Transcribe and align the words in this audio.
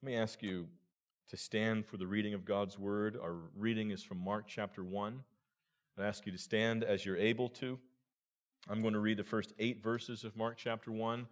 Let 0.00 0.12
me 0.12 0.16
ask 0.16 0.44
you 0.44 0.68
to 1.28 1.36
stand 1.36 1.84
for 1.84 1.96
the 1.96 2.06
reading 2.06 2.32
of 2.32 2.44
God's 2.44 2.78
word. 2.78 3.18
Our 3.20 3.34
reading 3.56 3.90
is 3.90 4.00
from 4.00 4.22
Mark 4.22 4.44
chapter 4.46 4.84
1. 4.84 5.24
I 5.98 6.04
ask 6.04 6.24
you 6.24 6.30
to 6.30 6.38
stand 6.38 6.84
as 6.84 7.04
you're 7.04 7.16
able 7.16 7.48
to. 7.48 7.80
I'm 8.70 8.80
going 8.80 8.94
to 8.94 9.00
read 9.00 9.16
the 9.16 9.24
first 9.24 9.54
eight 9.58 9.82
verses 9.82 10.22
of 10.22 10.36
Mark 10.36 10.56
chapter 10.56 10.92
1. 10.92 11.26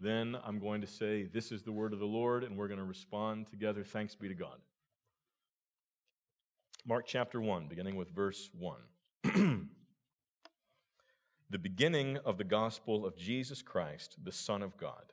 Then 0.00 0.34
I'm 0.46 0.58
going 0.58 0.80
to 0.80 0.86
say, 0.86 1.24
This 1.24 1.52
is 1.52 1.62
the 1.62 1.72
word 1.72 1.92
of 1.92 1.98
the 1.98 2.06
Lord, 2.06 2.42
and 2.42 2.56
we're 2.56 2.68
going 2.68 2.80
to 2.80 2.84
respond 2.84 3.50
together. 3.50 3.84
Thanks 3.84 4.14
be 4.14 4.28
to 4.28 4.34
God. 4.34 4.60
Mark 6.86 7.04
chapter 7.06 7.38
1, 7.38 7.66
beginning 7.68 7.96
with 7.96 8.08
verse 8.08 8.48
1. 8.58 8.78
the 11.50 11.58
beginning 11.58 12.16
of 12.24 12.38
the 12.38 12.44
gospel 12.44 13.04
of 13.04 13.18
Jesus 13.18 13.60
Christ, 13.60 14.16
the 14.24 14.32
Son 14.32 14.62
of 14.62 14.78
God. 14.78 15.12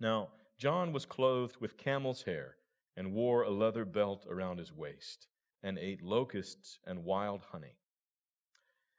Now, 0.00 0.28
John 0.58 0.92
was 0.92 1.04
clothed 1.04 1.56
with 1.60 1.76
camel's 1.76 2.22
hair 2.22 2.56
and 2.96 3.12
wore 3.12 3.42
a 3.42 3.50
leather 3.50 3.84
belt 3.84 4.26
around 4.28 4.58
his 4.58 4.72
waist 4.72 5.28
and 5.62 5.78
ate 5.78 6.02
locusts 6.02 6.78
and 6.86 7.04
wild 7.04 7.42
honey. 7.52 7.76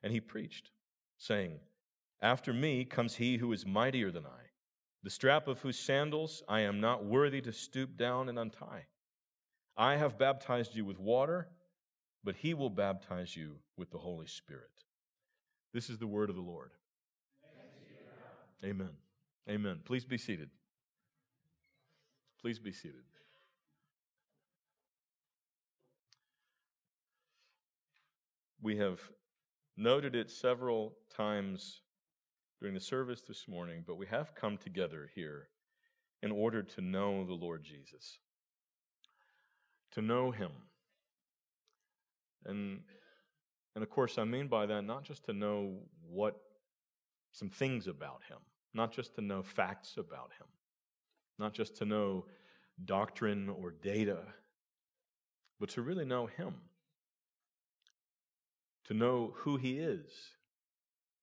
And 0.04 0.14
he 0.14 0.20
preached, 0.20 0.72
saying, 1.18 1.60
After 2.22 2.54
me 2.54 2.86
comes 2.86 3.16
he 3.16 3.38
who 3.38 3.52
is 3.52 3.66
mightier 3.66 4.12
than 4.12 4.26
I, 4.26 4.50
the 5.04 5.10
strap 5.10 5.48
of 5.48 5.60
whose 5.60 5.80
sandals 5.80 6.44
I 6.48 6.62
am 6.62 6.80
not 6.80 7.04
worthy 7.04 7.42
to 7.42 7.52
stoop 7.52 7.98
down 7.98 8.30
and 8.30 8.38
untie. 8.38 8.86
I 9.76 9.96
have 9.96 10.20
baptized 10.20 10.76
you 10.76 10.86
with 10.86 11.00
water, 11.00 11.50
but 12.24 12.36
he 12.36 12.54
will 12.54 12.70
baptize 12.70 13.36
you 13.36 13.58
with 13.78 13.90
the 13.90 13.98
Holy 13.98 14.28
Spirit. 14.28 14.70
This 15.74 15.90
is 15.90 15.98
the 15.98 16.08
word 16.08 16.30
of 16.30 16.36
the 16.36 16.42
Lord. 16.42 16.72
Amen. 18.64 18.92
Amen. 19.50 19.80
Please 19.86 20.06
be 20.06 20.18
seated. 20.20 20.50
Please 22.42 22.58
be 22.58 22.72
seated. 22.72 23.04
We 28.64 28.78
have 28.78 29.00
noted 29.78 30.16
it 30.16 30.30
several 30.32 30.94
times 31.16 31.82
during 32.60 32.74
the 32.74 32.82
service 32.82 33.22
this 33.28 33.48
morning, 33.48 33.84
but 33.86 33.98
we 33.98 34.08
have 34.08 34.34
come 34.34 34.58
together 34.58 35.10
here 35.14 35.50
in 36.24 36.32
order 36.32 36.64
to 36.64 36.82
know 36.82 37.26
the 37.26 37.34
Lord 37.34 37.64
Jesus, 37.64 38.20
to 39.92 40.02
know 40.02 40.32
Him. 40.32 40.52
And, 42.46 42.82
and 43.76 43.84
of 43.84 43.90
course, 43.90 44.18
I 44.18 44.24
mean 44.24 44.48
by 44.48 44.66
that 44.66 44.84
not 44.84 45.04
just 45.04 45.26
to 45.26 45.34
know 45.34 45.78
what 46.08 46.38
some 47.32 47.50
things 47.50 47.88
about 47.88 48.22
Him, 48.28 48.40
not 48.74 48.92
just 48.92 49.16
to 49.16 49.22
know 49.22 49.44
facts 49.44 49.96
about 49.98 50.32
Him, 50.40 50.48
not 51.38 51.54
just 51.54 51.76
to 51.78 51.86
know 51.86 52.26
doctrine 52.84 53.50
or 53.50 53.72
data, 53.72 54.20
but 55.60 55.70
to 55.70 55.82
really 55.82 56.06
know 56.06 56.26
Him 56.26 56.56
to 58.92 58.98
know 58.98 59.32
who 59.38 59.56
He 59.56 59.80
is, 59.80 60.12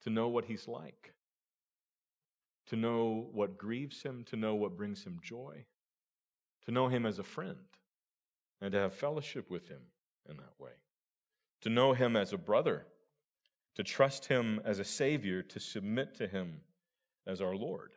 to 0.02 0.08
know 0.08 0.28
what 0.28 0.46
He's 0.46 0.66
like, 0.66 1.12
to 2.68 2.76
know 2.76 3.28
what 3.32 3.58
grieves 3.58 4.02
Him, 4.02 4.24
to 4.30 4.36
know 4.36 4.54
what 4.54 4.74
brings 4.74 5.04
Him 5.04 5.20
joy, 5.22 5.66
to 6.64 6.70
know 6.70 6.88
Him 6.88 7.04
as 7.04 7.18
a 7.18 7.22
friend, 7.22 7.58
and 8.62 8.72
to 8.72 8.78
have 8.78 8.94
fellowship 8.94 9.50
with 9.50 9.68
Him 9.68 9.82
in 10.30 10.38
that 10.38 10.54
way, 10.58 10.72
to 11.60 11.68
know 11.68 11.92
Him 11.92 12.16
as 12.16 12.32
a 12.32 12.38
brother, 12.38 12.86
to 13.74 13.82
trust 13.82 14.24
Him 14.24 14.62
as 14.64 14.78
a 14.78 14.84
Savior, 14.84 15.42
to 15.42 15.60
submit 15.60 16.14
to 16.14 16.26
Him 16.26 16.62
as 17.26 17.42
our 17.42 17.54
Lord. 17.54 17.92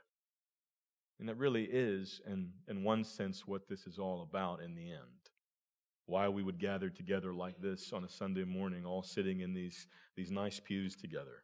And 1.22 1.30
that 1.30 1.38
really 1.38 1.64
is, 1.64 2.20
in, 2.28 2.50
in 2.68 2.84
one 2.84 3.04
sense, 3.06 3.48
what 3.48 3.70
this 3.70 3.88
is 3.88 3.98
all 3.98 4.24
about 4.24 4.62
in 4.62 4.76
the 4.76 4.92
end 4.92 5.22
why 6.12 6.28
we 6.28 6.44
would 6.44 6.60
gather 6.60 6.90
together 6.90 7.32
like 7.32 7.62
this 7.62 7.94
on 7.94 8.04
a 8.04 8.10
Sunday 8.10 8.44
morning, 8.44 8.86
all 8.86 9.02
sitting 9.02 9.40
in 9.40 9.54
these, 9.54 9.88
these 10.18 10.30
nice 10.30 10.60
pews 10.60 10.94
together, 10.96 11.44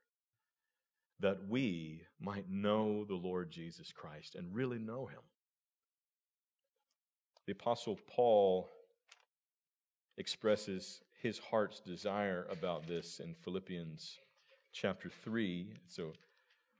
that 1.21 1.37
we 1.47 2.01
might 2.19 2.49
know 2.49 3.05
the 3.05 3.15
Lord 3.15 3.49
Jesus 3.49 3.93
Christ 3.93 4.35
and 4.35 4.53
really 4.53 4.77
know 4.77 5.05
him. 5.05 5.21
The 7.45 7.53
Apostle 7.53 7.97
Paul 8.13 8.67
expresses 10.17 11.01
his 11.21 11.39
heart's 11.39 11.79
desire 11.79 12.45
about 12.51 12.87
this 12.87 13.21
in 13.23 13.35
Philippians 13.35 14.17
chapter 14.73 15.09
3. 15.09 15.71
It's 15.85 15.99
a 15.99 16.09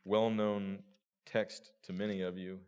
well 0.04 0.30
known 0.30 0.80
text 1.26 1.72
to 1.84 1.94
many 1.94 2.22
of 2.22 2.38
you. 2.38 2.60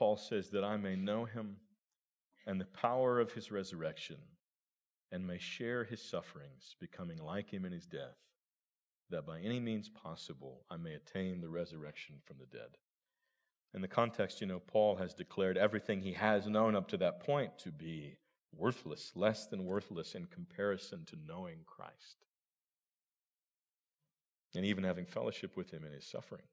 Paul 0.00 0.16
says, 0.16 0.48
that 0.50 0.64
I 0.64 0.78
may 0.78 0.96
know 0.96 1.26
him 1.26 1.56
and 2.46 2.58
the 2.58 2.64
power 2.64 3.20
of 3.20 3.32
his 3.32 3.52
resurrection, 3.52 4.16
and 5.12 5.26
may 5.26 5.36
share 5.36 5.84
his 5.84 6.00
sufferings, 6.00 6.74
becoming 6.80 7.18
like 7.18 7.50
him 7.50 7.66
in 7.66 7.72
his 7.72 7.84
death, 7.84 8.16
that 9.10 9.26
by 9.26 9.40
any 9.40 9.60
means 9.60 9.90
possible 9.90 10.64
I 10.70 10.78
may 10.78 10.94
attain 10.94 11.42
the 11.42 11.50
resurrection 11.50 12.14
from 12.24 12.38
the 12.38 12.46
dead. 12.46 12.78
In 13.74 13.82
the 13.82 13.88
context, 13.88 14.40
you 14.40 14.46
know, 14.46 14.60
Paul 14.60 14.96
has 14.96 15.12
declared 15.12 15.58
everything 15.58 16.00
he 16.00 16.14
has 16.14 16.46
known 16.46 16.74
up 16.74 16.88
to 16.88 16.96
that 16.96 17.20
point 17.20 17.58
to 17.58 17.70
be 17.70 18.16
worthless, 18.56 19.12
less 19.14 19.48
than 19.48 19.66
worthless 19.66 20.14
in 20.14 20.24
comparison 20.24 21.04
to 21.08 21.16
knowing 21.28 21.58
Christ, 21.66 22.24
and 24.54 24.64
even 24.64 24.82
having 24.82 25.04
fellowship 25.04 25.58
with 25.58 25.70
him 25.70 25.84
in 25.84 25.92
his 25.92 26.06
suffering. 26.06 26.46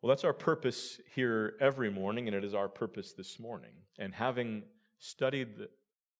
Well, 0.00 0.10
that's 0.10 0.24
our 0.24 0.32
purpose 0.32 1.00
here 1.16 1.54
every 1.60 1.90
morning, 1.90 2.28
and 2.28 2.36
it 2.36 2.44
is 2.44 2.54
our 2.54 2.68
purpose 2.68 3.14
this 3.14 3.40
morning. 3.40 3.72
And 3.98 4.14
having 4.14 4.62
studied 4.98 5.48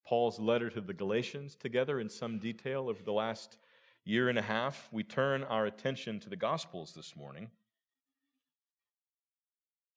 Paul's 0.05 0.41
letter 0.41 0.69
to 0.69 0.81
the 0.81 0.93
Galatians 0.93 1.55
together 1.55 2.01
in 2.01 2.09
some 2.09 2.41
detail 2.41 2.89
over 2.89 3.05
the 3.05 3.13
last 3.13 3.59
year 4.05 4.29
and 4.29 4.39
a 4.39 4.43
half, 4.43 4.89
we 4.91 5.05
turn 5.05 5.45
our 5.45 5.67
attention 5.67 6.19
to 6.21 6.29
the 6.29 6.37
Gospels 6.37 6.93
this 6.93 7.15
morning 7.15 7.51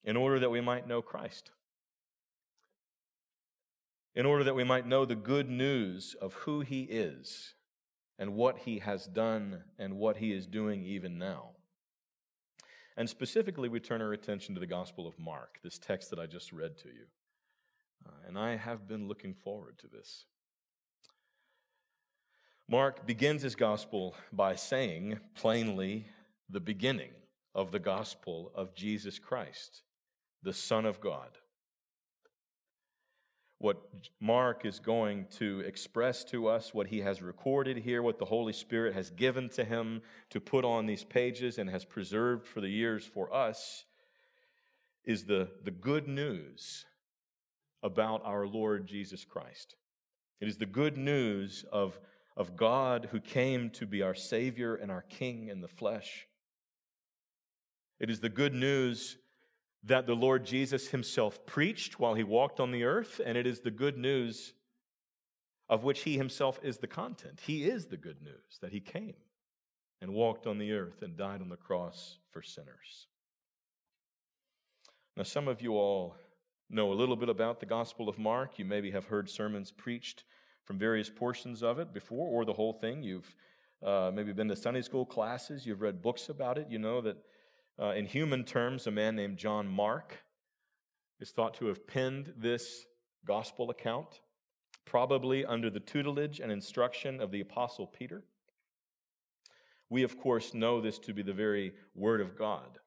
in 0.04 0.16
order 0.16 0.38
that 0.40 0.52
we 0.52 0.62
might 0.62 0.88
know 0.88 1.02
Christ, 1.02 1.50
in 4.14 4.28
order 4.28 4.44
that 4.44 4.56
we 4.56 4.64
might 4.64 4.86
know 4.86 5.06
the 5.06 5.16
good 5.16 5.50
news 5.50 6.16
of 6.22 6.34
who 6.34 6.62
He 6.62 6.84
is 6.84 7.56
and 8.20 8.36
what 8.36 8.60
He 8.60 8.78
has 8.78 9.08
done 9.08 9.64
and 9.80 9.98
what 9.98 10.18
He 10.18 10.34
is 10.34 10.46
doing 10.46 10.84
even 10.84 11.18
now. 11.18 11.54
And 12.98 13.10
specifically, 13.10 13.70
we 13.70 13.80
turn 13.80 14.02
our 14.02 14.14
attention 14.14 14.54
to 14.56 14.60
the 14.60 14.68
Gospel 14.68 15.08
of 15.08 15.18
Mark, 15.18 15.60
this 15.64 15.78
text 15.78 16.10
that 16.10 16.20
I 16.20 16.26
just 16.26 16.52
read 16.52 16.78
to 16.80 16.90
you. 16.90 17.06
Uh, 18.06 18.28
and 18.28 18.38
I 18.38 18.56
have 18.56 18.88
been 18.88 19.08
looking 19.08 19.34
forward 19.34 19.78
to 19.80 19.88
this. 19.88 20.26
Mark 22.68 23.06
begins 23.06 23.42
his 23.42 23.56
Gospel 23.56 24.16
by 24.32 24.56
saying 24.56 25.20
plainly 25.36 26.06
the 26.50 26.60
beginning 26.60 27.12
of 27.54 27.72
the 27.72 27.80
Gospel 27.80 28.52
of 28.56 28.74
Jesus 28.76 29.20
Christ, 29.20 29.84
the 30.44 30.54
Son 30.54 30.86
of 30.86 31.02
God 31.02 31.38
what 33.62 33.78
Mark 34.20 34.66
is 34.66 34.80
going 34.80 35.28
to 35.38 35.60
express 35.60 36.24
to 36.26 36.48
us, 36.48 36.74
what 36.74 36.88
he 36.88 37.00
has 37.02 37.22
recorded 37.22 37.78
here, 37.78 38.02
what 38.02 38.18
the 38.18 38.26
Holy 38.26 38.54
Spirit 38.54 38.96
has 38.96 39.12
given 39.12 39.50
to 39.50 39.64
him 39.64 40.02
to 40.32 40.42
put 40.42 40.66
on 40.66 40.88
these 40.88 41.04
pages 41.04 41.60
and 41.60 41.70
has 41.70 41.86
preserved 41.86 42.48
for 42.48 42.60
the 42.60 42.70
years 42.70 43.06
for 43.06 43.32
us, 43.32 43.86
is 45.06 45.26
the, 45.26 45.48
the 45.64 45.72
good 45.72 46.08
news 46.08 46.86
about 47.84 48.26
our 48.26 48.48
Lord 48.48 48.88
Jesus 48.88 49.26
Christ. 49.26 49.76
It 50.40 50.48
is 50.48 50.58
the 50.58 50.66
good 50.66 50.98
news 50.98 51.64
of, 51.72 52.00
of 52.36 52.58
God 52.58 53.10
who 53.12 53.20
came 53.20 53.70
to 53.72 53.86
be 53.86 54.02
our 54.02 54.16
Savior 54.16 54.74
and 54.74 54.90
our 54.90 55.04
King 55.04 55.50
in 55.50 55.62
the 55.62 55.68
flesh. 55.68 56.28
It 58.00 58.10
is 58.10 58.22
the 58.22 58.30
good 58.30 58.56
news 58.56 59.18
that 59.84 60.06
the 60.06 60.16
Lord 60.16 60.46
Jesus 60.46 60.90
himself 60.90 61.46
preached 61.46 62.00
while 62.00 62.14
he 62.14 62.24
walked 62.24 62.60
on 62.60 62.72
the 62.72 62.84
earth, 62.84 63.20
and 63.24 63.38
it 63.38 63.48
is 63.48 63.62
the 63.62 63.72
good 63.72 63.98
news 63.98 64.54
of 65.70 65.84
which 65.84 66.04
he 66.04 66.18
himself 66.18 66.60
is 66.62 66.78
the 66.78 66.88
content. 66.88 67.42
He 67.46 67.64
is 67.64 67.88
the 67.88 67.98
good 67.98 68.22
news 68.22 68.60
that 68.62 68.74
he 68.74 68.80
came 68.80 69.16
and 70.02 70.14
walked 70.14 70.46
on 70.46 70.58
the 70.58 70.72
earth 70.74 71.02
and 71.02 71.16
died 71.16 71.42
on 71.42 71.50
the 71.50 71.56
cross 71.56 72.18
for 72.32 72.42
sinners. 72.42 73.08
Now, 75.16 75.24
some 75.24 75.48
of 75.48 75.62
you 75.62 75.74
all 75.74 76.16
know 76.70 76.92
a 76.92 76.96
little 76.96 77.16
bit 77.16 77.30
about 77.30 77.60
the 77.60 77.66
Gospel 77.66 78.08
of 78.08 78.18
Mark. 78.18 78.60
You 78.60 78.66
maybe 78.66 78.92
have 78.92 79.06
heard 79.06 79.30
sermons 79.30 79.72
preached 79.72 80.24
from 80.66 80.78
various 80.78 81.10
portions 81.10 81.64
of 81.64 81.80
it 81.80 81.94
before, 81.94 82.28
or 82.28 82.46
the 82.46 82.54
whole 82.54 82.74
thing. 82.74 83.04
You've 83.04 83.36
uh, 83.84 84.12
maybe 84.14 84.32
been 84.32 84.48
to 84.48 84.56
Sunday 84.56 84.82
school 84.82 85.06
classes, 85.06 85.66
you've 85.66 85.82
read 85.82 86.02
books 86.02 86.30
about 86.30 86.58
it. 86.58 86.68
You 86.70 86.80
know 86.80 87.02
that 87.02 87.18
uh, 87.82 87.94
in 87.94 88.06
human 88.06 88.44
terms, 88.44 88.86
a 88.86 88.92
man 88.92 89.16
named 89.16 89.38
John 89.38 89.68
Mark 89.68 90.24
is 91.20 91.32
thought 91.32 91.56
to 91.56 91.66
have 91.66 91.88
penned 91.88 92.34
this 92.38 92.86
gospel 93.26 93.72
account, 93.72 94.22
probably 94.86 95.46
under 95.46 95.70
the 95.70 95.80
tutelage 95.80 96.40
and 96.40 96.52
instruction 96.52 97.20
of 97.20 97.32
the 97.32 97.42
Apostle 97.42 97.88
Peter. 97.88 98.24
We, 99.90 100.04
of 100.04 100.20
course, 100.20 100.54
know 100.54 100.80
this 100.80 101.00
to 101.00 101.14
be 101.14 101.24
the 101.24 101.34
very 101.34 101.74
Word 101.96 102.22
of 102.22 102.38
God, 102.38 102.80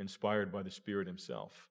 inspired 0.00 0.52
by 0.52 0.62
the 0.62 0.70
Spirit 0.70 1.06
Himself. 1.06 1.68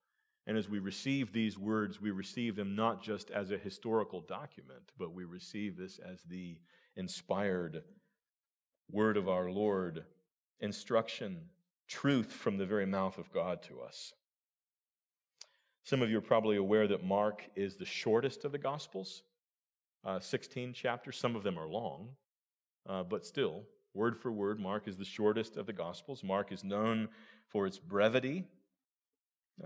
And 0.47 0.57
as 0.57 0.69
we 0.69 0.79
receive 0.79 1.31
these 1.31 1.59
words, 1.59 2.01
we 2.01 2.11
receive 2.11 2.55
them 2.55 2.75
not 2.75 3.03
just 3.03 3.29
as 3.29 3.51
a 3.51 3.57
historical 3.57 4.21
document, 4.21 4.93
but 4.97 5.13
we 5.13 5.25
receive 5.25 5.77
this 5.77 5.99
as 5.99 6.23
the 6.23 6.57
inspired 6.95 7.83
word 8.89 9.17
of 9.17 9.29
our 9.29 9.51
Lord, 9.51 10.05
instruction, 10.59 11.37
truth 11.89 12.31
from 12.31 12.57
the 12.57 12.65
very 12.65 12.85
mouth 12.85 13.17
of 13.17 13.31
God 13.33 13.61
to 13.63 13.81
us. 13.81 14.13
Some 15.83 16.01
of 16.01 16.09
you 16.09 16.19
are 16.19 16.21
probably 16.21 16.55
aware 16.55 16.87
that 16.87 17.03
Mark 17.03 17.43
is 17.55 17.75
the 17.75 17.85
shortest 17.85 18.45
of 18.45 18.51
the 18.51 18.57
Gospels, 18.57 19.23
uh, 20.05 20.19
16 20.19 20.73
chapters. 20.73 21.17
Some 21.17 21.35
of 21.35 21.43
them 21.43 21.57
are 21.57 21.67
long, 21.67 22.09
uh, 22.87 23.03
but 23.03 23.25
still, 23.25 23.63
word 23.93 24.15
for 24.15 24.31
word, 24.31 24.59
Mark 24.59 24.87
is 24.87 24.97
the 24.97 25.05
shortest 25.05 25.57
of 25.57 25.65
the 25.65 25.73
Gospels. 25.73 26.23
Mark 26.23 26.51
is 26.51 26.63
known 26.63 27.09
for 27.47 27.65
its 27.65 27.79
brevity 27.79 28.45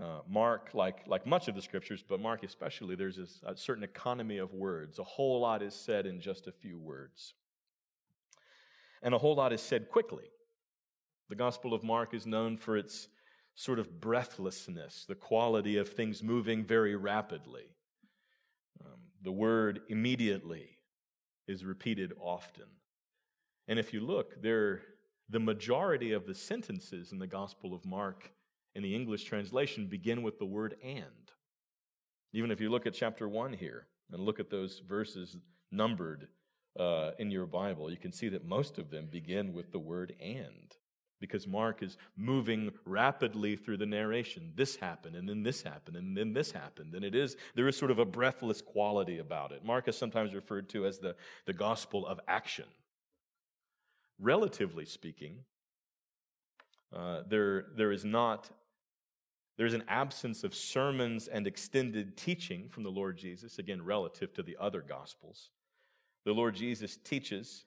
uh, 0.00 0.20
Mark, 0.28 0.70
like, 0.74 1.06
like 1.06 1.26
much 1.26 1.48
of 1.48 1.54
the 1.54 1.62
scriptures, 1.62 2.02
but 2.06 2.20
Mark 2.20 2.42
especially, 2.42 2.94
there's 2.96 3.16
this, 3.16 3.40
a 3.46 3.56
certain 3.56 3.84
economy 3.84 4.38
of 4.38 4.52
words. 4.52 4.98
A 4.98 5.04
whole 5.04 5.40
lot 5.40 5.62
is 5.62 5.74
said 5.74 6.06
in 6.06 6.20
just 6.20 6.46
a 6.46 6.52
few 6.52 6.78
words. 6.78 7.34
And 9.02 9.14
a 9.14 9.18
whole 9.18 9.36
lot 9.36 9.52
is 9.52 9.60
said 9.60 9.90
quickly. 9.90 10.24
The 11.28 11.36
Gospel 11.36 11.72
of 11.72 11.82
Mark 11.82 12.12
is 12.14 12.26
known 12.26 12.56
for 12.56 12.76
its 12.76 13.08
sort 13.54 13.78
of 13.78 14.00
breathlessness, 14.00 15.04
the 15.06 15.14
quality 15.14 15.76
of 15.76 15.88
things 15.88 16.22
moving 16.22 16.64
very 16.64 16.96
rapidly. 16.96 17.64
Um, 18.84 19.00
the 19.22 19.32
word 19.32 19.80
immediately 19.88 20.78
is 21.46 21.64
repeated 21.64 22.12
often. 22.20 22.66
And 23.68 23.78
if 23.78 23.92
you 23.92 24.00
look, 24.00 24.42
there, 24.42 24.82
the 25.30 25.40
majority 25.40 26.12
of 26.12 26.26
the 26.26 26.34
sentences 26.34 27.12
in 27.12 27.18
the 27.18 27.26
Gospel 27.26 27.74
of 27.74 27.84
Mark 27.84 28.30
in 28.74 28.82
the 28.82 28.94
English 28.94 29.24
translation 29.24 29.86
begin 29.86 30.22
with 30.22 30.38
the 30.38 30.44
word 30.44 30.76
and. 30.82 31.04
Even 32.32 32.50
if 32.50 32.60
you 32.60 32.68
look 32.68 32.86
at 32.86 32.94
chapter 32.94 33.28
1 33.28 33.52
here 33.52 33.86
and 34.10 34.20
look 34.20 34.40
at 34.40 34.50
those 34.50 34.82
verses 34.86 35.36
numbered 35.70 36.28
uh, 36.78 37.12
in 37.18 37.30
your 37.30 37.46
Bible, 37.46 37.90
you 37.90 37.96
can 37.96 38.12
see 38.12 38.28
that 38.28 38.44
most 38.44 38.78
of 38.78 38.90
them 38.90 39.06
begin 39.10 39.52
with 39.52 39.70
the 39.70 39.78
word 39.78 40.14
and. 40.20 40.76
Because 41.20 41.46
Mark 41.46 41.82
is 41.82 41.96
moving 42.16 42.72
rapidly 42.84 43.56
through 43.56 43.78
the 43.78 43.86
narration. 43.86 44.52
This 44.54 44.76
happened, 44.76 45.16
and 45.16 45.28
then 45.28 45.42
this 45.42 45.62
happened, 45.62 45.96
and 45.96 46.16
then 46.16 46.32
this 46.32 46.50
happened. 46.50 46.94
And 46.94 47.04
it 47.04 47.14
is, 47.14 47.36
there 47.54 47.68
is 47.68 47.76
sort 47.76 47.90
of 47.90 47.98
a 47.98 48.04
breathless 48.04 48.60
quality 48.60 49.18
about 49.18 49.52
it. 49.52 49.64
Mark 49.64 49.88
is 49.88 49.96
sometimes 49.96 50.34
referred 50.34 50.68
to 50.70 50.86
as 50.86 50.98
the, 50.98 51.16
the 51.46 51.52
gospel 51.52 52.06
of 52.06 52.20
action. 52.28 52.66
Relatively 54.18 54.84
speaking, 54.84 55.38
uh, 56.94 57.22
there, 57.28 57.66
there 57.76 57.90
is 57.90 58.04
not 58.04 58.50
there's 59.56 59.74
an 59.74 59.84
absence 59.88 60.42
of 60.42 60.54
sermons 60.54 61.28
and 61.28 61.46
extended 61.46 62.16
teaching 62.16 62.68
from 62.68 62.82
the 62.82 62.90
Lord 62.90 63.16
Jesus, 63.16 63.58
again, 63.58 63.84
relative 63.84 64.32
to 64.34 64.42
the 64.42 64.56
other 64.60 64.80
Gospels. 64.80 65.50
The 66.24 66.32
Lord 66.32 66.56
Jesus 66.56 66.96
teaches, 66.96 67.64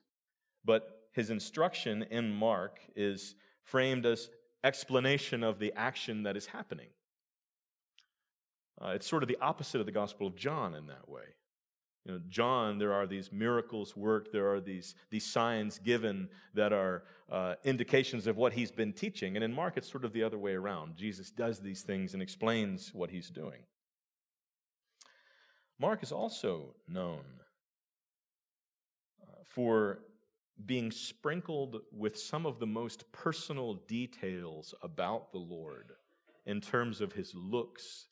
but 0.66 0.97
his 1.18 1.32
instruction 1.32 2.04
in 2.12 2.32
Mark 2.32 2.80
is 2.96 3.34
framed 3.64 4.06
as 4.06 4.30
explanation 4.64 5.44
of 5.44 5.58
the 5.58 5.74
action 5.76 6.22
that 6.24 6.38
is 6.38 6.46
happening. 6.46 6.90
Uh, 8.80 8.90
it's 8.90 9.08
sort 9.08 9.24
of 9.24 9.28
the 9.28 9.38
opposite 9.42 9.80
of 9.80 9.88
the 9.88 9.92
Gospel 9.92 10.28
of 10.28 10.36
John 10.36 10.76
in 10.76 10.86
that 10.86 11.10
way. 11.10 11.24
You 12.06 12.12
know, 12.12 12.22
John, 12.30 12.78
there 12.78 12.94
are 12.94 13.08
these 13.08 13.32
miracles 13.32 13.98
worked, 13.98 14.32
there 14.32 14.54
are 14.54 14.62
these, 14.62 14.94
these 15.10 15.26
signs 15.26 15.80
given 15.80 16.30
that 16.54 16.72
are 16.72 17.04
uh, 17.32 17.56
indications 17.64 18.28
of 18.28 18.38
what 18.38 18.54
he's 18.54 18.72
been 18.72 18.94
teaching. 18.94 19.36
And 19.36 19.44
in 19.44 19.52
Mark, 19.52 19.76
it's 19.76 19.92
sort 19.92 20.06
of 20.06 20.14
the 20.14 20.22
other 20.22 20.38
way 20.38 20.54
around. 20.54 20.96
Jesus 20.96 21.32
does 21.32 21.60
these 21.60 21.82
things 21.82 22.14
and 22.14 22.22
explains 22.22 22.94
what 22.94 23.10
he's 23.10 23.32
doing. 23.32 23.64
Mark 25.80 26.04
is 26.04 26.12
also 26.12 26.76
known 26.88 27.26
uh, 29.24 29.42
for 29.48 30.02
being 30.66 30.92
sprinkled 30.92 31.82
with 31.92 32.18
some 32.18 32.46
of 32.46 32.60
the 32.60 32.68
most 32.68 33.12
personal 33.12 33.76
details 33.88 34.74
about 34.82 35.32
the 35.32 35.38
Lord 35.38 35.92
in 36.46 36.62
terms 36.62 37.02
of 37.02 37.14
his 37.14 37.34
looks, 37.36 38.08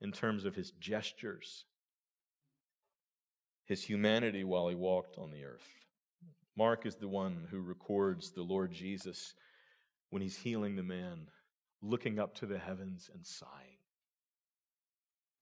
in 0.00 0.12
terms 0.12 0.44
of 0.44 0.54
his 0.54 0.70
gestures, 0.72 1.66
his 3.66 3.82
humanity 3.82 4.44
while 4.44 4.68
he 4.68 4.74
walked 4.74 5.18
on 5.18 5.30
the 5.30 5.44
earth. 5.44 5.68
Mark 6.56 6.86
is 6.86 6.96
the 6.96 7.08
one 7.08 7.48
who 7.50 7.60
records 7.60 8.30
the 8.30 8.42
Lord 8.42 8.72
Jesus 8.72 9.34
when 10.10 10.22
he's 10.22 10.38
healing 10.38 10.76
the 10.76 10.82
man, 10.82 11.26
looking 11.82 12.18
up 12.18 12.34
to 12.36 12.46
the 12.46 12.58
heavens 12.58 13.10
and 13.12 13.26
sighing. 13.26 13.78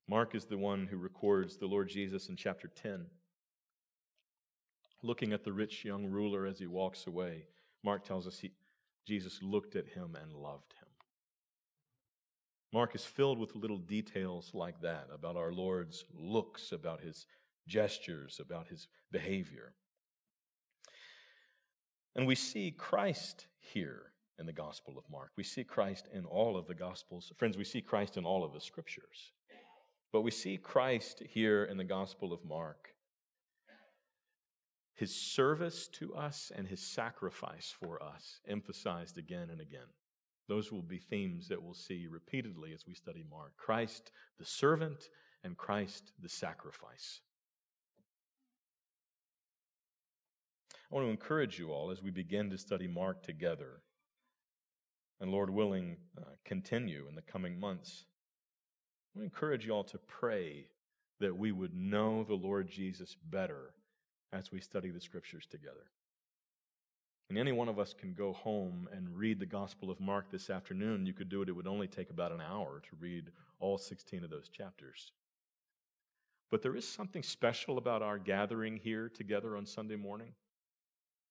Mark 0.09 0.35
is 0.35 0.47
the 0.47 0.59
one 0.59 0.87
who 0.87 0.97
records 0.97 1.57
the 1.57 1.67
Lord 1.67 1.89
Jesus 1.89 2.29
in 2.29 2.37
chapter 2.37 2.69
10, 2.69 3.07
looking 5.03 5.33
at 5.33 5.45
the 5.45 5.53
rich 5.53 5.85
young 5.85 6.07
ruler 6.07 6.47
as 6.47 6.59
he 6.59 6.67
walks 6.67 7.07
away. 7.07 7.47
Mark 7.85 8.05
tells 8.05 8.27
us 8.27 8.39
he, 8.39 8.53
Jesus 9.07 9.41
looked 9.43 9.77
at 9.77 9.89
him 9.89 10.17
and 10.21 10.33
loved 10.33 10.75
him. 10.81 10.89
Mark 12.73 12.95
is 12.95 13.05
filled 13.05 13.39
with 13.39 13.55
little 13.55 13.79
details 13.79 14.51
like 14.55 14.81
that 14.81 15.09
about 15.13 15.37
our 15.37 15.53
Lord's 15.53 16.05
looks, 16.15 16.73
about 16.73 17.03
his 17.03 17.27
gestures, 17.69 18.41
about 18.41 18.69
his 18.69 18.89
behavior. 19.11 19.75
And 22.17 22.27
we 22.27 22.35
see 22.35 22.71
Christ 22.71 23.47
here 23.59 24.13
in 24.39 24.47
the 24.47 24.53
Gospel 24.53 24.97
of 24.97 25.05
Mark. 25.11 25.33
We 25.37 25.45
see 25.45 25.65
Christ 25.65 26.09
in 26.13 26.25
all 26.25 26.57
of 26.57 26.67
the 26.67 26.75
Gospels. 26.75 27.31
Friends, 27.37 27.57
we 27.59 27.65
see 27.65 27.81
Christ 27.81 28.17
in 28.17 28.25
all 28.25 28.45
of 28.45 28.53
the 28.53 28.61
Scriptures. 28.61 29.33
But 30.13 30.23
we 30.23 30.31
see 30.31 30.59
Christ 30.59 31.23
here 31.27 31.65
in 31.65 31.77
the 31.77 31.85
Gospel 31.85 32.33
of 32.33 32.45
Mark. 32.45 32.92
His 35.03 35.17
service 35.17 35.89
to 35.95 36.15
us 36.15 36.53
and 36.55 36.69
his 36.69 36.81
sacrifice 36.81 37.75
for 37.77 38.01
us 38.01 38.39
emphasized 38.47 39.19
again 39.19 39.51
and 39.51 39.61
again. 39.61 39.89
Those 40.47 40.71
will 40.71 40.85
be 40.85 40.99
themes 40.99 41.49
that 41.49 41.61
we'll 41.61 41.75
see 41.75 42.07
repeatedly 42.09 42.73
as 42.73 42.87
we 42.87 42.95
study 42.95 43.25
Mark 43.29 43.57
Christ 43.57 44.13
the 44.39 44.45
servant 44.45 45.09
and 45.43 45.57
Christ 45.57 46.13
the 46.23 46.29
sacrifice. 46.29 47.21
I 50.89 50.95
want 50.95 51.09
to 51.09 51.11
encourage 51.11 51.59
you 51.59 51.73
all 51.73 51.91
as 51.91 52.01
we 52.01 52.13
begin 52.13 52.49
to 52.51 52.57
study 52.57 52.87
Mark 52.87 53.25
together, 53.25 53.83
and 55.21 55.33
Lord 55.33 55.51
willing, 55.51 55.97
uh, 56.17 56.31
continue 56.45 57.09
in 57.09 57.17
the 57.17 57.23
coming 57.23 57.59
months. 57.59 58.05
I 59.17 59.19
want 59.19 59.29
to 59.29 59.35
encourage 59.35 59.67
you 59.67 59.73
all 59.73 59.83
to 59.83 59.99
pray 59.99 60.69
that 61.19 61.37
we 61.37 61.51
would 61.51 61.75
know 61.75 62.23
the 62.23 62.35
Lord 62.35 62.69
Jesus 62.69 63.17
better 63.29 63.75
as 64.33 64.51
we 64.51 64.61
study 64.61 64.91
the 64.91 65.01
scriptures 65.01 65.47
together. 65.47 65.91
And 67.29 67.39
any 67.39 67.53
one 67.53 67.69
of 67.69 67.79
us 67.79 67.95
can 67.95 68.13
go 68.13 68.33
home 68.33 68.89
and 68.93 69.17
read 69.17 69.39
the 69.39 69.47
Gospel 69.47 69.91
of 69.91 70.01
Mark 70.01 70.31
this 70.31 70.51
afternoon. 70.51 71.07
You 71.07 71.15
could 71.15 71.29
do 71.29 71.43
it, 71.43 71.49
it 71.49 71.53
would 71.53 71.67
only 71.67 71.87
take 71.87 72.11
about 72.11 72.33
an 72.33 72.41
hour 72.41 72.83
to 72.91 72.97
read 73.01 73.31
all 73.59 73.79
16 73.79 74.25
of 74.25 74.31
those 74.31 74.49
chapters. 74.49 75.13
But 76.51 76.61
there 76.61 76.77
is 76.77 76.87
something 76.87 77.23
special 77.23 77.79
about 77.79 78.03
our 78.03 78.19
gathering 78.19 78.77
here 78.77 79.09
together 79.09 79.57
on 79.57 79.65
Sunday 79.65 79.97
morning 79.97 80.35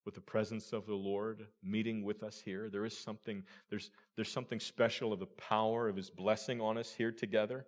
with 0.06 0.16
the 0.16 0.22
presence 0.22 0.74
of 0.74 0.88
the 0.88 0.96
Lord 0.96 1.46
meeting 1.64 2.04
with 2.04 2.24
us 2.24 2.42
here. 2.44 2.70
There 2.70 2.86
is 2.86 2.98
something, 2.98 3.44
there's, 3.70 3.92
there's 4.16 4.32
something 4.32 4.60
special 4.60 5.14
of 5.14 5.20
the 5.20 5.28
power 5.28 5.88
of 5.88 5.96
His 5.96 6.10
blessing 6.10 6.60
on 6.60 6.78
us 6.78 6.92
here 6.92 7.12
together. 7.12 7.66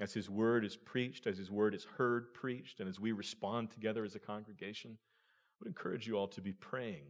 As 0.00 0.14
His 0.14 0.30
word 0.30 0.64
is 0.64 0.76
preached, 0.76 1.26
as 1.26 1.36
His 1.36 1.50
word 1.50 1.74
is 1.74 1.84
heard 1.84 2.32
preached, 2.32 2.80
and 2.80 2.88
as 2.88 2.98
we 2.98 3.12
respond 3.12 3.70
together 3.70 4.02
as 4.02 4.14
a 4.14 4.18
congregation, 4.18 4.96
I 4.96 5.54
would 5.60 5.68
encourage 5.68 6.06
you 6.06 6.16
all 6.16 6.28
to 6.28 6.40
be 6.40 6.52
praying 6.52 7.04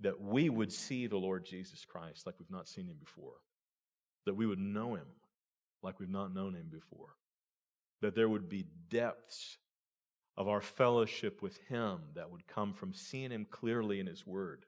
that 0.00 0.20
we 0.20 0.50
would 0.50 0.72
see 0.72 1.06
the 1.06 1.16
Lord 1.16 1.44
Jesus 1.44 1.84
Christ 1.84 2.26
like 2.26 2.34
we've 2.38 2.50
not 2.50 2.68
seen 2.68 2.86
Him 2.86 2.98
before, 3.00 3.40
that 4.26 4.34
we 4.34 4.46
would 4.46 4.58
know 4.58 4.94
Him 4.94 5.06
like 5.82 5.98
we've 5.98 6.10
not 6.10 6.34
known 6.34 6.54
Him 6.54 6.68
before, 6.70 7.16
that 8.02 8.14
there 8.14 8.28
would 8.28 8.48
be 8.48 8.66
depths 8.90 9.56
of 10.36 10.46
our 10.48 10.60
fellowship 10.60 11.42
with 11.42 11.58
Him 11.68 12.00
that 12.14 12.30
would 12.30 12.46
come 12.46 12.74
from 12.74 12.92
seeing 12.92 13.30
Him 13.30 13.46
clearly 13.50 13.98
in 13.98 14.06
His 14.06 14.26
Word. 14.26 14.66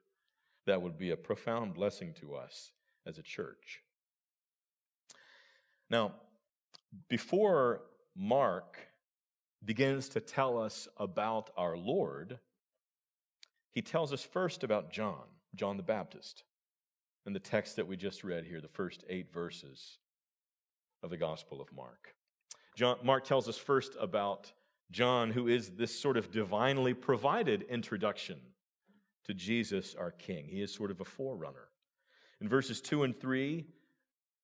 That 0.65 0.81
would 0.81 0.97
be 0.97 1.11
a 1.11 1.17
profound 1.17 1.73
blessing 1.75 2.13
to 2.21 2.35
us 2.35 2.71
as 3.05 3.17
a 3.17 3.23
church. 3.23 3.81
Now, 5.89 6.13
before 7.09 7.81
Mark 8.15 8.77
begins 9.63 10.09
to 10.09 10.19
tell 10.19 10.61
us 10.61 10.87
about 10.97 11.49
our 11.57 11.77
Lord, 11.77 12.39
he 13.71 13.81
tells 13.81 14.13
us 14.13 14.23
first 14.23 14.63
about 14.63 14.91
John, 14.91 15.23
John 15.55 15.77
the 15.77 15.83
Baptist, 15.83 16.43
in 17.25 17.33
the 17.33 17.39
text 17.39 17.77
that 17.77 17.87
we 17.87 17.95
just 17.95 18.23
read 18.23 18.45
here, 18.45 18.61
the 18.61 18.67
first 18.67 19.03
eight 19.09 19.31
verses 19.33 19.97
of 21.01 21.09
the 21.09 21.17
Gospel 21.17 21.61
of 21.61 21.71
Mark. 21.73 22.15
John, 22.75 22.97
Mark 23.03 23.23
tells 23.23 23.47
us 23.47 23.57
first 23.57 23.95
about 23.99 24.51
John, 24.91 25.31
who 25.31 25.47
is 25.47 25.71
this 25.71 25.97
sort 25.97 26.17
of 26.17 26.31
divinely 26.31 26.93
provided 26.93 27.63
introduction 27.63 28.39
to 29.25 29.33
Jesus, 29.33 29.95
our 29.95 30.11
King. 30.11 30.47
He 30.47 30.61
is 30.61 30.73
sort 30.73 30.91
of 30.91 31.01
a 31.01 31.05
forerunner. 31.05 31.69
In 32.41 32.49
verses 32.49 32.81
2 32.81 33.03
and 33.03 33.19
3, 33.19 33.65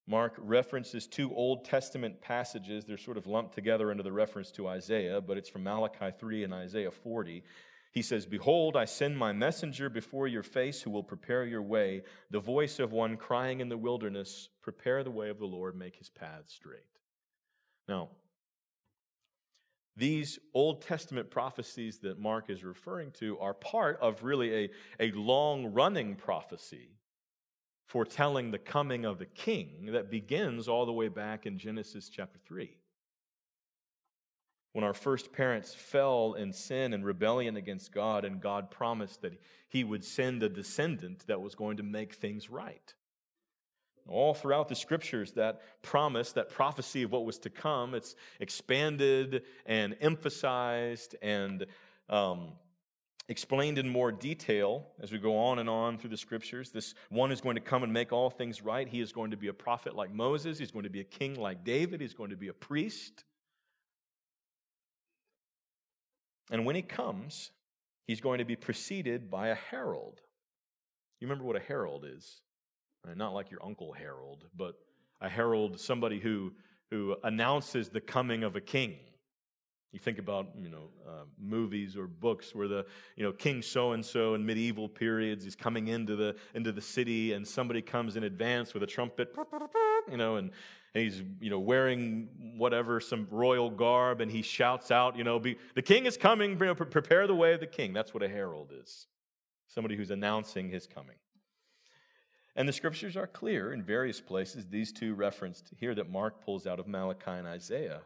Mark 0.09 0.33
references 0.39 1.05
two 1.05 1.31
Old 1.35 1.63
Testament 1.63 2.19
passages. 2.19 2.83
They're 2.83 2.97
sort 2.97 3.17
of 3.17 3.27
lumped 3.27 3.53
together 3.53 3.91
under 3.91 4.01
the 4.01 4.11
reference 4.11 4.49
to 4.53 4.67
Isaiah, 4.67 5.21
but 5.21 5.37
it's 5.37 5.49
from 5.49 5.63
Malachi 5.63 6.09
3 6.17 6.43
and 6.45 6.53
Isaiah 6.53 6.89
40. 6.89 7.43
He 7.91 8.01
says, 8.01 8.25
Behold, 8.25 8.75
I 8.75 8.85
send 8.85 9.15
my 9.15 9.33
messenger 9.33 9.87
before 9.87 10.27
your 10.27 10.41
face 10.41 10.81
who 10.81 10.89
will 10.89 11.03
prepare 11.03 11.45
your 11.45 11.61
way, 11.61 12.01
the 12.31 12.39
voice 12.39 12.79
of 12.79 12.91
one 12.91 13.17
crying 13.17 13.59
in 13.59 13.69
the 13.69 13.77
wilderness, 13.77 14.49
Prepare 14.63 15.03
the 15.03 15.11
way 15.11 15.29
of 15.29 15.37
the 15.37 15.45
Lord, 15.45 15.75
make 15.75 15.95
his 15.95 16.09
paths 16.09 16.53
straight. 16.53 16.81
Now, 17.87 18.09
these 19.95 20.39
Old 20.55 20.81
Testament 20.81 21.29
prophecies 21.29 21.99
that 21.99 22.17
Mark 22.17 22.49
is 22.49 22.63
referring 22.63 23.11
to 23.19 23.37
are 23.37 23.53
part 23.53 23.99
of 24.01 24.23
really 24.23 24.65
a, 24.65 24.69
a 24.99 25.11
long 25.11 25.67
running 25.67 26.15
prophecy 26.15 26.98
foretelling 27.89 28.51
the 28.51 28.59
coming 28.59 29.03
of 29.03 29.17
the 29.17 29.25
king 29.25 29.89
that 29.93 30.11
begins 30.11 30.67
all 30.67 30.85
the 30.85 30.93
way 30.93 31.07
back 31.07 31.47
in 31.47 31.57
Genesis 31.57 32.07
chapter 32.07 32.37
3. 32.45 32.69
When 34.73 34.83
our 34.83 34.93
first 34.93 35.33
parents 35.33 35.73
fell 35.73 36.35
in 36.35 36.53
sin 36.53 36.93
and 36.93 37.03
rebellion 37.03 37.57
against 37.57 37.91
God, 37.91 38.25
and 38.25 38.39
God 38.39 38.69
promised 38.69 39.23
that 39.23 39.41
He 39.69 39.83
would 39.83 40.05
send 40.05 40.43
a 40.43 40.49
descendant 40.49 41.25
that 41.25 41.41
was 41.41 41.55
going 41.55 41.77
to 41.77 41.83
make 41.83 42.13
things 42.13 42.51
right. 42.51 42.93
All 44.07 44.35
throughout 44.35 44.69
the 44.69 44.75
scriptures, 44.75 45.31
that 45.31 45.61
promise, 45.81 46.31
that 46.33 46.49
prophecy 46.49 47.01
of 47.01 47.11
what 47.11 47.25
was 47.25 47.39
to 47.39 47.49
come, 47.49 47.95
it's 47.95 48.15
expanded 48.39 49.45
and 49.65 49.97
emphasized 49.99 51.15
and 51.23 51.65
um, 52.07 52.51
explained 53.29 53.77
in 53.77 53.87
more 53.87 54.11
detail 54.11 54.87
as 54.99 55.11
we 55.11 55.19
go 55.19 55.37
on 55.37 55.59
and 55.59 55.69
on 55.69 55.97
through 55.97 56.09
the 56.09 56.17
scriptures. 56.17 56.71
This 56.71 56.95
one 57.09 57.31
is 57.31 57.39
going 57.39 57.55
to 57.55 57.61
come 57.61 57.83
and 57.83 57.93
make 57.93 58.11
all 58.11 58.29
things 58.29 58.61
right. 58.61 58.87
He 58.87 58.99
is 58.99 59.13
going 59.13 59.31
to 59.31 59.37
be 59.37 59.47
a 59.47 59.53
prophet 59.53 59.95
like 59.95 60.11
Moses. 60.11 60.57
He's 60.57 60.71
going 60.71 60.83
to 60.83 60.89
be 60.89 60.99
a 60.99 61.05
king 61.05 61.35
like 61.35 61.63
David. 61.63 62.01
He's 62.01 62.15
going 62.15 62.31
to 62.31 62.35
be 62.35 62.47
a 62.47 62.53
priest. 62.53 63.23
And 66.51 66.65
when 66.65 66.75
he 66.75 66.81
comes, 66.81 67.51
he's 68.07 68.19
going 68.19 68.39
to 68.39 68.45
be 68.45 68.55
preceded 68.55 69.29
by 69.29 69.49
a 69.49 69.55
herald. 69.55 70.19
You 71.21 71.27
remember 71.27 71.45
what 71.45 71.55
a 71.55 71.59
herald 71.59 72.05
is? 72.05 72.41
Uh, 73.07 73.13
not 73.13 73.33
like 73.33 73.51
your 73.51 73.63
Uncle 73.63 73.93
Harold, 73.93 74.45
but 74.57 74.73
a 75.21 75.29
herald, 75.29 75.79
somebody 75.79 76.19
who, 76.19 76.51
who 76.89 77.15
announces 77.23 77.89
the 77.89 78.01
coming 78.01 78.43
of 78.43 78.55
a 78.55 78.61
king. 78.61 78.95
You 79.91 79.97
think 79.97 80.19
about, 80.19 80.49
you 80.55 80.69
know, 80.69 80.89
uh, 81.07 81.23
movies 81.41 81.97
or 81.97 82.05
books 82.05 82.53
where 82.53 82.67
the, 82.67 82.85
you 83.15 83.23
know, 83.23 83.31
King 83.31 83.63
so 83.63 83.93
and 83.93 84.05
so 84.05 84.35
in 84.35 84.45
medieval 84.45 84.87
periods 84.87 85.47
is 85.47 85.55
coming 85.55 85.87
into 85.87 86.15
the 86.15 86.35
into 86.53 86.71
the 86.71 86.81
city, 86.81 87.33
and 87.33 87.47
somebody 87.47 87.81
comes 87.81 88.15
in 88.15 88.23
advance 88.23 88.75
with 88.75 88.83
a 88.83 88.87
trumpet, 88.87 89.35
you 90.11 90.17
know, 90.17 90.35
and, 90.35 90.51
and 90.93 91.03
he's, 91.03 91.23
you 91.41 91.49
know, 91.49 91.57
wearing 91.57 92.29
whatever 92.55 92.99
some 92.99 93.27
royal 93.31 93.71
garb, 93.71 94.21
and 94.21 94.31
he 94.31 94.43
shouts 94.43 94.91
out, 94.91 95.17
you 95.17 95.23
know, 95.23 95.39
the 95.39 95.81
king 95.81 96.05
is 96.05 96.17
coming, 96.17 96.51
you 96.51 96.65
know, 96.67 96.75
prepare 96.75 97.25
the 97.25 97.33
way 97.33 97.53
of 97.53 97.59
the 97.59 97.67
king. 97.67 97.91
That's 97.91 98.13
what 98.13 98.21
a 98.21 98.29
herald 98.29 98.71
is, 98.71 99.07
somebody 99.67 99.95
who's 99.95 100.11
announcing 100.11 100.69
his 100.69 100.85
coming. 100.85 101.15
And 102.55 102.67
the 102.67 102.73
scriptures 102.73 103.17
are 103.17 103.27
clear 103.27 103.73
in 103.73 103.81
various 103.81 104.21
places, 104.21 104.67
these 104.67 104.91
two 104.91 105.15
referenced 105.15 105.73
here 105.77 105.95
that 105.95 106.11
Mark 106.11 106.45
pulls 106.45 106.67
out 106.67 106.79
of 106.79 106.87
Malachi 106.87 107.31
and 107.31 107.47
Isaiah 107.47 108.01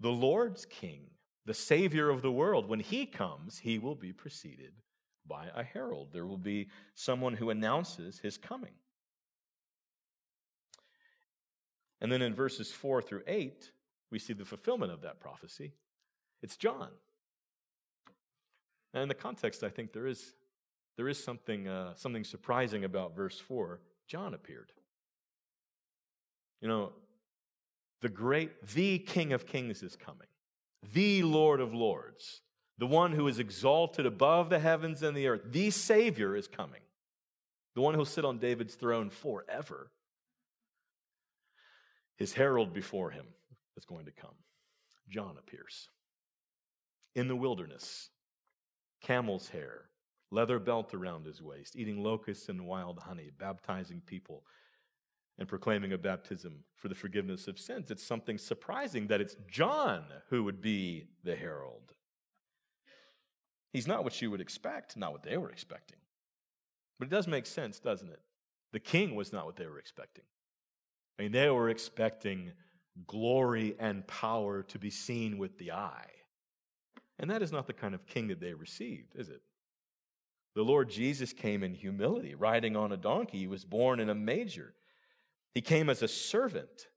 the 0.00 0.10
Lord's 0.10 0.66
king, 0.66 1.10
the 1.46 1.54
Savior 1.54 2.10
of 2.10 2.22
the 2.22 2.32
world, 2.32 2.68
when 2.68 2.80
he 2.80 3.06
comes, 3.06 3.58
he 3.58 3.78
will 3.78 3.94
be 3.94 4.12
preceded 4.12 4.72
by 5.26 5.48
a 5.54 5.62
herald. 5.62 6.08
There 6.12 6.26
will 6.26 6.38
be 6.38 6.68
someone 6.94 7.34
who 7.34 7.50
announces 7.50 8.18
his 8.18 8.36
coming. 8.36 8.72
And 12.00 12.12
then 12.12 12.22
in 12.22 12.34
verses 12.34 12.70
4 12.70 13.02
through 13.02 13.22
8, 13.26 13.70
we 14.10 14.18
see 14.18 14.32
the 14.32 14.44
fulfillment 14.44 14.92
of 14.92 15.02
that 15.02 15.20
prophecy. 15.20 15.72
It's 16.42 16.56
John. 16.56 16.90
And 18.92 19.02
in 19.02 19.08
the 19.08 19.14
context, 19.14 19.64
I 19.64 19.68
think 19.68 19.92
there 19.92 20.06
is, 20.06 20.34
there 20.96 21.08
is 21.08 21.22
something, 21.22 21.66
uh, 21.66 21.94
something 21.96 22.24
surprising 22.24 22.84
about 22.84 23.16
verse 23.16 23.38
4. 23.38 23.80
John 24.06 24.34
appeared. 24.34 24.70
You 26.60 26.68
know, 26.68 26.92
the 28.04 28.10
great, 28.10 28.66
the 28.74 28.98
King 28.98 29.32
of 29.32 29.46
Kings 29.46 29.82
is 29.82 29.96
coming, 29.96 30.26
the 30.92 31.22
Lord 31.22 31.58
of 31.58 31.72
Lords, 31.72 32.42
the 32.76 32.86
one 32.86 33.12
who 33.12 33.26
is 33.28 33.38
exalted 33.38 34.04
above 34.04 34.50
the 34.50 34.58
heavens 34.58 35.02
and 35.02 35.16
the 35.16 35.26
earth, 35.26 35.40
the 35.46 35.70
Savior 35.70 36.36
is 36.36 36.46
coming, 36.46 36.82
the 37.74 37.80
one 37.80 37.94
who'll 37.94 38.04
sit 38.04 38.26
on 38.26 38.36
David's 38.36 38.74
throne 38.74 39.08
forever. 39.08 39.90
His 42.18 42.34
herald 42.34 42.74
before 42.74 43.10
him 43.10 43.24
is 43.74 43.86
going 43.86 44.04
to 44.04 44.12
come. 44.12 44.36
John 45.08 45.36
appears. 45.38 45.88
In 47.14 47.26
the 47.26 47.34
wilderness, 47.34 48.10
camel's 49.00 49.48
hair, 49.48 49.86
leather 50.30 50.58
belt 50.58 50.92
around 50.92 51.24
his 51.24 51.40
waist, 51.40 51.74
eating 51.74 52.02
locusts 52.02 52.50
and 52.50 52.66
wild 52.66 52.98
honey, 52.98 53.30
baptizing 53.38 54.02
people 54.04 54.44
and 55.38 55.48
proclaiming 55.48 55.92
a 55.92 55.98
baptism 55.98 56.64
for 56.76 56.88
the 56.88 56.94
forgiveness 56.94 57.48
of 57.48 57.58
sins. 57.58 57.90
It's 57.90 58.06
something 58.06 58.38
surprising 58.38 59.08
that 59.08 59.20
it's 59.20 59.36
John 59.50 60.04
who 60.30 60.44
would 60.44 60.60
be 60.60 61.08
the 61.24 61.34
herald. 61.34 61.92
He's 63.72 63.88
not 63.88 64.04
what 64.04 64.22
you 64.22 64.30
would 64.30 64.40
expect, 64.40 64.96
not 64.96 65.12
what 65.12 65.24
they 65.24 65.36
were 65.36 65.50
expecting. 65.50 65.98
But 66.98 67.08
it 67.08 67.10
does 67.10 67.26
make 67.26 67.46
sense, 67.46 67.80
doesn't 67.80 68.10
it? 68.10 68.20
The 68.72 68.78
king 68.80 69.16
was 69.16 69.32
not 69.32 69.46
what 69.46 69.56
they 69.56 69.66
were 69.66 69.78
expecting. 69.78 70.24
I 71.18 71.22
mean, 71.22 71.32
they 71.32 71.50
were 71.50 71.68
expecting 71.68 72.52
glory 73.06 73.74
and 73.80 74.06
power 74.06 74.62
to 74.62 74.78
be 74.78 74.90
seen 74.90 75.38
with 75.38 75.58
the 75.58 75.72
eye. 75.72 76.10
And 77.18 77.30
that 77.30 77.42
is 77.42 77.52
not 77.52 77.66
the 77.66 77.72
kind 77.72 77.94
of 77.94 78.06
king 78.06 78.28
that 78.28 78.40
they 78.40 78.54
received, 78.54 79.16
is 79.16 79.28
it? 79.28 79.42
The 80.54 80.62
Lord 80.62 80.88
Jesus 80.88 81.32
came 81.32 81.64
in 81.64 81.74
humility, 81.74 82.34
riding 82.34 82.76
on 82.76 82.92
a 82.92 82.96
donkey. 82.96 83.38
He 83.38 83.46
was 83.48 83.64
born 83.64 83.98
in 83.98 84.08
a 84.08 84.14
manger. 84.14 84.74
He 85.54 85.60
came 85.60 85.88
as 85.88 86.02
a 86.02 86.08
servant 86.08 86.88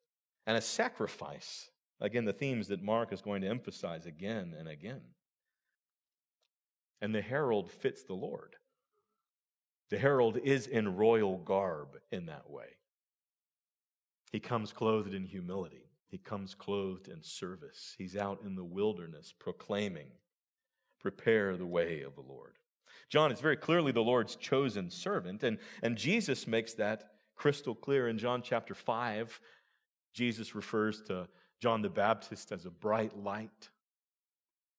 and 0.45 0.57
a 0.57 0.61
sacrifice. 0.61 1.69
Again, 2.01 2.25
the 2.25 2.33
themes 2.33 2.67
that 2.67 2.81
Mark 2.81 3.13
is 3.13 3.21
going 3.21 3.41
to 3.41 3.47
emphasize 3.47 4.05
again 4.05 4.55
and 4.57 4.67
again. 4.67 5.01
And 7.01 7.13
the 7.13 7.21
herald 7.21 7.71
fits 7.71 8.03
the 8.03 8.13
Lord. 8.13 8.55
The 9.89 9.99
herald 9.99 10.37
is 10.37 10.67
in 10.67 10.95
royal 10.95 11.37
garb 11.37 11.97
in 12.11 12.25
that 12.25 12.49
way. 12.49 12.65
He 14.31 14.39
comes 14.39 14.73
clothed 14.73 15.13
in 15.13 15.25
humility. 15.25 15.89
He 16.09 16.17
comes 16.17 16.55
clothed 16.55 17.07
in 17.07 17.21
service. 17.21 17.95
He's 17.97 18.15
out 18.15 18.41
in 18.43 18.55
the 18.55 18.63
wilderness 18.63 19.33
proclaiming, 19.37 20.07
Prepare 20.99 21.57
the 21.57 21.65
way 21.65 22.01
of 22.01 22.15
the 22.15 22.21
Lord. 22.21 22.55
John 23.09 23.31
is 23.31 23.39
very 23.39 23.55
clearly 23.55 23.91
the 23.91 24.01
Lord's 24.01 24.35
chosen 24.35 24.89
servant, 24.89 25.43
and, 25.43 25.59
and 25.83 25.95
Jesus 25.95 26.47
makes 26.47 26.73
that 26.73 27.11
crystal 27.37 27.75
clear 27.75 28.07
in 28.09 28.17
John 28.17 28.41
chapter 28.41 28.73
5. 28.73 29.39
Jesus 30.13 30.55
refers 30.55 31.01
to 31.03 31.27
John 31.61 31.81
the 31.81 31.89
Baptist 31.89 32.51
as 32.51 32.65
a 32.65 32.71
bright 32.71 33.17
light 33.17 33.69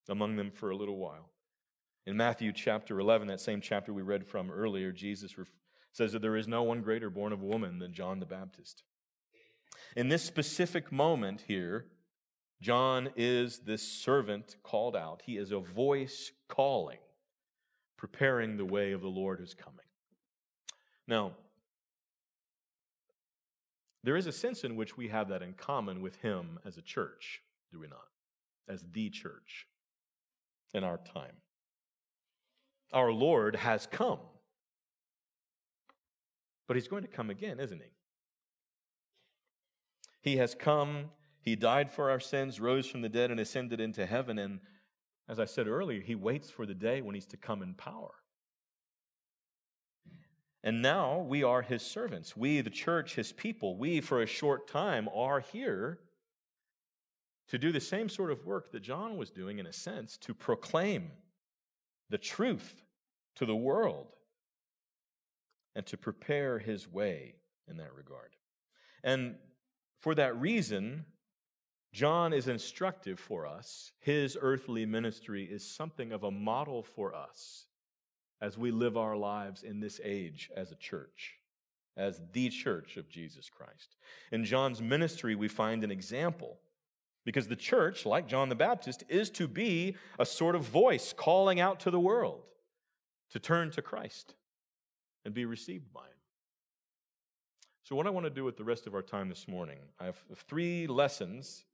among 0.08 0.36
them 0.36 0.50
for 0.50 0.70
a 0.70 0.76
little 0.76 0.96
while. 0.96 1.30
In 2.06 2.16
Matthew 2.16 2.52
chapter 2.52 2.98
11, 2.98 3.28
that 3.28 3.40
same 3.40 3.60
chapter 3.60 3.92
we 3.92 4.02
read 4.02 4.26
from 4.26 4.50
earlier, 4.50 4.92
Jesus 4.92 5.34
says 5.92 6.12
that 6.12 6.22
there 6.22 6.36
is 6.36 6.48
no 6.48 6.62
one 6.62 6.80
greater 6.80 7.10
born 7.10 7.32
of 7.32 7.42
woman 7.42 7.78
than 7.78 7.92
John 7.92 8.18
the 8.20 8.26
Baptist. 8.26 8.82
In 9.96 10.08
this 10.08 10.22
specific 10.22 10.90
moment 10.90 11.44
here, 11.46 11.86
John 12.60 13.10
is 13.16 13.60
this 13.60 13.82
servant 13.82 14.56
called 14.62 14.96
out. 14.96 15.22
He 15.24 15.36
is 15.36 15.52
a 15.52 15.60
voice 15.60 16.32
calling, 16.48 16.98
preparing 17.96 18.56
the 18.56 18.64
way 18.64 18.92
of 18.92 19.00
the 19.00 19.08
Lord 19.08 19.38
who's 19.38 19.54
coming. 19.54 19.86
Now, 21.06 21.32
there 24.08 24.16
is 24.16 24.26
a 24.26 24.32
sense 24.32 24.64
in 24.64 24.74
which 24.74 24.96
we 24.96 25.08
have 25.08 25.28
that 25.28 25.42
in 25.42 25.52
common 25.52 26.00
with 26.00 26.16
him 26.22 26.58
as 26.64 26.78
a 26.78 26.80
church, 26.80 27.42
do 27.70 27.78
we 27.78 27.88
not? 27.88 28.08
As 28.66 28.82
the 28.90 29.10
church 29.10 29.66
in 30.72 30.82
our 30.82 30.96
time. 30.96 31.34
Our 32.90 33.12
Lord 33.12 33.54
has 33.54 33.86
come. 33.86 34.20
But 36.66 36.76
he's 36.76 36.88
going 36.88 37.02
to 37.02 37.08
come 37.08 37.28
again, 37.28 37.60
isn't 37.60 37.82
he? 37.82 37.90
He 40.22 40.38
has 40.38 40.54
come, 40.54 41.10
He 41.42 41.54
died 41.54 41.90
for 41.90 42.10
our 42.10 42.18
sins, 42.18 42.60
rose 42.60 42.86
from 42.86 43.02
the 43.02 43.10
dead, 43.10 43.30
and 43.30 43.38
ascended 43.38 43.78
into 43.78 44.06
heaven. 44.06 44.38
And 44.38 44.60
as 45.28 45.38
I 45.38 45.44
said 45.44 45.68
earlier, 45.68 46.00
He 46.00 46.14
waits 46.14 46.48
for 46.48 46.64
the 46.64 46.72
day 46.72 47.02
when 47.02 47.14
He's 47.14 47.26
to 47.26 47.36
come 47.36 47.62
in 47.62 47.74
power. 47.74 48.14
And 50.68 50.82
now 50.82 51.20
we 51.20 51.42
are 51.42 51.62
His 51.62 51.80
servants. 51.80 52.36
We, 52.36 52.60
the 52.60 52.68
church, 52.68 53.14
His 53.14 53.32
people, 53.32 53.78
we, 53.78 54.02
for 54.02 54.20
a 54.20 54.26
short 54.26 54.68
time, 54.68 55.08
are 55.14 55.40
here 55.40 55.98
to 57.48 57.56
do 57.56 57.72
the 57.72 57.80
same 57.80 58.10
sort 58.10 58.30
of 58.30 58.44
work 58.44 58.70
that 58.72 58.82
John 58.82 59.16
was 59.16 59.30
doing, 59.30 59.58
in 59.58 59.64
a 59.64 59.72
sense, 59.72 60.18
to 60.18 60.34
proclaim 60.34 61.10
the 62.10 62.18
truth 62.18 62.82
to 63.36 63.46
the 63.46 63.56
world 63.56 64.08
and 65.74 65.86
to 65.86 65.96
prepare 65.96 66.58
his 66.58 66.86
way 66.86 67.36
in 67.66 67.78
that 67.78 67.94
regard. 67.94 68.36
And 69.02 69.36
for 70.02 70.14
that 70.16 70.38
reason, 70.38 71.06
John 71.94 72.34
is 72.34 72.46
instructive 72.46 73.18
for 73.18 73.46
us. 73.46 73.92
His 74.00 74.36
earthly 74.38 74.84
ministry 74.84 75.44
is 75.44 75.66
something 75.66 76.12
of 76.12 76.24
a 76.24 76.30
model 76.30 76.82
for 76.82 77.14
us 77.14 77.67
as 78.40 78.56
we 78.56 78.70
live 78.70 78.96
our 78.96 79.16
lives 79.16 79.62
in 79.62 79.80
this 79.80 80.00
age 80.04 80.50
as 80.56 80.70
a 80.70 80.76
church, 80.76 81.34
as 81.96 82.20
the 82.32 82.48
church 82.48 82.96
of 82.96 83.08
Jesus 83.08 83.50
Christ. 83.50 83.96
In 84.32 84.44
John's 84.44 84.80
ministry, 84.80 85.34
we 85.34 85.48
find 85.48 85.82
an 85.84 85.90
example 85.90 86.58
because 87.24 87.48
the 87.48 87.56
church, 87.56 88.06
like 88.06 88.28
John 88.28 88.48
the 88.48 88.54
Baptist, 88.54 89.04
is 89.08 89.28
to 89.30 89.48
be 89.48 89.96
a 90.18 90.24
sort 90.24 90.54
of 90.54 90.62
voice 90.62 91.12
calling 91.12 91.60
out 91.60 91.80
to 91.80 91.90
the 91.90 92.00
world 92.00 92.42
to 93.30 93.38
turn 93.38 93.70
to 93.72 93.82
Christ 93.82 94.34
and 95.24 95.34
be 95.34 95.44
received 95.44 95.92
by 95.92 96.00
Him. 96.00 96.06
So, 97.82 97.96
what 97.96 98.06
I 98.06 98.10
want 98.10 98.24
to 98.24 98.30
do 98.30 98.44
with 98.44 98.56
the 98.56 98.64
rest 98.64 98.86
of 98.86 98.94
our 98.94 99.02
time 99.02 99.28
this 99.28 99.48
morning, 99.48 99.78
I 99.98 100.06
have 100.06 100.18
three 100.46 100.86
lessons 100.86 101.64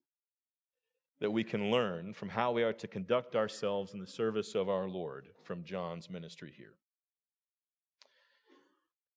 that 1.20 1.30
we 1.30 1.44
can 1.44 1.70
learn 1.70 2.12
from 2.12 2.28
how 2.28 2.52
we 2.52 2.62
are 2.62 2.72
to 2.72 2.88
conduct 2.88 3.36
ourselves 3.36 3.94
in 3.94 4.00
the 4.00 4.06
service 4.06 4.54
of 4.54 4.68
our 4.68 4.88
Lord 4.88 5.28
from 5.42 5.64
John's 5.64 6.10
ministry 6.10 6.52
here. 6.56 6.74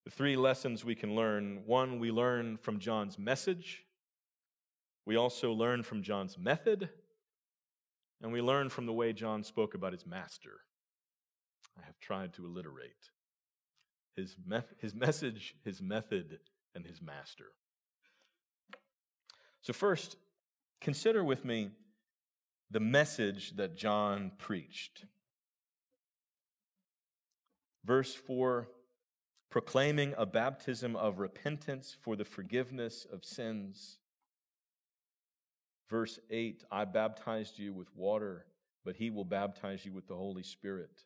The 0.06 0.12
three 0.12 0.38
lessons 0.38 0.86
we 0.86 0.96
can 0.96 1.16
learn 1.16 1.64
one, 1.66 2.00
we 2.00 2.12
learn 2.12 2.58
from 2.58 2.80
John's 2.80 3.20
message. 3.20 3.84
We 5.06 5.18
also 5.18 5.52
learn 5.52 5.84
from 5.84 6.02
John's 6.02 6.38
method, 6.38 6.90
and 8.22 8.32
we 8.32 8.42
learn 8.42 8.70
from 8.70 8.86
the 8.86 8.94
way 8.94 9.12
John 9.12 9.44
spoke 9.44 9.74
about 9.74 9.94
his 9.94 10.06
master. 10.06 10.62
I 11.78 11.86
have 11.86 12.00
tried 12.00 12.34
to 12.36 12.46
alliterate 12.46 13.12
his, 14.16 14.36
me- 14.46 14.62
his 14.80 14.96
message, 14.96 15.56
his 15.64 15.82
method, 15.82 16.40
and 16.76 16.86
his 16.86 17.02
master. 17.02 17.52
So, 19.62 19.74
first, 19.74 20.16
consider 20.80 21.24
with 21.24 21.44
me 21.44 21.72
the 22.70 22.80
message 22.80 23.56
that 23.56 23.78
John 23.78 24.32
preached. 24.38 25.06
Verse 27.84 28.14
4 28.14 28.70
proclaiming 29.50 30.14
a 30.18 30.26
baptism 30.26 30.96
of 30.96 31.20
repentance 31.20 31.96
for 32.02 32.18
the 32.18 32.26
forgiveness 32.26 33.08
of 33.12 33.24
sins 33.24 34.00
Verse 35.90 36.20
8 36.30 36.64
I 36.72 36.86
baptized 36.86 37.60
you 37.60 37.74
with 37.74 37.88
water, 37.96 38.46
but 38.84 38.96
he 38.96 39.10
will 39.10 39.26
baptize 39.26 39.86
you 39.86 39.94
with 39.94 40.08
the 40.08 40.16
Holy 40.16 40.44
Spirit. 40.44 41.04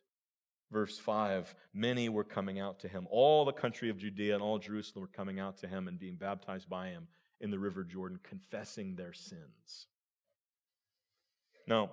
Verse 0.70 0.98
5 0.98 1.54
Many 1.72 2.08
were 2.08 2.24
coming 2.24 2.58
out 2.58 2.80
to 2.80 2.88
him. 2.88 3.06
All 3.10 3.44
the 3.44 3.52
country 3.52 3.90
of 3.90 3.98
Judea 3.98 4.34
and 4.34 4.42
all 4.42 4.58
Jerusalem 4.58 5.02
were 5.02 5.16
coming 5.16 5.38
out 5.38 5.58
to 5.58 5.68
him 5.68 5.88
and 5.88 5.98
being 5.98 6.16
baptized 6.16 6.68
by 6.68 6.88
him 6.88 7.06
in 7.40 7.50
the 7.50 7.58
river 7.58 7.84
Jordan, 7.84 8.18
confessing 8.22 8.96
their 8.96 9.12
sins. 9.12 9.86
Now, 11.66 11.90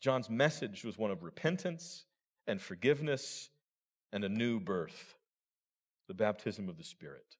John's 0.00 0.30
message 0.30 0.84
was 0.84 0.96
one 0.96 1.10
of 1.10 1.22
repentance 1.22 2.04
and 2.46 2.60
forgiveness 2.60 3.50
and 4.12 4.24
a 4.24 4.28
new 4.28 4.60
birth, 4.60 5.16
the 6.06 6.14
baptism 6.14 6.68
of 6.68 6.78
the 6.78 6.84
Spirit. 6.84 7.36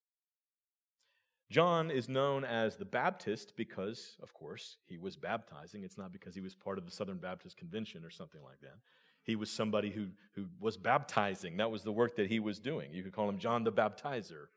John 1.51 1.91
is 1.91 2.09
known 2.09 2.45
as 2.45 2.77
the 2.77 2.85
Baptist 2.85 3.55
because, 3.57 4.17
of 4.23 4.35
course, 4.35 4.77
he 4.87 4.99
was 4.99 5.17
baptizing. 5.17 5.83
It's 5.83 5.97
not 5.97 6.13
because 6.13 6.35
he 6.35 6.43
was 6.43 6.55
part 6.55 6.77
of 6.77 6.85
the 6.85 6.91
Southern 6.91 7.17
Baptist 7.17 7.57
Convention 7.57 8.05
or 8.05 8.11
something 8.11 8.43
like 8.43 8.61
that. 8.61 8.77
He 9.23 9.35
was 9.35 9.51
somebody 9.51 9.91
who, 9.91 10.09
who 10.35 10.47
was 10.61 10.77
baptizing. 10.77 11.57
That 11.57 11.71
was 11.71 11.85
the 11.85 11.93
work 11.93 12.17
that 12.17 12.29
he 12.29 12.39
was 12.39 12.59
doing. 12.59 12.93
You 12.93 13.03
could 13.03 13.13
call 13.13 13.29
him 13.29 13.39
John 13.39 13.65
the 13.65 13.73
Baptizer. 13.73 14.49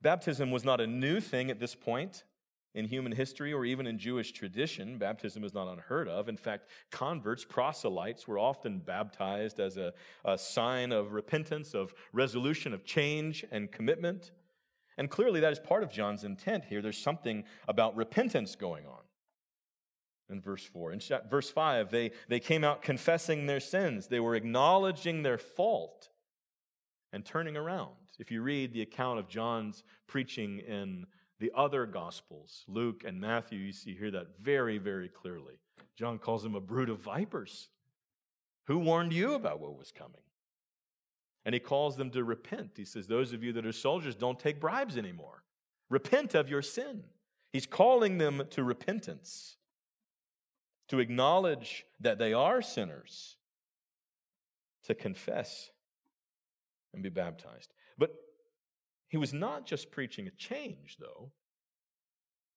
Baptism 0.00 0.50
was 0.50 0.64
not 0.64 0.80
a 0.80 0.86
new 0.86 1.20
thing 1.20 1.50
at 1.50 1.58
this 1.58 1.74
point 1.74 2.22
in 2.74 2.86
human 2.86 3.12
history 3.12 3.52
or 3.52 3.64
even 3.64 3.86
in 3.86 3.98
Jewish 3.98 4.32
tradition. 4.32 4.98
Baptism 4.98 5.44
is 5.44 5.52
not 5.52 5.68
unheard 5.68 6.08
of. 6.08 6.28
In 6.28 6.36
fact, 6.36 6.68
converts, 6.90 7.44
proselytes, 7.44 8.26
were 8.26 8.38
often 8.38 8.78
baptized 8.78 9.60
as 9.60 9.76
a, 9.76 9.92
a 10.24 10.38
sign 10.38 10.92
of 10.92 11.12
repentance, 11.12 11.74
of 11.74 11.94
resolution, 12.12 12.72
of 12.72 12.84
change 12.84 13.44
and 13.50 13.70
commitment. 13.70 14.32
And 14.96 15.10
clearly, 15.10 15.40
that 15.40 15.52
is 15.52 15.58
part 15.58 15.82
of 15.82 15.90
John's 15.90 16.24
intent 16.24 16.64
here. 16.64 16.80
There's 16.80 16.98
something 16.98 17.44
about 17.68 17.96
repentance 17.96 18.56
going 18.56 18.86
on 18.86 19.02
in 20.30 20.40
verse 20.40 20.64
4. 20.64 20.92
In 20.92 21.00
verse 21.30 21.50
5, 21.50 21.90
they, 21.90 22.10
they 22.28 22.40
came 22.40 22.64
out 22.64 22.82
confessing 22.82 23.46
their 23.46 23.60
sins, 23.60 24.08
they 24.08 24.20
were 24.20 24.34
acknowledging 24.34 25.22
their 25.22 25.38
fault 25.38 26.08
and 27.12 27.24
turning 27.24 27.56
around. 27.56 27.90
If 28.18 28.30
you 28.30 28.42
read 28.42 28.72
the 28.72 28.82
account 28.82 29.18
of 29.18 29.28
John's 29.28 29.84
preaching 30.06 30.60
in 30.60 31.06
the 31.42 31.50
other 31.56 31.86
Gospels, 31.86 32.64
Luke 32.68 33.02
and 33.04 33.20
Matthew, 33.20 33.58
you 33.58 33.72
see 33.72 33.96
hear 33.96 34.12
that 34.12 34.38
very, 34.40 34.78
very 34.78 35.08
clearly. 35.08 35.58
John 35.96 36.20
calls 36.20 36.44
them 36.44 36.54
a 36.54 36.60
brood 36.60 36.88
of 36.88 37.00
vipers. 37.00 37.68
Who 38.68 38.78
warned 38.78 39.12
you 39.12 39.34
about 39.34 39.58
what 39.58 39.76
was 39.76 39.90
coming? 39.90 40.22
And 41.44 41.52
he 41.52 41.58
calls 41.58 41.96
them 41.96 42.10
to 42.10 42.22
repent. 42.22 42.70
He 42.76 42.84
says, 42.84 43.08
Those 43.08 43.32
of 43.32 43.42
you 43.42 43.52
that 43.54 43.66
are 43.66 43.72
soldiers, 43.72 44.14
don't 44.14 44.38
take 44.38 44.60
bribes 44.60 44.96
anymore. 44.96 45.42
Repent 45.90 46.36
of 46.36 46.48
your 46.48 46.62
sin. 46.62 47.02
He's 47.50 47.66
calling 47.66 48.18
them 48.18 48.44
to 48.50 48.62
repentance, 48.62 49.56
to 50.90 51.00
acknowledge 51.00 51.84
that 51.98 52.20
they 52.20 52.32
are 52.32 52.62
sinners, 52.62 53.36
to 54.84 54.94
confess 54.94 55.72
and 56.94 57.02
be 57.02 57.08
baptized. 57.08 57.74
But 57.98 58.14
he 59.12 59.18
was 59.18 59.34
not 59.34 59.66
just 59.66 59.90
preaching 59.90 60.26
a 60.26 60.30
change, 60.30 60.96
though, 60.98 61.30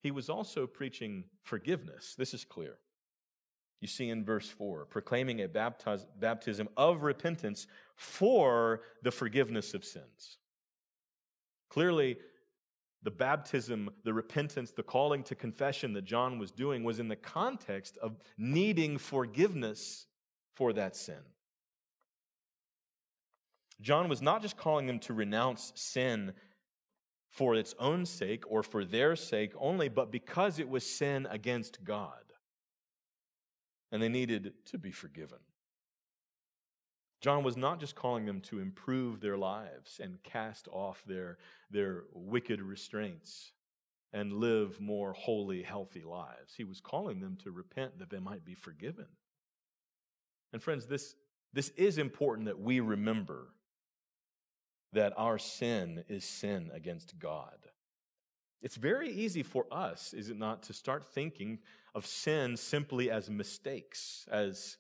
he 0.01 0.09
was 0.09 0.29
also 0.29 0.65
preaching 0.65 1.25
forgiveness. 1.43 2.15
This 2.17 2.33
is 2.33 2.45
clear. 2.45 2.77
You 3.81 3.89
see 3.89 4.07
in 4.07 4.23
verse 4.23 4.47
4, 4.47 4.85
proclaiming 4.85 5.41
a 5.41 5.49
baptiz- 5.49 6.07
baptism 6.17 6.69
of 6.77 7.03
repentance 7.03 7.67
for 7.97 8.83
the 9.03 9.11
forgiveness 9.11 9.73
of 9.73 9.83
sins. 9.83 10.37
Clearly, 11.69 12.15
the 13.03 13.11
baptism, 13.11 13.89
the 14.05 14.13
repentance, 14.13 14.71
the 14.71 14.81
calling 14.81 15.23
to 15.23 15.35
confession 15.35 15.91
that 15.91 16.05
John 16.05 16.39
was 16.39 16.51
doing 16.51 16.85
was 16.85 16.99
in 16.99 17.09
the 17.09 17.17
context 17.17 17.97
of 17.97 18.15
needing 18.37 18.97
forgiveness 18.97 20.07
for 20.55 20.71
that 20.71 20.95
sin. 20.95 21.21
John 23.81 24.09
was 24.09 24.21
not 24.21 24.41
just 24.41 24.57
calling 24.57 24.87
them 24.87 24.99
to 24.99 25.13
renounce 25.13 25.71
sin 25.75 26.33
for 27.29 27.55
its 27.55 27.75
own 27.79 28.05
sake 28.05 28.43
or 28.47 28.63
for 28.63 28.85
their 28.85 29.15
sake 29.15 29.51
only, 29.57 29.89
but 29.89 30.11
because 30.11 30.59
it 30.59 30.69
was 30.69 30.85
sin 30.85 31.27
against 31.29 31.83
God 31.83 32.23
and 33.91 34.01
they 34.01 34.09
needed 34.09 34.53
to 34.65 34.77
be 34.77 34.91
forgiven. 34.91 35.39
John 37.21 37.43
was 37.43 37.57
not 37.57 37.79
just 37.79 37.95
calling 37.95 38.25
them 38.25 38.39
to 38.41 38.59
improve 38.59 39.19
their 39.19 39.37
lives 39.37 39.99
and 40.01 40.21
cast 40.23 40.67
off 40.71 41.03
their, 41.07 41.37
their 41.71 42.03
wicked 42.13 42.61
restraints 42.61 43.51
and 44.13 44.31
live 44.33 44.79
more 44.79 45.11
holy, 45.13 45.63
healthy 45.63 46.03
lives. 46.03 46.53
He 46.55 46.63
was 46.63 46.79
calling 46.79 47.19
them 47.19 47.37
to 47.43 47.51
repent 47.51 47.99
that 47.99 48.09
they 48.09 48.19
might 48.19 48.45
be 48.45 48.53
forgiven. 48.53 49.07
And 50.53 50.61
friends, 50.61 50.85
this, 50.85 51.15
this 51.51 51.69
is 51.69 51.97
important 51.97 52.45
that 52.45 52.59
we 52.59 52.79
remember 52.79 53.47
that 54.95 55.13
our 55.17 55.37
sin 55.37 56.03
is 56.07 56.23
sin 56.23 56.71
against 56.73 57.19
God. 57.19 57.57
It's 58.61 58.77
very 58.77 59.11
easy 59.11 59.43
for 59.43 59.65
us, 59.69 60.13
is 60.13 60.29
it 60.29 60.37
not, 60.37 60.63
to 60.63 60.73
start 60.73 61.05
thinking 61.13 61.59
of 61.93 62.05
sin 62.05 62.57
simply 62.57 63.11
as 63.11 63.29
mistakes, 63.29 64.25
as, 64.31 64.77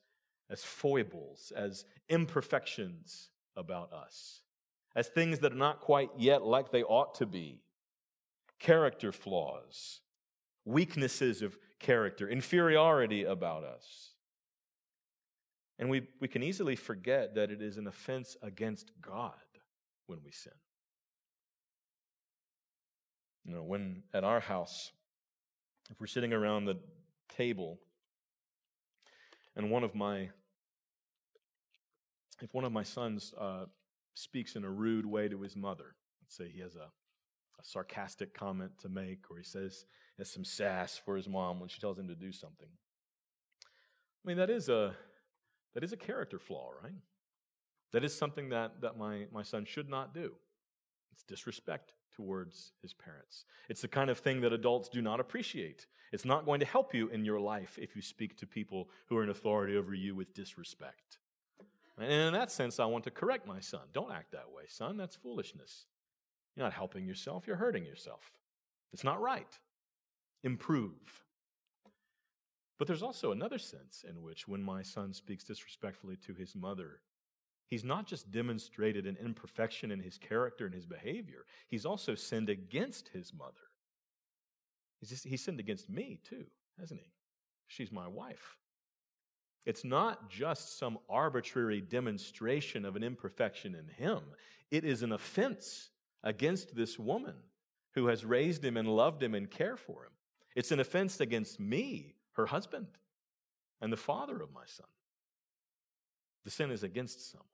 as 0.49 0.63
foibles, 0.63 1.51
as 1.55 1.85
imperfections 2.09 3.29
about 3.55 3.91
us, 3.91 4.39
as 4.95 5.07
things 5.07 5.39
that 5.39 5.51
are 5.51 5.55
not 5.55 5.81
quite 5.81 6.09
yet 6.17 6.43
like 6.43 6.71
they 6.71 6.83
ought 6.83 7.15
to 7.15 7.25
be, 7.25 7.61
character 8.57 9.11
flaws, 9.11 9.99
weaknesses 10.63 11.41
of 11.41 11.57
character, 11.79 12.29
inferiority 12.29 13.25
about 13.25 13.65
us. 13.65 14.11
And 15.77 15.89
we, 15.89 16.07
we 16.21 16.29
can 16.29 16.41
easily 16.41 16.77
forget 16.77 17.35
that 17.35 17.51
it 17.51 17.61
is 17.61 17.77
an 17.77 17.85
offense 17.85 18.37
against 18.41 18.93
God 19.01 19.33
when 20.07 20.19
we 20.23 20.31
sin. 20.31 20.53
You 23.45 23.53
know, 23.53 23.63
when 23.63 24.03
at 24.13 24.23
our 24.23 24.39
house, 24.39 24.91
if 25.91 25.99
we're 25.99 26.07
sitting 26.07 26.33
around 26.33 26.65
the 26.65 26.77
table 27.29 27.79
and 29.55 29.69
one 29.69 29.83
of 29.83 29.93
my 29.95 30.29
if 32.41 32.53
one 32.53 32.65
of 32.65 32.71
my 32.71 32.83
sons 32.83 33.33
uh, 33.39 33.65
speaks 34.13 34.55
in 34.55 34.65
a 34.65 34.69
rude 34.69 35.05
way 35.05 35.29
to 35.29 35.41
his 35.41 35.55
mother, 35.55 35.95
let's 36.21 36.35
say 36.35 36.49
he 36.49 36.59
has 36.59 36.75
a, 36.75 36.79
a 36.79 37.63
sarcastic 37.63 38.33
comment 38.33 38.71
to 38.79 38.89
make, 38.89 39.31
or 39.31 39.37
he 39.37 39.43
says 39.43 39.85
has 40.17 40.29
some 40.29 40.43
sass 40.43 40.99
for 41.03 41.15
his 41.15 41.29
mom 41.29 41.59
when 41.59 41.69
she 41.69 41.79
tells 41.79 41.97
him 41.97 42.07
to 42.07 42.15
do 42.15 42.31
something. 42.31 42.67
I 44.25 44.27
mean, 44.27 44.37
that 44.37 44.49
is 44.49 44.69
a 44.69 44.95
that 45.73 45.83
is 45.83 45.93
a 45.93 45.97
character 45.97 46.39
flaw, 46.39 46.71
right? 46.81 46.93
That 47.91 48.03
is 48.03 48.17
something 48.17 48.49
that, 48.49 48.81
that 48.81 48.97
my, 48.97 49.25
my 49.31 49.43
son 49.43 49.65
should 49.65 49.89
not 49.89 50.13
do. 50.13 50.33
It's 51.13 51.23
disrespect 51.23 51.93
towards 52.15 52.71
his 52.81 52.93
parents. 52.93 53.45
It's 53.69 53.81
the 53.81 53.87
kind 53.87 54.09
of 54.09 54.19
thing 54.19 54.41
that 54.41 54.53
adults 54.53 54.89
do 54.89 55.01
not 55.01 55.19
appreciate. 55.19 55.87
It's 56.11 56.25
not 56.25 56.45
going 56.45 56.59
to 56.59 56.65
help 56.65 56.93
you 56.93 57.09
in 57.09 57.25
your 57.25 57.39
life 57.39 57.77
if 57.81 57.95
you 57.95 58.01
speak 58.01 58.37
to 58.37 58.47
people 58.47 58.89
who 59.07 59.17
are 59.17 59.23
in 59.23 59.29
authority 59.29 59.77
over 59.77 59.93
you 59.93 60.15
with 60.15 60.33
disrespect. 60.33 61.19
And 61.97 62.11
in 62.11 62.33
that 62.33 62.51
sense, 62.51 62.79
I 62.79 62.85
want 62.85 63.05
to 63.05 63.11
correct 63.11 63.47
my 63.47 63.59
son. 63.59 63.81
Don't 63.93 64.11
act 64.11 64.31
that 64.33 64.51
way, 64.53 64.63
son. 64.67 64.97
That's 64.97 65.15
foolishness. 65.15 65.85
You're 66.55 66.65
not 66.65 66.73
helping 66.73 67.05
yourself, 67.05 67.47
you're 67.47 67.55
hurting 67.55 67.85
yourself. 67.85 68.31
It's 68.93 69.03
not 69.03 69.21
right. 69.21 69.59
Improve. 70.43 71.23
But 72.77 72.87
there's 72.87 73.03
also 73.03 73.31
another 73.31 73.57
sense 73.57 74.03
in 74.07 74.21
which, 74.21 74.47
when 74.47 74.61
my 74.61 74.81
son 74.81 75.13
speaks 75.13 75.45
disrespectfully 75.45 76.17
to 76.27 76.33
his 76.33 76.55
mother, 76.55 76.99
he's 77.67 77.83
not 77.83 78.07
just 78.07 78.31
demonstrated 78.31 79.05
an 79.05 79.17
imperfection 79.23 79.91
in 79.91 79.99
his 79.99 80.17
character 80.17 80.65
and 80.65 80.73
his 80.73 80.85
behavior, 80.85 81.45
he's 81.67 81.85
also 81.85 82.15
sinned 82.15 82.49
against 82.49 83.09
his 83.09 83.33
mother. 83.33 83.53
He's, 84.99 85.09
just, 85.09 85.25
he's 85.25 85.43
sinned 85.43 85.59
against 85.59 85.89
me, 85.89 86.19
too, 86.27 86.45
hasn't 86.79 87.01
he? 87.01 87.11
She's 87.67 87.91
my 87.91 88.07
wife. 88.07 88.57
It's 89.65 89.83
not 89.83 90.29
just 90.29 90.77
some 90.77 90.99
arbitrary 91.09 91.81
demonstration 91.81 92.85
of 92.85 92.95
an 92.95 93.03
imperfection 93.03 93.75
in 93.75 93.87
him, 93.87 94.21
it 94.71 94.83
is 94.83 95.03
an 95.03 95.11
offense 95.11 95.89
against 96.23 96.75
this 96.75 96.97
woman 96.97 97.35
who 97.93 98.07
has 98.07 98.25
raised 98.25 98.63
him 98.63 98.77
and 98.77 98.87
loved 98.87 99.23
him 99.23 99.33
and 99.33 99.49
cared 99.49 99.79
for 99.79 100.03
him. 100.03 100.11
It's 100.55 100.71
an 100.71 100.79
offense 100.79 101.19
against 101.19 101.59
me, 101.59 102.15
her 102.33 102.45
husband, 102.45 102.87
and 103.81 103.91
the 103.91 103.97
father 103.97 104.41
of 104.41 104.53
my 104.53 104.65
son. 104.65 104.87
The 106.43 106.51
sin 106.51 106.71
is 106.71 106.83
against 106.83 107.31
someone. 107.31 107.47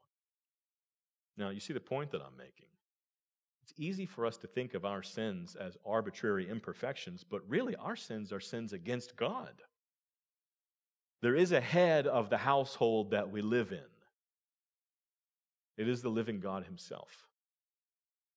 Now, 1.38 1.50
you 1.50 1.60
see 1.60 1.74
the 1.74 1.80
point 1.80 2.12
that 2.12 2.22
I'm 2.22 2.38
making. 2.38 2.67
It's 3.63 3.74
easy 3.78 4.06
for 4.06 4.26
us 4.26 4.38
to 4.38 4.48
think 4.48 4.74
of 4.74 4.86
our 4.86 5.04
sins 5.04 5.56
as 5.56 5.78
arbitrary 5.86 6.50
imperfections, 6.50 7.24
but 7.24 7.48
really 7.48 7.76
our 7.76 7.96
sins 7.96 8.34
are 8.34 8.39
sins 8.39 8.74
against 8.74 9.15
God. 9.15 9.54
There 11.22 11.36
is 11.36 11.52
a 11.52 11.62
head 11.62 12.08
of 12.08 12.30
the 12.30 12.38
household 12.38 13.12
that 13.12 13.32
we 13.32 13.41
live 13.41 13.72
in. 13.72 13.80
It 15.78 15.88
is 15.88 16.02
the 16.02 16.10
living 16.10 16.39
God 16.39 16.65
Himself. 16.65 17.28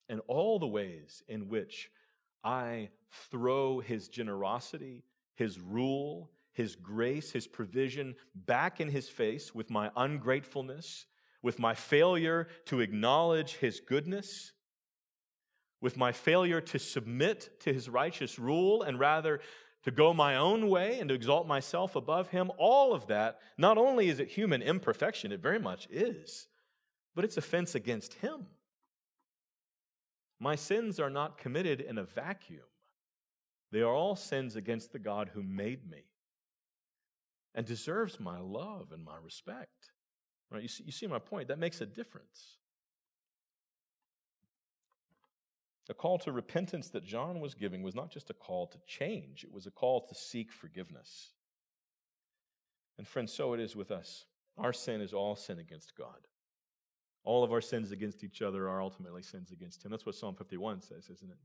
And 0.09 0.21
all 0.29 0.59
the 0.59 0.67
ways 0.67 1.23
in 1.29 1.49
which 1.49 1.91
I 2.43 2.91
throw 3.31 3.81
His 3.81 4.09
generosity, 4.09 5.03
His 5.35 5.59
rule, 5.59 6.31
His 6.53 6.77
grace, 6.77 7.33
His 7.33 7.47
provision 7.47 8.15
back 8.35 8.81
in 8.81 8.89
His 8.89 9.09
face 9.09 9.55
with 9.55 9.71
my 9.71 9.91
ungratefulness, 9.97 11.07
with 11.45 11.59
my 11.59 11.75
failure 11.75 12.49
to 12.65 12.81
acknowledge 12.81 13.57
His 13.57 13.79
goodness, 13.79 14.53
with 15.81 15.97
my 15.97 16.11
failure 16.11 16.63
to 16.63 16.79
submit 16.79 17.61
to 17.61 17.73
His 17.73 17.89
righteous 17.89 18.39
rule 18.39 18.83
and 18.83 18.99
rather 18.99 19.41
to 19.85 19.91
go 19.91 20.15
my 20.15 20.37
own 20.37 20.71
way 20.71 20.99
and 20.99 21.11
to 21.11 21.15
exalt 21.15 21.47
myself 21.47 21.95
above 21.95 22.29
him, 22.29 22.51
all 22.57 22.95
of 22.95 23.07
that, 23.09 23.39
not 23.59 23.77
only 23.77 24.09
is 24.09 24.19
it 24.19 24.29
human 24.29 24.63
imperfection, 24.63 25.31
it 25.31 25.43
very 25.43 25.59
much 25.59 25.87
is, 25.91 26.49
but 27.15 27.23
it's 27.23 27.37
offense 27.37 27.75
against 27.75 28.15
him. 28.15 28.47
My 30.41 30.57
sins 30.57 30.99
are 30.99 31.11
not 31.11 31.37
committed 31.37 31.83
in 31.83 31.99
a 31.99 32.05
vacuum. 32.05 32.65
They 33.73 33.83
are 33.83 33.93
all 33.93 34.17
sins 34.17 34.57
against 34.57 34.93
the 34.93 34.99
God 34.99 35.33
who 35.35 35.43
made 35.43 35.91
me 35.91 36.05
and 37.55 37.67
deserves 37.67 38.19
my 38.19 38.39
love 38.39 38.91
and 38.91 39.05
my 39.05 39.17
respect. 39.23 39.91
Right? 40.51 40.63
You, 40.63 40.69
see, 40.69 40.85
you 40.85 40.93
see 40.93 41.07
my 41.07 41.19
point? 41.19 41.49
That 41.49 41.59
makes 41.59 41.81
a 41.81 41.87
difference. 41.87 42.59
The 45.87 45.95
call 45.95 46.19
to 46.21 46.33
repentance 46.33 46.89
that 46.91 47.05
John 47.05 47.41
was 47.41 47.55
giving 47.55 47.83
was 47.83 47.95
not 47.95 48.11
just 48.11 48.31
a 48.31 48.35
call 48.35 48.67
to 48.69 48.79
change, 48.87 49.45
it 49.45 49.53
was 49.53 49.67
a 49.67 49.71
call 49.71 50.07
to 50.07 50.15
seek 50.15 50.51
forgiveness. 50.51 51.33
And 52.97 53.07
friends, 53.07 53.33
so 53.33 53.55
it 53.55 53.61
is 53.61 53.75
with 53.75 53.91
us. 53.91 54.25
Our 54.57 54.73
sin 54.73 55.01
is 55.01 55.13
all 55.13 55.35
sin 55.35 55.59
against 55.59 55.97
God. 55.97 56.29
All 57.25 57.43
of 57.43 57.53
our 57.53 57.61
sins 57.61 57.91
against 57.91 58.23
each 58.23 58.41
other 58.41 58.69
are 58.69 58.81
ultimately 58.81 59.23
sins 59.23 59.51
against 59.51 59.85
Him. 59.85 59.91
That's 59.91 60.07
what 60.07 60.15
Psalm 60.15 60.37
51 60.37 60.83
says, 60.83 61.09
isn't 61.11 61.31
it? 61.31 61.39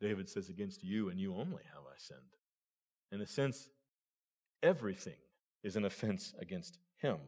David 0.00 0.28
says, 0.28 0.48
Against 0.48 0.82
you 0.82 1.10
and 1.10 1.20
you 1.20 1.34
only 1.34 1.62
have 1.74 1.82
I 1.86 1.96
sinned. 1.98 2.20
In 3.12 3.20
a 3.20 3.26
sense, 3.26 3.68
everything 4.62 5.16
is 5.62 5.76
an 5.76 5.84
offense 5.84 6.34
against 6.40 6.78
Him 6.98 7.18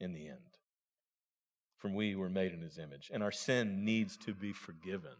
in 0.00 0.12
the 0.12 0.28
end. 0.28 0.38
From 1.76 1.94
we 1.94 2.14
were 2.14 2.28
made 2.28 2.52
in 2.52 2.60
His 2.60 2.78
image, 2.78 3.10
and 3.12 3.22
our 3.22 3.32
sin 3.32 3.84
needs 3.84 4.16
to 4.18 4.34
be 4.34 4.52
forgiven. 4.52 5.16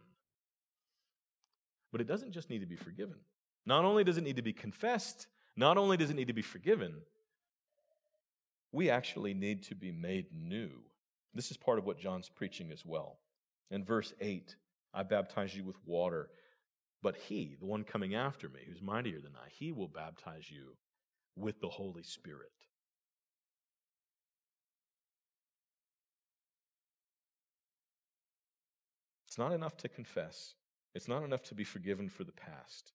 But 1.91 2.01
it 2.01 2.07
doesn't 2.07 2.31
just 2.31 2.49
need 2.49 2.59
to 2.59 2.65
be 2.65 2.75
forgiven. 2.75 3.17
Not 3.65 3.85
only 3.85 4.03
does 4.03 4.17
it 4.17 4.23
need 4.23 4.37
to 4.37 4.41
be 4.41 4.53
confessed, 4.53 5.27
not 5.55 5.77
only 5.77 5.97
does 5.97 6.09
it 6.09 6.15
need 6.15 6.27
to 6.27 6.33
be 6.33 6.41
forgiven, 6.41 6.93
we 8.71 8.89
actually 8.89 9.33
need 9.33 9.63
to 9.63 9.75
be 9.75 9.91
made 9.91 10.27
new. 10.33 10.71
This 11.33 11.51
is 11.51 11.57
part 11.57 11.77
of 11.77 11.85
what 11.85 11.99
John's 11.99 12.29
preaching 12.29 12.71
as 12.71 12.85
well. 12.85 13.19
In 13.69 13.83
verse 13.83 14.13
8, 14.19 14.55
I 14.93 15.03
baptize 15.03 15.55
you 15.55 15.63
with 15.63 15.77
water, 15.85 16.29
but 17.01 17.15
he, 17.15 17.55
the 17.59 17.65
one 17.65 17.83
coming 17.83 18.15
after 18.15 18.49
me, 18.49 18.61
who's 18.67 18.81
mightier 18.81 19.19
than 19.19 19.35
I, 19.35 19.49
he 19.49 19.71
will 19.71 19.87
baptize 19.87 20.49
you 20.49 20.75
with 21.35 21.59
the 21.61 21.69
Holy 21.69 22.03
Spirit. 22.03 22.51
It's 29.31 29.37
not 29.37 29.53
enough 29.53 29.77
to 29.77 29.87
confess. 29.87 30.55
It's 30.93 31.07
not 31.07 31.23
enough 31.23 31.41
to 31.43 31.55
be 31.55 31.63
forgiven 31.63 32.09
for 32.09 32.25
the 32.25 32.33
past. 32.33 32.91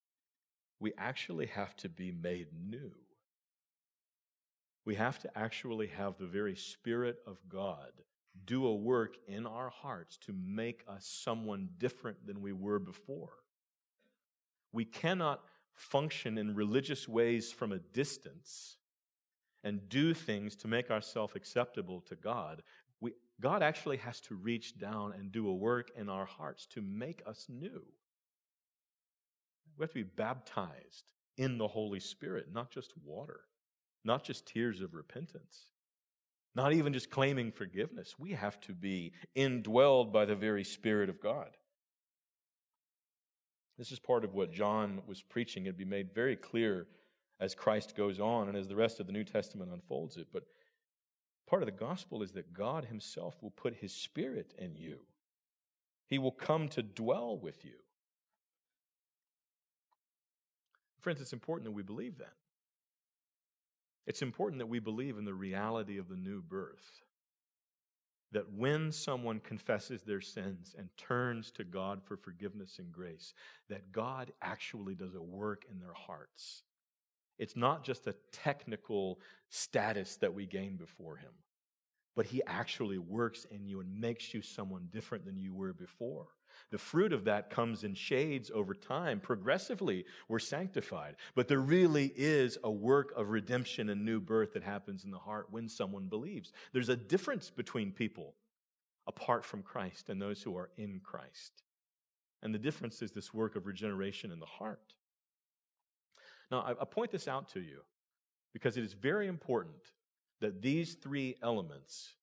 We 0.78 0.92
actually 0.98 1.46
have 1.46 1.74
to 1.76 1.88
be 1.88 2.12
made 2.12 2.48
new. 2.52 2.92
We 4.84 4.96
have 4.96 5.18
to 5.20 5.30
actually 5.34 5.86
have 5.86 6.18
the 6.18 6.26
very 6.26 6.54
Spirit 6.54 7.20
of 7.26 7.38
God 7.48 7.88
do 8.44 8.66
a 8.66 8.74
work 8.74 9.16
in 9.26 9.46
our 9.46 9.70
hearts 9.70 10.18
to 10.26 10.34
make 10.34 10.84
us 10.86 11.06
someone 11.06 11.70
different 11.78 12.26
than 12.26 12.42
we 12.42 12.52
were 12.52 12.80
before. 12.80 13.32
We 14.72 14.84
cannot 14.84 15.40
function 15.72 16.36
in 16.36 16.54
religious 16.54 17.08
ways 17.08 17.50
from 17.50 17.72
a 17.72 17.78
distance 17.78 18.76
and 19.64 19.88
do 19.88 20.12
things 20.12 20.54
to 20.56 20.68
make 20.68 20.90
ourselves 20.90 21.34
acceptable 21.34 22.02
to 22.02 22.14
God. 22.14 22.62
God 23.40 23.62
actually 23.62 23.98
has 23.98 24.20
to 24.22 24.34
reach 24.34 24.78
down 24.78 25.12
and 25.12 25.30
do 25.30 25.48
a 25.48 25.54
work 25.54 25.90
in 25.96 26.08
our 26.08 26.24
hearts 26.24 26.66
to 26.68 26.80
make 26.80 27.22
us 27.26 27.46
new. 27.48 27.82
We 29.76 29.82
have 29.82 29.90
to 29.90 29.94
be 29.94 30.02
baptized 30.04 31.04
in 31.36 31.58
the 31.58 31.68
Holy 31.68 32.00
Spirit, 32.00 32.46
not 32.52 32.70
just 32.70 32.92
water, 33.04 33.40
not 34.04 34.24
just 34.24 34.46
tears 34.46 34.80
of 34.80 34.94
repentance, 34.94 35.66
not 36.54 36.72
even 36.72 36.94
just 36.94 37.10
claiming 37.10 37.52
forgiveness. 37.52 38.14
We 38.18 38.32
have 38.32 38.58
to 38.62 38.72
be 38.72 39.12
indwelled 39.36 40.12
by 40.12 40.24
the 40.24 40.34
very 40.34 40.64
Spirit 40.64 41.10
of 41.10 41.20
God. 41.20 41.50
This 43.76 43.92
is 43.92 43.98
part 43.98 44.24
of 44.24 44.32
what 44.32 44.50
John 44.50 45.02
was 45.06 45.20
preaching. 45.20 45.64
It'd 45.64 45.76
be 45.76 45.84
made 45.84 46.14
very 46.14 46.36
clear 46.36 46.86
as 47.40 47.54
Christ 47.54 47.94
goes 47.94 48.18
on 48.18 48.48
and 48.48 48.56
as 48.56 48.68
the 48.68 48.76
rest 48.76 48.98
of 48.98 49.06
the 49.06 49.12
New 49.12 49.24
Testament 49.24 49.70
unfolds 49.70 50.16
it. 50.16 50.28
But 50.32 50.44
Part 51.46 51.62
of 51.62 51.66
the 51.66 51.72
gospel 51.72 52.22
is 52.22 52.32
that 52.32 52.52
God 52.52 52.86
Himself 52.86 53.36
will 53.40 53.50
put 53.50 53.74
His 53.74 53.92
Spirit 53.92 54.52
in 54.58 54.76
you, 54.76 54.98
He 56.08 56.18
will 56.18 56.32
come 56.32 56.68
to 56.70 56.82
dwell 56.82 57.38
with 57.38 57.64
you. 57.64 57.78
Friends, 61.00 61.20
it's 61.20 61.32
important 61.32 61.64
that 61.66 61.72
we 61.72 61.82
believe 61.82 62.18
that. 62.18 62.34
It's 64.06 64.22
important 64.22 64.58
that 64.58 64.66
we 64.66 64.78
believe 64.78 65.18
in 65.18 65.24
the 65.24 65.34
reality 65.34 65.98
of 65.98 66.08
the 66.08 66.16
new 66.16 66.42
birth. 66.42 67.02
That 68.32 68.52
when 68.52 68.90
someone 68.90 69.38
confesses 69.38 70.02
their 70.02 70.20
sins 70.20 70.74
and 70.76 70.88
turns 70.96 71.52
to 71.52 71.64
God 71.64 72.02
for 72.04 72.16
forgiveness 72.16 72.78
and 72.78 72.92
grace, 72.92 73.34
that 73.68 73.92
God 73.92 74.32
actually 74.42 74.94
does 74.96 75.14
a 75.14 75.22
work 75.22 75.64
in 75.70 75.78
their 75.78 75.94
hearts 75.94 76.64
it's 77.38 77.56
not 77.56 77.84
just 77.84 78.06
a 78.06 78.14
technical 78.32 79.20
status 79.48 80.16
that 80.16 80.34
we 80.34 80.46
gain 80.46 80.76
before 80.76 81.16
Him, 81.16 81.32
but 82.14 82.26
He 82.26 82.42
actually 82.46 82.98
works 82.98 83.46
in 83.50 83.66
you 83.66 83.80
and 83.80 84.00
makes 84.00 84.32
you 84.34 84.42
someone 84.42 84.88
different 84.92 85.24
than 85.24 85.38
you 85.38 85.54
were 85.54 85.72
before. 85.72 86.26
The 86.70 86.78
fruit 86.78 87.12
of 87.12 87.24
that 87.24 87.50
comes 87.50 87.84
in 87.84 87.94
shades 87.94 88.50
over 88.52 88.74
time. 88.74 89.20
Progressively, 89.20 90.04
we're 90.28 90.38
sanctified. 90.38 91.16
But 91.34 91.48
there 91.48 91.60
really 91.60 92.12
is 92.16 92.58
a 92.64 92.70
work 92.70 93.12
of 93.16 93.28
redemption 93.28 93.90
and 93.90 94.04
new 94.04 94.20
birth 94.20 94.54
that 94.54 94.62
happens 94.62 95.04
in 95.04 95.10
the 95.10 95.18
heart 95.18 95.48
when 95.50 95.68
someone 95.68 96.08
believes. 96.08 96.52
There's 96.72 96.88
a 96.88 96.96
difference 96.96 97.50
between 97.50 97.92
people 97.92 98.34
apart 99.06 99.44
from 99.44 99.62
Christ 99.62 100.08
and 100.08 100.20
those 100.20 100.42
who 100.42 100.56
are 100.56 100.70
in 100.76 101.00
Christ. 101.04 101.62
And 102.42 102.54
the 102.54 102.58
difference 102.58 103.02
is 103.02 103.12
this 103.12 103.32
work 103.32 103.56
of 103.56 103.66
regeneration 103.66 104.32
in 104.32 104.40
the 104.40 104.46
heart. 104.46 104.94
Now, 106.50 106.60
I, 106.60 106.70
I 106.82 106.84
point 106.84 107.10
this 107.10 107.28
out 107.28 107.48
to 107.50 107.60
you 107.60 107.80
because 108.52 108.76
it 108.76 108.84
is 108.84 108.92
very 108.92 109.26
important 109.26 109.92
that 110.40 110.62
these 110.62 110.94
three 110.94 111.36
elements 111.42 112.14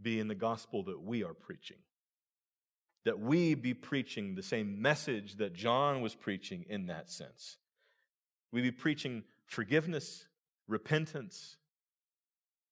be 0.00 0.18
in 0.18 0.28
the 0.28 0.34
gospel 0.34 0.82
that 0.84 1.00
we 1.00 1.22
are 1.22 1.34
preaching. 1.34 1.76
That 3.04 3.18
we 3.18 3.54
be 3.54 3.74
preaching 3.74 4.34
the 4.34 4.42
same 4.42 4.80
message 4.80 5.36
that 5.36 5.54
John 5.54 6.02
was 6.02 6.14
preaching 6.14 6.64
in 6.68 6.86
that 6.86 7.10
sense. 7.10 7.58
We 8.52 8.62
be 8.62 8.70
preaching 8.70 9.24
forgiveness, 9.46 10.26
repentance, 10.68 11.56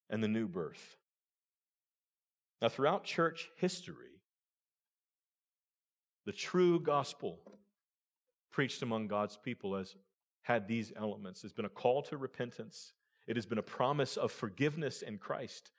and 0.09 0.23
the 0.23 0.29
new 0.29 0.47
birth. 0.47 0.97
Now, 2.63 2.69
throughout 2.69 3.05
church 3.05 3.49
history, 3.57 4.21
the 6.27 6.33
true 6.33 6.79
gospel 6.79 7.41
preached 8.51 8.83
among 8.83 9.09
God's 9.09 9.37
people 9.37 9.77
has 9.77 9.95
had 10.43 10.67
these 10.67 10.93
elements. 10.97 11.45
It's 11.45 11.53
been 11.53 11.65
a 11.65 11.71
call 11.71 12.03
to 12.03 12.17
repentance, 12.17 12.93
it 13.27 13.37
has 13.37 13.47
been 13.47 13.59
a 13.59 13.63
promise 13.63 14.17
of 14.17 14.33
forgiveness 14.33 15.03
in 15.03 15.19
Christ, 15.19 15.73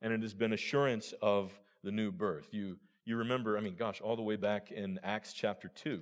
and 0.00 0.12
it 0.12 0.22
has 0.22 0.34
been 0.34 0.52
assurance 0.52 1.12
of 1.20 1.58
the 1.82 1.90
new 1.90 2.10
birth. 2.10 2.48
You, 2.52 2.78
you 3.04 3.16
remember, 3.16 3.58
I 3.58 3.60
mean, 3.60 3.76
gosh, 3.76 4.00
all 4.00 4.16
the 4.16 4.22
way 4.22 4.36
back 4.36 4.72
in 4.72 4.98
Acts 5.02 5.32
chapter 5.32 5.68
2, 5.68 6.00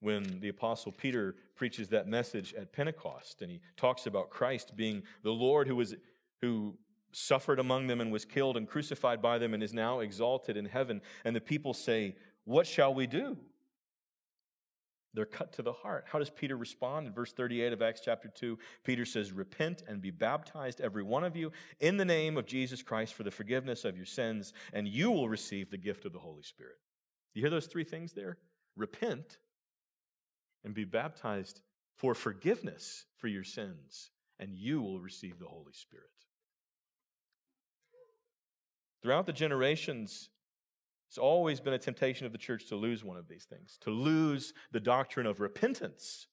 when 0.00 0.40
the 0.40 0.48
apostle 0.48 0.92
Peter 0.92 1.34
preaches 1.54 1.88
that 1.88 2.06
message 2.06 2.54
at 2.54 2.72
Pentecost, 2.72 3.42
and 3.42 3.50
he 3.50 3.60
talks 3.76 4.06
about 4.06 4.30
Christ 4.30 4.76
being 4.76 5.02
the 5.22 5.30
Lord 5.30 5.66
who 5.66 5.76
was 5.76 5.94
who 6.40 6.76
suffered 7.12 7.58
among 7.58 7.86
them 7.86 8.00
and 8.00 8.12
was 8.12 8.26
killed 8.26 8.58
and 8.58 8.68
crucified 8.68 9.22
by 9.22 9.38
them 9.38 9.54
and 9.54 9.62
is 9.62 9.72
now 9.72 10.00
exalted 10.00 10.56
in 10.56 10.66
heaven. 10.66 11.00
And 11.24 11.34
the 11.34 11.40
people 11.40 11.72
say, 11.72 12.14
What 12.44 12.66
shall 12.66 12.92
we 12.92 13.06
do? 13.06 13.38
They're 15.14 15.24
cut 15.24 15.52
to 15.54 15.62
the 15.62 15.72
heart. 15.72 16.04
How 16.06 16.18
does 16.18 16.30
Peter 16.30 16.56
respond? 16.56 17.06
In 17.06 17.12
verse 17.14 17.32
38 17.32 17.72
of 17.72 17.80
Acts 17.80 18.02
chapter 18.04 18.28
2, 18.28 18.58
Peter 18.84 19.04
says, 19.04 19.32
Repent 19.32 19.82
and 19.88 20.02
be 20.02 20.10
baptized, 20.10 20.80
every 20.80 21.02
one 21.02 21.24
of 21.24 21.36
you, 21.36 21.52
in 21.80 21.96
the 21.96 22.04
name 22.04 22.36
of 22.36 22.46
Jesus 22.46 22.82
Christ 22.82 23.14
for 23.14 23.22
the 23.22 23.30
forgiveness 23.30 23.84
of 23.84 23.96
your 23.96 24.06
sins, 24.06 24.52
and 24.72 24.86
you 24.86 25.10
will 25.10 25.28
receive 25.28 25.70
the 25.70 25.78
gift 25.78 26.04
of 26.04 26.12
the 26.12 26.18
Holy 26.18 26.42
Spirit. 26.42 26.76
You 27.34 27.42
hear 27.42 27.50
those 27.50 27.66
three 27.66 27.84
things 27.84 28.12
there? 28.12 28.38
Repent 28.76 29.38
and 30.64 30.74
be 30.74 30.84
baptized 30.84 31.62
for 31.96 32.14
forgiveness 32.14 33.06
for 33.16 33.28
your 33.28 33.44
sins, 33.44 34.10
and 34.38 34.54
you 34.54 34.82
will 34.82 35.00
receive 35.00 35.38
the 35.38 35.46
Holy 35.46 35.72
Spirit. 35.72 36.06
Throughout 39.02 39.26
the 39.26 39.32
generations, 39.32 40.28
it's 41.08 41.18
always 41.18 41.60
been 41.60 41.74
a 41.74 41.78
temptation 41.78 42.26
of 42.26 42.32
the 42.32 42.38
church 42.38 42.66
to 42.66 42.76
lose 42.76 43.04
one 43.04 43.16
of 43.16 43.28
these 43.28 43.44
things, 43.44 43.78
to 43.82 43.90
lose 43.90 44.52
the 44.72 44.80
doctrine 44.80 45.26
of 45.26 45.40
repentance, 45.40 46.26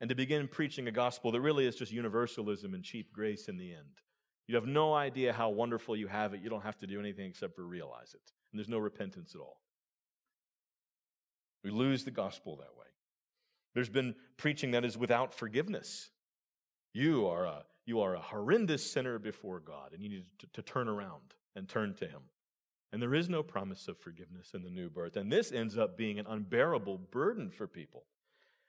and 0.00 0.08
to 0.08 0.14
begin 0.14 0.48
preaching 0.48 0.88
a 0.88 0.92
gospel 0.92 1.32
that 1.32 1.40
really 1.40 1.66
is 1.66 1.76
just 1.76 1.92
universalism 1.92 2.74
and 2.74 2.84
cheap 2.84 3.12
grace 3.12 3.48
in 3.48 3.56
the 3.56 3.72
end. 3.72 4.02
You 4.46 4.54
have 4.54 4.66
no 4.66 4.94
idea 4.94 5.32
how 5.32 5.50
wonderful 5.50 5.96
you 5.96 6.08
have 6.08 6.34
it. 6.34 6.40
You 6.40 6.48
don't 6.48 6.62
have 6.62 6.78
to 6.78 6.86
do 6.86 6.98
anything 6.98 7.26
except 7.26 7.54
for 7.54 7.64
realize 7.64 8.14
it. 8.14 8.32
And 8.50 8.58
there's 8.58 8.68
no 8.68 8.78
repentance 8.78 9.34
at 9.34 9.40
all. 9.40 9.60
We 11.62 11.70
lose 11.70 12.04
the 12.04 12.10
gospel 12.10 12.56
that 12.56 12.76
way. 12.78 12.86
There's 13.74 13.90
been 13.90 14.14
preaching 14.36 14.70
that 14.70 14.84
is 14.84 14.96
without 14.96 15.34
forgiveness. 15.34 16.10
You 16.94 17.26
are 17.26 17.44
a, 17.44 17.64
you 17.84 18.00
are 18.00 18.14
a 18.14 18.20
horrendous 18.20 18.90
sinner 18.90 19.18
before 19.18 19.60
God, 19.60 19.92
and 19.92 20.02
you 20.02 20.08
need 20.08 20.24
to, 20.38 20.46
to 20.54 20.62
turn 20.62 20.88
around 20.88 21.34
and 21.54 21.68
turn 21.68 21.94
to 21.96 22.06
Him. 22.06 22.22
And 22.92 23.02
there 23.02 23.14
is 23.14 23.28
no 23.28 23.42
promise 23.42 23.86
of 23.88 23.98
forgiveness 23.98 24.52
in 24.54 24.62
the 24.62 24.70
new 24.70 24.88
birth. 24.88 25.16
And 25.16 25.30
this 25.30 25.52
ends 25.52 25.76
up 25.76 25.96
being 25.96 26.18
an 26.18 26.26
unbearable 26.26 26.98
burden 27.10 27.50
for 27.50 27.66
people 27.66 28.04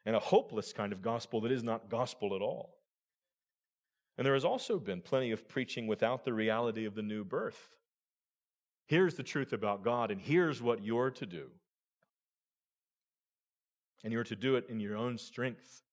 and 0.06 0.16
a 0.16 0.20
hopeless 0.20 0.74
kind 0.74 0.92
of 0.92 1.02
gospel 1.02 1.42
that 1.42 1.52
is 1.52 1.64
not 1.64 1.90
gospel 1.90 2.36
at 2.36 2.42
all. 2.42 2.76
And 4.18 4.26
there 4.26 4.34
has 4.34 4.44
also 4.44 4.80
been 4.80 5.02
plenty 5.02 5.32
of 5.32 5.48
preaching 5.48 5.88
without 5.88 6.26
the 6.26 6.34
reality 6.34 6.86
of 6.86 6.96
the 6.96 7.02
new 7.02 7.24
birth. 7.24 7.78
Here's 8.86 9.16
the 9.16 9.24
truth 9.24 9.54
about 9.54 9.84
God, 9.84 10.12
and 10.12 10.20
here's 10.20 10.62
what 10.62 10.84
you're 10.84 11.12
to 11.12 11.26
do. 11.26 11.48
And 14.04 14.12
you're 14.12 14.24
to 14.26 14.36
do 14.36 14.56
it 14.56 14.66
in 14.68 14.80
your 14.80 14.98
own 14.98 15.18
strength. 15.18 15.84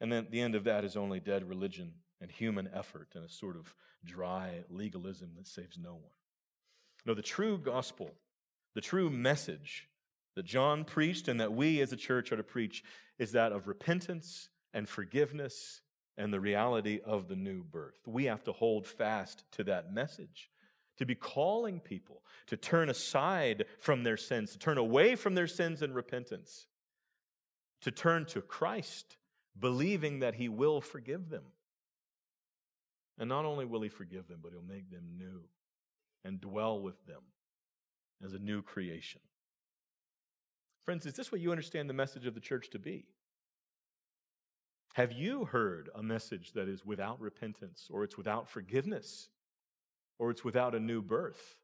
And 0.00 0.10
then 0.10 0.28
the 0.30 0.40
end 0.40 0.54
of 0.54 0.64
that 0.64 0.84
is 0.84 0.96
only 0.96 1.20
dead 1.20 1.46
religion 1.46 1.92
and 2.20 2.30
human 2.30 2.70
effort 2.72 3.08
and 3.14 3.24
a 3.24 3.28
sort 3.28 3.56
of 3.56 3.74
dry 4.04 4.64
legalism 4.70 5.32
that 5.36 5.46
saves 5.46 5.76
no 5.76 5.92
one. 5.94 6.17
No, 7.08 7.14
the 7.14 7.22
true 7.22 7.56
gospel, 7.56 8.14
the 8.74 8.82
true 8.82 9.08
message 9.08 9.88
that 10.36 10.44
John 10.44 10.84
preached 10.84 11.26
and 11.26 11.40
that 11.40 11.54
we 11.54 11.80
as 11.80 11.90
a 11.90 11.96
church 11.96 12.30
are 12.32 12.36
to 12.36 12.42
preach 12.42 12.84
is 13.18 13.32
that 13.32 13.50
of 13.50 13.66
repentance 13.66 14.50
and 14.74 14.86
forgiveness 14.86 15.80
and 16.18 16.34
the 16.34 16.38
reality 16.38 17.00
of 17.02 17.28
the 17.28 17.34
new 17.34 17.64
birth. 17.64 18.06
We 18.06 18.26
have 18.26 18.44
to 18.44 18.52
hold 18.52 18.86
fast 18.86 19.44
to 19.52 19.64
that 19.64 19.90
message, 19.90 20.50
to 20.98 21.06
be 21.06 21.14
calling 21.14 21.80
people 21.80 22.20
to 22.48 22.58
turn 22.58 22.90
aside 22.90 23.64
from 23.80 24.02
their 24.02 24.18
sins, 24.18 24.52
to 24.52 24.58
turn 24.58 24.76
away 24.76 25.14
from 25.14 25.34
their 25.34 25.46
sins 25.46 25.80
and 25.80 25.94
repentance, 25.94 26.66
to 27.80 27.90
turn 27.90 28.26
to 28.26 28.42
Christ, 28.42 29.16
believing 29.58 30.18
that 30.18 30.34
He 30.34 30.50
will 30.50 30.82
forgive 30.82 31.30
them. 31.30 31.44
And 33.18 33.30
not 33.30 33.46
only 33.46 33.64
will 33.64 33.80
He 33.80 33.88
forgive 33.88 34.28
them, 34.28 34.40
but 34.42 34.52
He'll 34.52 34.60
make 34.60 34.90
them 34.90 35.04
new 35.16 35.44
and 36.28 36.40
dwell 36.40 36.80
with 36.80 37.04
them 37.06 37.22
as 38.24 38.34
a 38.34 38.38
new 38.38 38.62
creation. 38.62 39.20
Friends, 40.84 41.06
is 41.06 41.14
this 41.14 41.32
what 41.32 41.40
you 41.40 41.50
understand 41.50 41.88
the 41.88 41.94
message 41.94 42.26
of 42.26 42.34
the 42.34 42.40
church 42.40 42.70
to 42.70 42.78
be? 42.78 43.06
Have 44.94 45.12
you 45.12 45.46
heard 45.46 45.90
a 45.94 46.02
message 46.02 46.52
that 46.52 46.68
is 46.68 46.84
without 46.84 47.20
repentance, 47.20 47.88
or 47.90 48.04
it's 48.04 48.16
without 48.16 48.48
forgiveness, 48.48 49.28
or 50.18 50.30
it's 50.30 50.44
without 50.44 50.74
a 50.74 50.80
new 50.80 51.00
birth? 51.00 51.56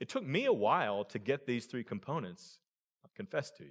It 0.00 0.08
took 0.08 0.24
me 0.24 0.44
a 0.44 0.52
while 0.52 1.04
to 1.04 1.18
get 1.18 1.46
these 1.46 1.66
three 1.66 1.84
components, 1.84 2.58
I'll 3.04 3.10
confess 3.14 3.50
to 3.52 3.64
you. 3.64 3.70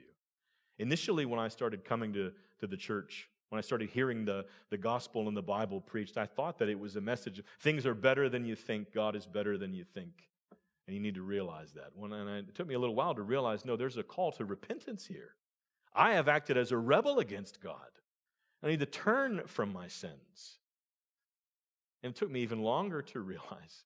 Initially, 0.80 1.26
when 1.26 1.40
I 1.40 1.48
started 1.48 1.86
coming 1.86 2.12
to, 2.14 2.32
to 2.60 2.68
the 2.68 2.78
church, 2.78 3.30
when 3.50 3.60
I 3.60 3.62
started 3.62 3.90
hearing 3.92 4.26
the, 4.26 4.46
the 4.72 4.78
gospel 4.78 5.28
and 5.28 5.38
the 5.38 5.44
Bible 5.44 5.80
preached, 5.80 6.18
I 6.18 6.26
thought 6.26 6.58
that 6.58 6.70
it 6.70 6.80
was 6.80 6.96
a 6.96 7.02
message 7.02 7.40
of 7.40 7.46
things 7.60 7.86
are 7.86 7.94
better 7.94 8.30
than 8.30 8.46
you 8.46 8.56
think, 8.56 8.92
God 8.94 9.16
is 9.16 9.28
better 9.28 9.58
than 9.58 9.74
you 9.74 9.84
think. 9.84 10.33
And 10.86 10.96
you 10.96 11.02
need 11.02 11.16
to 11.16 11.22
realize 11.22 11.72
that. 11.74 11.92
When, 11.96 12.12
and 12.12 12.30
it 12.30 12.56
took 12.56 12.68
me 12.68 12.74
a 12.74 12.80
little 12.80 12.96
while 12.96 13.16
to 13.16 13.22
realize 13.22 13.64
no, 13.64 13.76
there's 13.76 13.98
a 13.98 14.04
call 14.04 14.32
to 14.34 14.46
repentance 14.46 15.06
here. 15.06 15.36
I 15.96 16.14
have 16.14 16.28
acted 16.28 16.58
as 16.58 16.72
a 16.72 16.78
rebel 16.78 17.20
against 17.20 17.62
God. 17.62 17.78
I 18.62 18.68
need 18.68 18.80
to 18.80 18.86
turn 18.86 19.42
from 19.46 19.72
my 19.72 19.88
sins. 19.88 20.58
And 22.02 22.12
it 22.12 22.18
took 22.18 22.32
me 22.32 22.42
even 22.42 22.62
longer 22.62 23.02
to 23.02 23.20
realize, 23.22 23.86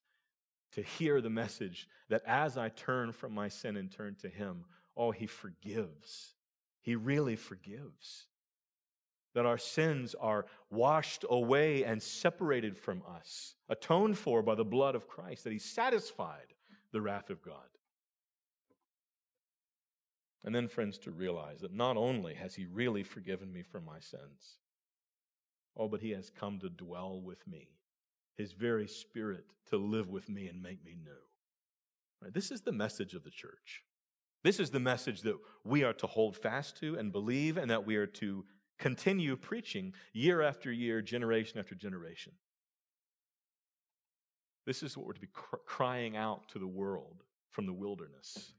to 0.72 0.82
hear 0.82 1.20
the 1.20 1.30
message 1.30 1.88
that 2.08 2.22
as 2.26 2.56
I 2.56 2.68
turn 2.70 3.12
from 3.12 3.32
my 3.32 3.48
sin 3.48 3.76
and 3.76 3.90
turn 3.90 4.16
to 4.22 4.28
Him, 4.28 4.64
oh, 4.96 5.10
He 5.12 5.26
forgives. 5.26 6.34
He 6.80 6.96
really 6.96 7.36
forgives 7.36 8.26
that 9.34 9.46
our 9.46 9.58
sins 9.58 10.16
are 10.20 10.46
washed 10.70 11.24
away 11.28 11.84
and 11.84 12.02
separated 12.02 12.76
from 12.76 13.02
us, 13.08 13.54
atoned 13.68 14.18
for 14.18 14.42
by 14.42 14.54
the 14.54 14.64
blood 14.64 14.94
of 14.94 15.06
Christ, 15.06 15.44
that 15.44 15.52
He 15.52 15.58
satisfied 15.58 16.54
the 16.92 17.00
wrath 17.00 17.30
of 17.30 17.42
God. 17.42 17.68
And 20.44 20.54
then, 20.54 20.68
friends, 20.68 20.98
to 20.98 21.10
realize 21.10 21.60
that 21.60 21.74
not 21.74 21.96
only 21.96 22.34
has 22.34 22.54
He 22.54 22.64
really 22.64 23.02
forgiven 23.02 23.52
me 23.52 23.62
for 23.62 23.80
my 23.80 24.00
sins, 24.00 24.58
oh, 25.76 25.88
but 25.88 26.00
He 26.00 26.10
has 26.10 26.30
come 26.30 26.58
to 26.60 26.70
dwell 26.70 27.20
with 27.20 27.46
me, 27.46 27.68
His 28.36 28.52
very 28.52 28.86
Spirit 28.86 29.44
to 29.70 29.76
live 29.76 30.08
with 30.08 30.28
me 30.28 30.46
and 30.46 30.62
make 30.62 30.84
me 30.84 30.96
new. 31.02 31.10
Right? 32.22 32.32
This 32.32 32.50
is 32.50 32.62
the 32.62 32.72
message 32.72 33.14
of 33.14 33.24
the 33.24 33.30
church. 33.30 33.82
This 34.44 34.60
is 34.60 34.70
the 34.70 34.80
message 34.80 35.22
that 35.22 35.36
we 35.64 35.82
are 35.82 35.92
to 35.94 36.06
hold 36.06 36.36
fast 36.36 36.78
to 36.78 36.96
and 36.96 37.12
believe, 37.12 37.56
and 37.56 37.70
that 37.70 37.84
we 37.84 37.96
are 37.96 38.06
to 38.06 38.44
continue 38.78 39.36
preaching 39.36 39.92
year 40.12 40.40
after 40.40 40.70
year, 40.70 41.02
generation 41.02 41.58
after 41.58 41.74
generation. 41.74 42.32
This 44.68 44.82
is 44.82 44.98
what 44.98 45.06
we're 45.06 45.14
to 45.14 45.20
be 45.20 45.28
cr- 45.32 45.56
crying 45.64 46.14
out 46.14 46.46
to 46.50 46.58
the 46.58 46.66
world 46.66 47.24
from 47.48 47.64
the 47.64 47.72
wilderness. 47.72 48.52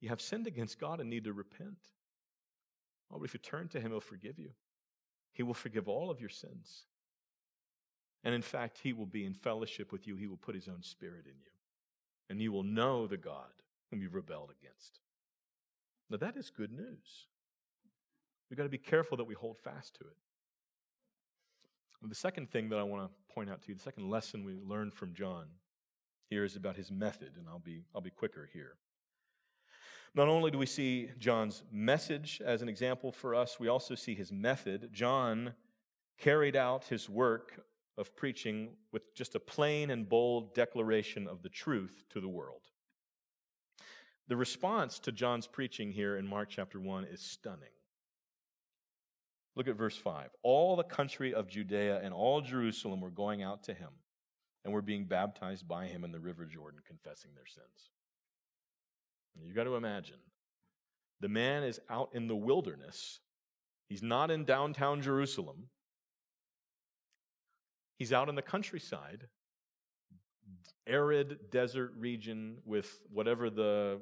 You 0.00 0.08
have 0.08 0.22
sinned 0.22 0.46
against 0.46 0.80
God 0.80 0.98
and 0.98 1.10
need 1.10 1.24
to 1.24 1.34
repent. 1.34 1.76
Oh, 3.12 3.18
but 3.18 3.24
if 3.24 3.34
you 3.34 3.40
turn 3.40 3.68
to 3.68 3.80
Him, 3.80 3.90
He'll 3.90 4.00
forgive 4.00 4.38
you. 4.38 4.48
He 5.34 5.42
will 5.42 5.52
forgive 5.52 5.88
all 5.88 6.10
of 6.10 6.20
your 6.20 6.30
sins. 6.30 6.84
And 8.24 8.34
in 8.34 8.40
fact, 8.40 8.78
He 8.82 8.94
will 8.94 9.04
be 9.04 9.26
in 9.26 9.34
fellowship 9.34 9.92
with 9.92 10.06
you. 10.06 10.16
He 10.16 10.26
will 10.26 10.38
put 10.38 10.54
His 10.54 10.68
own 10.68 10.82
Spirit 10.82 11.26
in 11.26 11.34
you. 11.38 11.52
And 12.30 12.40
you 12.40 12.50
will 12.50 12.62
know 12.62 13.06
the 13.06 13.18
God 13.18 13.52
whom 13.90 14.00
you've 14.00 14.14
rebelled 14.14 14.54
against. 14.58 15.00
Now, 16.08 16.16
that 16.16 16.38
is 16.38 16.48
good 16.48 16.72
news. 16.72 17.26
We've 18.48 18.56
got 18.56 18.62
to 18.62 18.70
be 18.70 18.78
careful 18.78 19.18
that 19.18 19.24
we 19.24 19.34
hold 19.34 19.58
fast 19.58 19.96
to 19.96 20.04
it. 20.04 20.16
The 22.04 22.14
second 22.14 22.50
thing 22.50 22.68
that 22.70 22.78
I 22.78 22.82
want 22.82 23.04
to 23.08 23.34
point 23.34 23.48
out 23.48 23.62
to 23.62 23.68
you, 23.68 23.74
the 23.74 23.80
second 23.80 24.10
lesson 24.10 24.44
we 24.44 24.54
learned 24.54 24.92
from 24.92 25.14
John 25.14 25.46
here 26.28 26.44
is 26.44 26.56
about 26.56 26.76
his 26.76 26.90
method, 26.90 27.32
and 27.38 27.46
I'll 27.48 27.60
be, 27.60 27.84
I'll 27.94 28.00
be 28.00 28.10
quicker 28.10 28.48
here. 28.52 28.76
Not 30.14 30.28
only 30.28 30.50
do 30.50 30.58
we 30.58 30.66
see 30.66 31.10
John's 31.18 31.62
message 31.70 32.42
as 32.44 32.60
an 32.60 32.68
example 32.68 33.12
for 33.12 33.34
us, 33.34 33.60
we 33.60 33.68
also 33.68 33.94
see 33.94 34.14
his 34.14 34.32
method. 34.32 34.90
John 34.92 35.54
carried 36.18 36.56
out 36.56 36.84
his 36.84 37.08
work 37.08 37.60
of 37.96 38.14
preaching 38.16 38.70
with 38.92 39.14
just 39.14 39.34
a 39.34 39.40
plain 39.40 39.90
and 39.90 40.08
bold 40.08 40.54
declaration 40.54 41.28
of 41.28 41.42
the 41.42 41.48
truth 41.48 42.04
to 42.10 42.20
the 42.20 42.28
world. 42.28 42.62
The 44.28 44.36
response 44.36 44.98
to 45.00 45.12
John's 45.12 45.46
preaching 45.46 45.92
here 45.92 46.16
in 46.16 46.26
Mark 46.26 46.48
chapter 46.50 46.80
1 46.80 47.04
is 47.04 47.20
stunning. 47.20 47.68
Look 49.54 49.68
at 49.68 49.76
verse 49.76 49.96
5. 49.96 50.30
All 50.42 50.76
the 50.76 50.82
country 50.82 51.34
of 51.34 51.48
Judea 51.48 52.00
and 52.02 52.14
all 52.14 52.40
Jerusalem 52.40 53.00
were 53.00 53.10
going 53.10 53.42
out 53.42 53.64
to 53.64 53.74
him 53.74 53.90
and 54.64 54.72
were 54.72 54.82
being 54.82 55.04
baptized 55.04 55.68
by 55.68 55.86
him 55.86 56.04
in 56.04 56.12
the 56.12 56.20
river 56.20 56.46
Jordan, 56.46 56.80
confessing 56.86 57.32
their 57.34 57.46
sins. 57.46 57.90
You've 59.40 59.56
got 59.56 59.64
to 59.64 59.76
imagine 59.76 60.18
the 61.20 61.28
man 61.28 61.62
is 61.62 61.80
out 61.88 62.10
in 62.12 62.28
the 62.28 62.36
wilderness. 62.36 63.20
He's 63.88 64.02
not 64.02 64.30
in 64.30 64.44
downtown 64.44 65.02
Jerusalem. 65.02 65.68
He's 67.98 68.12
out 68.12 68.28
in 68.28 68.34
the 68.34 68.42
countryside, 68.42 69.28
arid 70.86 71.50
desert 71.50 71.92
region 71.96 72.58
with 72.64 73.00
whatever 73.12 73.50
the 73.50 74.00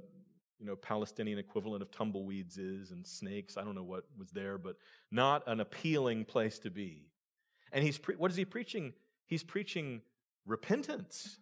you 0.61 0.67
know 0.67 0.77
Palestinian 0.77 1.39
equivalent 1.39 1.83
of 1.83 1.91
tumbleweeds 1.91 2.59
is 2.59 2.91
and 2.91 3.07
snakes. 3.07 3.57
I 3.57 3.65
don't 3.65 3.75
know 3.75 3.83
what 3.83 4.05
was 4.19 4.31
there, 4.31 4.59
but 4.59 4.77
not 5.11 5.43
an 5.47 5.61
appealing 5.61 6.25
place 6.25 6.59
to 6.61 6.71
be. 6.71 7.07
And 7.73 7.83
he's 7.83 7.99
pre- 7.99 8.17
what 8.17 8.31
is 8.31 8.37
he 8.37 8.45
preaching? 8.45 8.93
He's 9.27 9.43
preaching 9.43 10.03
repentance, 10.47 11.39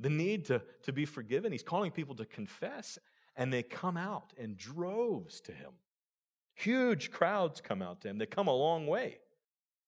the 0.00 0.10
need 0.10 0.46
to, 0.46 0.62
to 0.82 0.92
be 0.92 1.04
forgiven. 1.04 1.52
He's 1.52 1.62
calling 1.62 1.90
people 1.90 2.14
to 2.16 2.24
confess, 2.24 2.98
and 3.36 3.52
they 3.52 3.62
come 3.62 3.96
out 3.96 4.32
in 4.36 4.56
droves 4.56 5.40
to 5.42 5.52
him. 5.52 5.72
Huge 6.54 7.10
crowds 7.10 7.60
come 7.60 7.82
out 7.82 8.00
to 8.00 8.08
him. 8.08 8.18
They 8.18 8.26
come 8.26 8.48
a 8.48 8.54
long 8.54 8.86
way. 8.86 9.18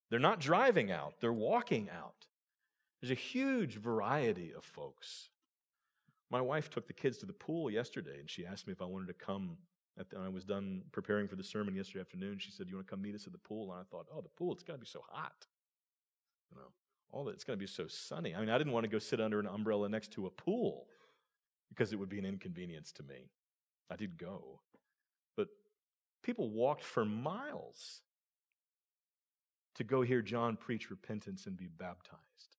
They're 0.09 0.19
not 0.19 0.39
driving 0.39 0.91
out, 0.91 1.15
they're 1.19 1.33
walking 1.33 1.89
out. 1.89 2.27
There's 3.01 3.11
a 3.11 3.15
huge 3.15 3.77
variety 3.77 4.53
of 4.55 4.63
folks. 4.63 5.29
My 6.31 6.41
wife 6.41 6.69
took 6.69 6.87
the 6.87 6.93
kids 6.93 7.17
to 7.17 7.25
the 7.25 7.33
pool 7.33 7.69
yesterday, 7.69 8.19
and 8.19 8.29
she 8.29 8.45
asked 8.45 8.65
me 8.65 8.71
if 8.71 8.81
I 8.81 8.85
wanted 8.85 9.07
to 9.07 9.13
come. 9.13 9.57
The, 9.97 10.05
I 10.17 10.29
was 10.29 10.45
done 10.45 10.83
preparing 10.93 11.27
for 11.27 11.35
the 11.35 11.43
sermon 11.43 11.75
yesterday 11.75 11.99
afternoon. 11.99 12.39
She 12.39 12.51
said, 12.51 12.67
"You 12.69 12.75
want 12.75 12.87
to 12.87 12.91
come 12.91 13.01
meet 13.01 13.15
us 13.15 13.27
at 13.27 13.33
the 13.33 13.37
pool?" 13.37 13.71
And 13.71 13.81
I 13.81 13.83
thought, 13.83 14.07
"Oh, 14.15 14.21
the 14.21 14.29
pool! 14.29 14.53
It's 14.53 14.63
going 14.63 14.79
to 14.79 14.83
be 14.83 14.89
so 14.89 15.03
hot, 15.09 15.45
you 16.49 16.57
know. 16.57 16.69
All 17.11 17.25
that 17.25 17.33
it's 17.33 17.43
going 17.43 17.59
to 17.59 17.61
be 17.61 17.67
so 17.67 17.87
sunny. 17.87 18.33
I 18.33 18.39
mean, 18.39 18.49
I 18.49 18.57
didn't 18.57 18.71
want 18.71 18.85
to 18.85 18.89
go 18.89 18.99
sit 18.99 19.19
under 19.19 19.41
an 19.41 19.47
umbrella 19.47 19.89
next 19.89 20.13
to 20.13 20.27
a 20.27 20.29
pool 20.29 20.87
because 21.67 21.91
it 21.91 21.97
would 21.97 22.07
be 22.07 22.19
an 22.19 22.25
inconvenience 22.25 22.93
to 22.93 23.03
me. 23.03 23.29
I 23.89 23.97
did 23.97 24.17
go, 24.17 24.61
but 25.35 25.49
people 26.23 26.49
walked 26.49 26.85
for 26.85 27.03
miles 27.03 27.99
to 29.75 29.83
go 29.83 30.01
hear 30.01 30.21
John 30.21 30.55
preach 30.55 30.89
repentance 30.89 31.45
and 31.45 31.57
be 31.57 31.67
baptized. 31.67 32.57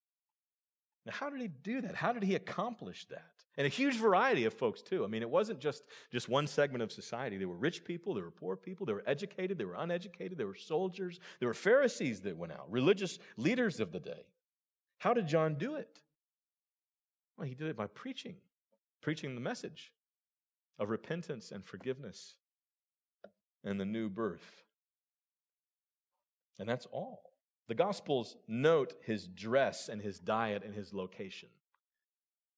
Now, 1.05 1.13
how 1.13 1.29
did 1.29 1.41
he 1.41 1.49
do 1.49 1.81
that? 1.81 1.95
How 1.95 2.13
did 2.13 2.23
he 2.23 2.35
accomplish 2.35 3.05
that? 3.09 3.31
And 3.57 3.67
a 3.67 3.69
huge 3.69 3.97
variety 3.97 4.45
of 4.45 4.53
folks, 4.53 4.81
too. 4.81 5.03
I 5.03 5.07
mean, 5.07 5.21
it 5.21 5.29
wasn't 5.29 5.59
just, 5.59 5.83
just 6.11 6.29
one 6.29 6.47
segment 6.47 6.81
of 6.81 6.91
society. 6.91 7.37
There 7.37 7.47
were 7.47 7.55
rich 7.55 7.83
people, 7.83 8.13
there 8.13 8.23
were 8.23 8.31
poor 8.31 8.55
people, 8.55 8.85
there 8.85 8.95
were 8.95 9.03
educated, 9.05 9.57
there 9.57 9.67
were 9.67 9.75
uneducated, 9.75 10.37
there 10.37 10.47
were 10.47 10.55
soldiers, 10.55 11.19
there 11.39 11.47
were 11.47 11.53
Pharisees 11.53 12.21
that 12.21 12.35
went 12.35 12.53
out, 12.53 12.71
religious 12.71 13.19
leaders 13.37 13.79
of 13.79 13.91
the 13.91 13.99
day. 13.99 14.25
How 14.97 15.13
did 15.13 15.27
John 15.27 15.55
do 15.55 15.75
it? 15.75 15.99
Well, 17.37 17.47
he 17.47 17.53
did 17.53 17.67
it 17.67 17.75
by 17.75 17.87
preaching, 17.87 18.35
preaching 19.01 19.35
the 19.35 19.41
message 19.41 19.91
of 20.79 20.89
repentance 20.89 21.51
and 21.51 21.63
forgiveness 21.63 22.35
and 23.63 23.79
the 23.79 23.85
new 23.85 24.09
birth. 24.09 24.63
And 26.57 26.67
that's 26.67 26.85
all. 26.87 27.32
The 27.67 27.75
Gospels 27.75 28.35
note 28.47 28.93
his 29.05 29.27
dress 29.27 29.89
and 29.89 30.01
his 30.01 30.19
diet 30.19 30.63
and 30.65 30.75
his 30.75 30.93
location. 30.93 31.49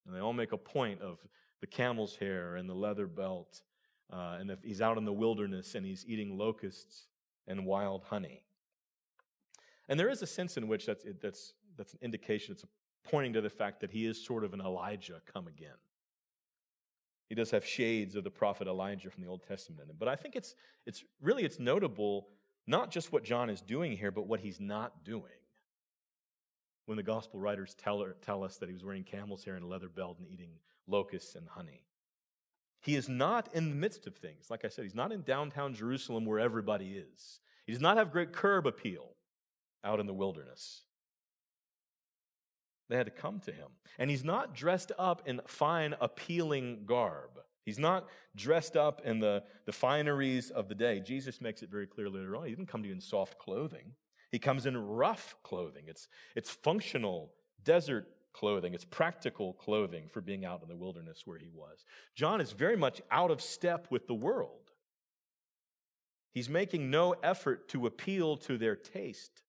And 0.05 0.15
they 0.15 0.19
all 0.19 0.33
make 0.33 0.51
a 0.51 0.57
point 0.57 1.01
of 1.01 1.19
the 1.61 1.67
camel's 1.67 2.15
hair 2.15 2.55
and 2.55 2.69
the 2.69 2.73
leather 2.73 3.07
belt. 3.07 3.61
Uh, 4.11 4.37
and 4.39 4.51
if 4.51 4.61
he's 4.63 4.81
out 4.81 4.97
in 4.97 5.05
the 5.05 5.13
wilderness 5.13 5.75
and 5.75 5.85
he's 5.85 6.05
eating 6.07 6.37
locusts 6.37 7.07
and 7.47 7.65
wild 7.65 8.03
honey. 8.03 8.41
And 9.87 9.99
there 9.99 10.09
is 10.09 10.21
a 10.21 10.27
sense 10.27 10.57
in 10.57 10.67
which 10.67 10.85
that's, 10.85 11.05
that's, 11.21 11.53
that's 11.77 11.93
an 11.93 11.99
indication, 12.01 12.53
it's 12.53 12.65
pointing 13.03 13.33
to 13.33 13.41
the 13.41 13.49
fact 13.49 13.81
that 13.81 13.91
he 13.91 14.05
is 14.05 14.23
sort 14.23 14.43
of 14.43 14.53
an 14.53 14.61
Elijah 14.61 15.21
come 15.31 15.47
again. 15.47 15.77
He 17.29 17.35
does 17.35 17.51
have 17.51 17.65
shades 17.65 18.15
of 18.15 18.23
the 18.23 18.31
prophet 18.31 18.67
Elijah 18.67 19.09
from 19.09 19.23
the 19.23 19.29
Old 19.29 19.43
Testament. 19.47 19.89
But 19.97 20.07
I 20.07 20.15
think 20.15 20.35
it's, 20.35 20.55
it's 20.85 21.03
really 21.21 21.43
it's 21.43 21.59
notable 21.59 22.27
not 22.67 22.91
just 22.91 23.11
what 23.11 23.23
John 23.23 23.49
is 23.49 23.61
doing 23.61 23.95
here, 23.95 24.11
but 24.11 24.27
what 24.27 24.39
he's 24.39 24.59
not 24.59 25.03
doing 25.03 25.23
when 26.85 26.97
the 26.97 27.03
gospel 27.03 27.39
writers 27.39 27.75
tell, 27.75 28.05
tell 28.21 28.43
us 28.43 28.57
that 28.57 28.69
he 28.69 28.73
was 28.73 28.83
wearing 28.83 29.03
camel's 29.03 29.43
hair 29.43 29.55
and 29.55 29.63
a 29.63 29.67
leather 29.67 29.89
belt 29.89 30.17
and 30.19 30.27
eating 30.27 30.51
locusts 30.87 31.35
and 31.35 31.47
honey. 31.47 31.81
He 32.81 32.95
is 32.95 33.09
not 33.09 33.49
in 33.53 33.69
the 33.69 33.75
midst 33.75 34.05
of 34.05 34.15
things. 34.15 34.51
Like 34.51 34.63
I 34.63 34.67
said, 34.67 34.83
he's 34.83 34.93
not 34.93 35.11
in 35.11 35.23
downtown 35.23 35.73
Jerusalem 35.73 36.25
where 36.25 36.39
everybody 36.39 36.91
is. 36.91 37.39
He 37.65 37.71
does 37.71 37.81
not 37.81 37.97
have 37.97 38.11
great 38.11 38.31
curb 38.31 38.67
appeal 38.67 39.09
out 39.83 39.99
in 39.99 40.05
the 40.05 40.13
wilderness. 40.13 40.83
They 42.87 42.97
had 42.97 43.07
to 43.07 43.11
come 43.11 43.39
to 43.41 43.51
him. 43.51 43.69
And 43.97 44.11
he's 44.11 44.23
not 44.23 44.53
dressed 44.53 44.91
up 44.99 45.23
in 45.27 45.41
fine, 45.47 45.95
appealing 45.99 46.83
garb. 46.85 47.39
He's 47.65 47.79
not 47.79 48.07
dressed 48.35 48.77
up 48.77 49.01
in 49.03 49.19
the, 49.19 49.43
the 49.65 49.71
fineries 49.71 50.51
of 50.51 50.69
the 50.69 50.75
day. 50.75 50.99
Jesus 50.99 51.41
makes 51.41 51.63
it 51.63 51.69
very 51.71 51.87
clear 51.87 52.09
later 52.09 52.35
on. 52.35 52.45
He 52.45 52.51
didn't 52.51 52.69
come 52.69 52.83
to 52.83 52.87
you 52.87 52.93
in 52.93 53.01
soft 53.01 53.39
clothing. 53.39 53.93
He 54.31 54.39
comes 54.39 54.67
in 54.67 54.77
rough 54.77 55.35
clothing. 55.43 55.85
It's, 55.87 56.07
it's 56.35 56.49
functional 56.49 57.31
desert 57.63 58.07
clothing. 58.33 58.73
It's 58.73 58.85
practical 58.85 59.53
clothing 59.53 60.09
for 60.09 60.21
being 60.21 60.45
out 60.45 60.61
in 60.61 60.69
the 60.69 60.75
wilderness 60.75 61.23
where 61.25 61.39
he 61.39 61.49
was. 61.53 61.85
John 62.13 62.39
is 62.39 62.51
very 62.51 62.77
much 62.77 63.01
out 63.09 63.31
of 63.31 63.41
step 63.41 63.87
with 63.89 64.07
the 64.07 64.13
world. 64.13 64.71
He's 66.31 66.49
making 66.49 66.91
no 66.91 67.13
effort 67.23 67.69
to 67.69 67.87
appeal 67.87 68.37
to 68.37 68.57
their 68.57 68.75
taste. 68.75 69.41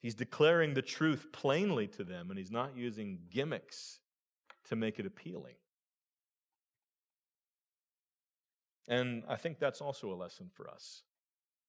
He's 0.00 0.14
declaring 0.14 0.74
the 0.74 0.82
truth 0.82 1.26
plainly 1.32 1.88
to 1.88 2.04
them, 2.04 2.30
and 2.30 2.38
he's 2.38 2.52
not 2.52 2.76
using 2.76 3.18
gimmicks 3.30 3.98
to 4.68 4.76
make 4.76 5.00
it 5.00 5.06
appealing. 5.06 5.56
And 8.88 9.22
I 9.28 9.36
think 9.36 9.58
that's 9.58 9.80
also 9.80 10.12
a 10.12 10.16
lesson 10.16 10.50
for 10.52 10.68
us 10.68 11.02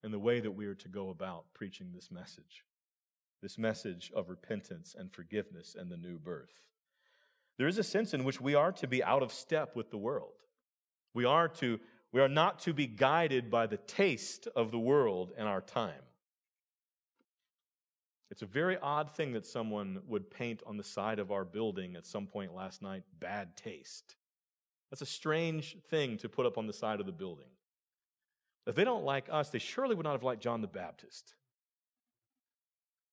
in 0.03 0.11
the 0.11 0.19
way 0.19 0.39
that 0.39 0.51
we 0.51 0.65
are 0.65 0.75
to 0.75 0.87
go 0.87 1.09
about 1.09 1.45
preaching 1.53 1.91
this 1.93 2.09
message 2.09 2.63
this 3.41 3.57
message 3.57 4.11
of 4.15 4.29
repentance 4.29 4.95
and 4.97 5.11
forgiveness 5.11 5.75
and 5.77 5.89
the 5.89 5.97
new 5.97 6.19
birth. 6.19 6.61
There 7.57 7.67
is 7.67 7.77
a 7.77 7.83
sense 7.83 8.13
in 8.13 8.23
which 8.23 8.41
we 8.41 8.55
are 8.55 8.71
to 8.73 8.87
be 8.87 9.03
out 9.03 9.23
of 9.23 9.33
step 9.33 9.75
with 9.75 9.91
the 9.91 9.97
world. 9.97 10.33
We 11.13 11.25
are 11.25 11.47
to 11.47 11.79
we 12.11 12.21
are 12.21 12.27
not 12.27 12.59
to 12.59 12.73
be 12.73 12.87
guided 12.87 13.51
by 13.51 13.67
the 13.67 13.77
taste 13.77 14.47
of 14.55 14.71
the 14.71 14.79
world 14.79 15.31
and 15.37 15.47
our 15.47 15.61
time. 15.61 16.01
It's 18.31 18.41
a 18.41 18.47
very 18.47 18.77
odd 18.79 19.11
thing 19.11 19.33
that 19.33 19.45
someone 19.45 20.01
would 20.07 20.31
paint 20.31 20.63
on 20.65 20.77
the 20.77 20.83
side 20.83 21.19
of 21.19 21.31
our 21.31 21.45
building 21.45 21.95
at 21.95 22.07
some 22.07 22.25
point 22.25 22.55
last 22.55 22.81
night 22.81 23.03
bad 23.19 23.55
taste. 23.55 24.15
That's 24.89 25.01
a 25.01 25.05
strange 25.05 25.77
thing 25.89 26.17
to 26.17 26.29
put 26.29 26.45
up 26.45 26.57
on 26.57 26.67
the 26.67 26.73
side 26.73 26.99
of 26.99 27.05
the 27.05 27.11
building. 27.11 27.49
If 28.65 28.75
they 28.75 28.83
don't 28.83 29.03
like 29.03 29.27
us, 29.31 29.49
they 29.49 29.59
surely 29.59 29.95
would 29.95 30.03
not 30.03 30.13
have 30.13 30.23
liked 30.23 30.41
John 30.41 30.61
the 30.61 30.67
Baptist. 30.67 31.33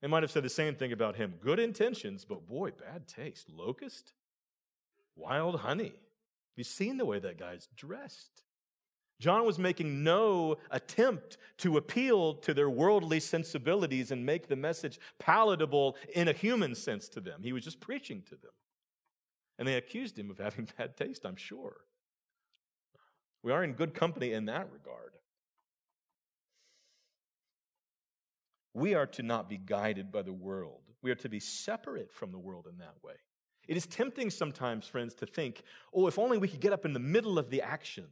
They 0.02 0.08
might 0.08 0.22
have 0.22 0.30
said 0.30 0.42
the 0.42 0.50
same 0.50 0.74
thing 0.74 0.92
about 0.92 1.16
him. 1.16 1.34
Good 1.40 1.58
intentions, 1.58 2.24
but 2.24 2.46
boy, 2.46 2.70
bad 2.70 3.08
taste. 3.08 3.50
Locust? 3.50 4.12
Wild 5.14 5.60
honey. 5.60 5.94
You've 6.56 6.58
you 6.58 6.64
seen 6.64 6.96
the 6.96 7.06
way 7.06 7.18
that 7.18 7.38
guy's 7.38 7.68
dressed? 7.74 8.42
John 9.18 9.46
was 9.46 9.58
making 9.58 10.04
no 10.04 10.56
attempt 10.70 11.38
to 11.58 11.78
appeal 11.78 12.34
to 12.34 12.52
their 12.52 12.68
worldly 12.68 13.20
sensibilities 13.20 14.10
and 14.10 14.26
make 14.26 14.48
the 14.48 14.56
message 14.56 14.98
palatable 15.18 15.96
in 16.14 16.28
a 16.28 16.32
human 16.34 16.74
sense 16.74 17.08
to 17.10 17.20
them. 17.20 17.42
He 17.42 17.52
was 17.52 17.64
just 17.64 17.80
preaching 17.80 18.22
to 18.28 18.36
them. 18.36 18.52
And 19.58 19.66
they 19.66 19.74
accused 19.74 20.18
him 20.18 20.30
of 20.30 20.38
having 20.38 20.68
bad 20.78 20.96
taste, 20.96 21.24
I'm 21.24 21.36
sure. 21.36 21.76
We 23.42 23.52
are 23.52 23.62
in 23.62 23.74
good 23.74 23.94
company 23.94 24.32
in 24.32 24.46
that 24.46 24.68
regard. 24.72 25.12
We 28.74 28.94
are 28.94 29.06
to 29.06 29.22
not 29.22 29.48
be 29.48 29.56
guided 29.56 30.12
by 30.12 30.22
the 30.22 30.32
world. 30.32 30.82
We 31.00 31.10
are 31.10 31.16
to 31.16 31.28
be 31.28 31.40
separate 31.40 32.12
from 32.12 32.32
the 32.32 32.38
world 32.38 32.66
in 32.70 32.78
that 32.78 32.94
way. 33.02 33.14
It 33.68 33.76
is 33.76 33.86
tempting 33.86 34.30
sometimes, 34.30 34.86
friends, 34.86 35.14
to 35.14 35.26
think, 35.26 35.62
oh, 35.94 36.06
if 36.06 36.18
only 36.18 36.38
we 36.38 36.48
could 36.48 36.60
get 36.60 36.72
up 36.72 36.84
in 36.84 36.92
the 36.92 37.00
middle 37.00 37.38
of 37.38 37.50
the 37.50 37.62
action, 37.62 38.06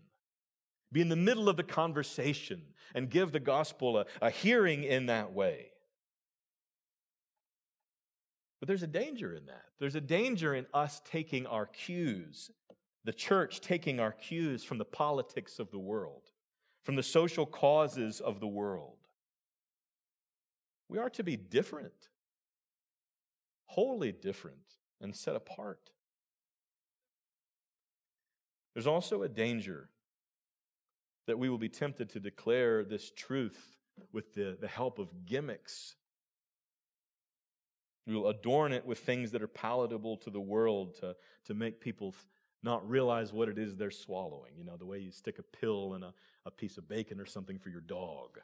be 0.90 1.00
in 1.00 1.08
the 1.08 1.16
middle 1.16 1.48
of 1.48 1.56
the 1.56 1.62
conversation, 1.62 2.62
and 2.94 3.10
give 3.10 3.32
the 3.32 3.40
gospel 3.40 3.98
a, 3.98 4.06
a 4.22 4.30
hearing 4.30 4.84
in 4.84 5.06
that 5.06 5.32
way. 5.32 5.66
But 8.60 8.68
there's 8.68 8.82
a 8.82 8.88
danger 8.88 9.34
in 9.34 9.46
that. 9.46 9.64
There's 9.78 9.94
a 9.94 10.00
danger 10.00 10.54
in 10.54 10.66
us 10.72 11.00
taking 11.04 11.46
our 11.46 11.66
cues, 11.66 12.50
the 13.04 13.12
church 13.12 13.60
taking 13.60 14.00
our 14.00 14.12
cues 14.12 14.64
from 14.64 14.78
the 14.78 14.84
politics 14.84 15.58
of 15.58 15.70
the 15.70 15.78
world, 15.78 16.30
from 16.84 16.96
the 16.96 17.02
social 17.02 17.46
causes 17.46 18.20
of 18.20 18.40
the 18.40 18.46
world. 18.46 18.98
We 20.88 20.98
are 20.98 21.10
to 21.10 21.22
be 21.22 21.36
different, 21.36 22.08
wholly 23.66 24.12
different, 24.12 24.58
and 25.00 25.14
set 25.14 25.36
apart. 25.36 25.90
There's 28.74 28.86
also 28.86 29.22
a 29.22 29.28
danger 29.28 29.88
that 31.26 31.38
we 31.38 31.48
will 31.48 31.58
be 31.58 31.68
tempted 31.68 32.10
to 32.10 32.20
declare 32.20 32.84
this 32.84 33.10
truth 33.10 33.76
with 34.12 34.34
the, 34.34 34.56
the 34.60 34.68
help 34.68 34.98
of 34.98 35.08
gimmicks. 35.26 35.96
We 38.06 38.14
will 38.14 38.28
adorn 38.28 38.72
it 38.72 38.84
with 38.84 38.98
things 38.98 39.30
that 39.32 39.42
are 39.42 39.48
palatable 39.48 40.18
to 40.18 40.30
the 40.30 40.40
world 40.40 40.94
to, 41.00 41.16
to 41.46 41.54
make 41.54 41.80
people 41.80 42.14
not 42.62 42.88
realize 42.88 43.32
what 43.32 43.48
it 43.48 43.58
is 43.58 43.76
they're 43.76 43.90
swallowing. 43.90 44.52
You 44.56 44.64
know, 44.64 44.76
the 44.76 44.86
way 44.86 44.98
you 44.98 45.10
stick 45.10 45.38
a 45.38 45.42
pill 45.42 45.94
in 45.94 46.02
a, 46.02 46.12
a 46.46 46.50
piece 46.50 46.78
of 46.78 46.88
bacon 46.88 47.20
or 47.20 47.26
something 47.26 47.58
for 47.58 47.68
your 47.68 47.80
dog. 47.80 48.38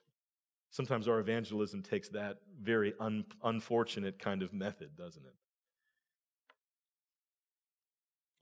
Sometimes 0.70 1.08
our 1.08 1.18
evangelism 1.18 1.82
takes 1.82 2.08
that 2.10 2.38
very 2.62 2.94
un, 3.00 3.24
unfortunate 3.42 4.18
kind 4.18 4.42
of 4.42 4.52
method, 4.52 4.96
doesn't 4.96 5.24
it? 5.24 5.34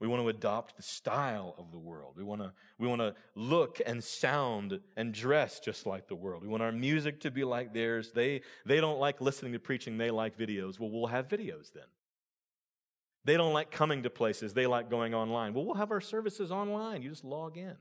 We 0.01 0.07
want 0.07 0.23
to 0.23 0.29
adopt 0.29 0.77
the 0.77 0.83
style 0.83 1.55
of 1.59 1.73
the 1.73 1.79
world. 1.79 2.15
We 2.17 2.23
want 2.23 2.41
to, 2.41 2.53
we 2.79 2.87
want 2.87 3.01
to 3.01 3.15
look 3.35 3.81
and 3.85 4.03
sound 4.03 4.79
and 4.97 5.13
dress 5.13 5.59
just 5.59 5.87
like 5.87 6.07
the 6.07 6.15
world. 6.15 6.43
We 6.43 6.49
want 6.49 6.63
our 6.63 6.71
music 6.71 7.21
to 7.23 7.33
be 7.33 7.43
like 7.43 7.75
theirs. 7.75 8.13
They, 8.15 8.43
they 8.65 8.81
don't 8.81 9.01
like 9.01 9.21
listening 9.21 9.55
to 9.55 9.59
preaching, 9.59 9.99
they 9.99 10.13
like 10.13 10.39
videos. 10.39 10.79
Well, 10.79 10.91
we'll 10.91 11.09
have 11.09 11.27
videos 11.27 11.73
then. 11.73 11.85
They 13.25 13.37
don't 13.37 13.53
like 13.53 13.73
coming 13.73 14.05
to 14.05 14.11
places, 14.11 14.55
they 14.55 14.67
like 14.67 14.89
going 14.89 15.15
online. 15.15 15.53
Well, 15.53 15.65
we'll 15.65 15.75
have 15.75 15.91
our 15.91 16.01
services 16.01 16.53
online. 16.53 17.03
You 17.03 17.11
just 17.11 17.25
log 17.25 17.57
in. 17.57 17.77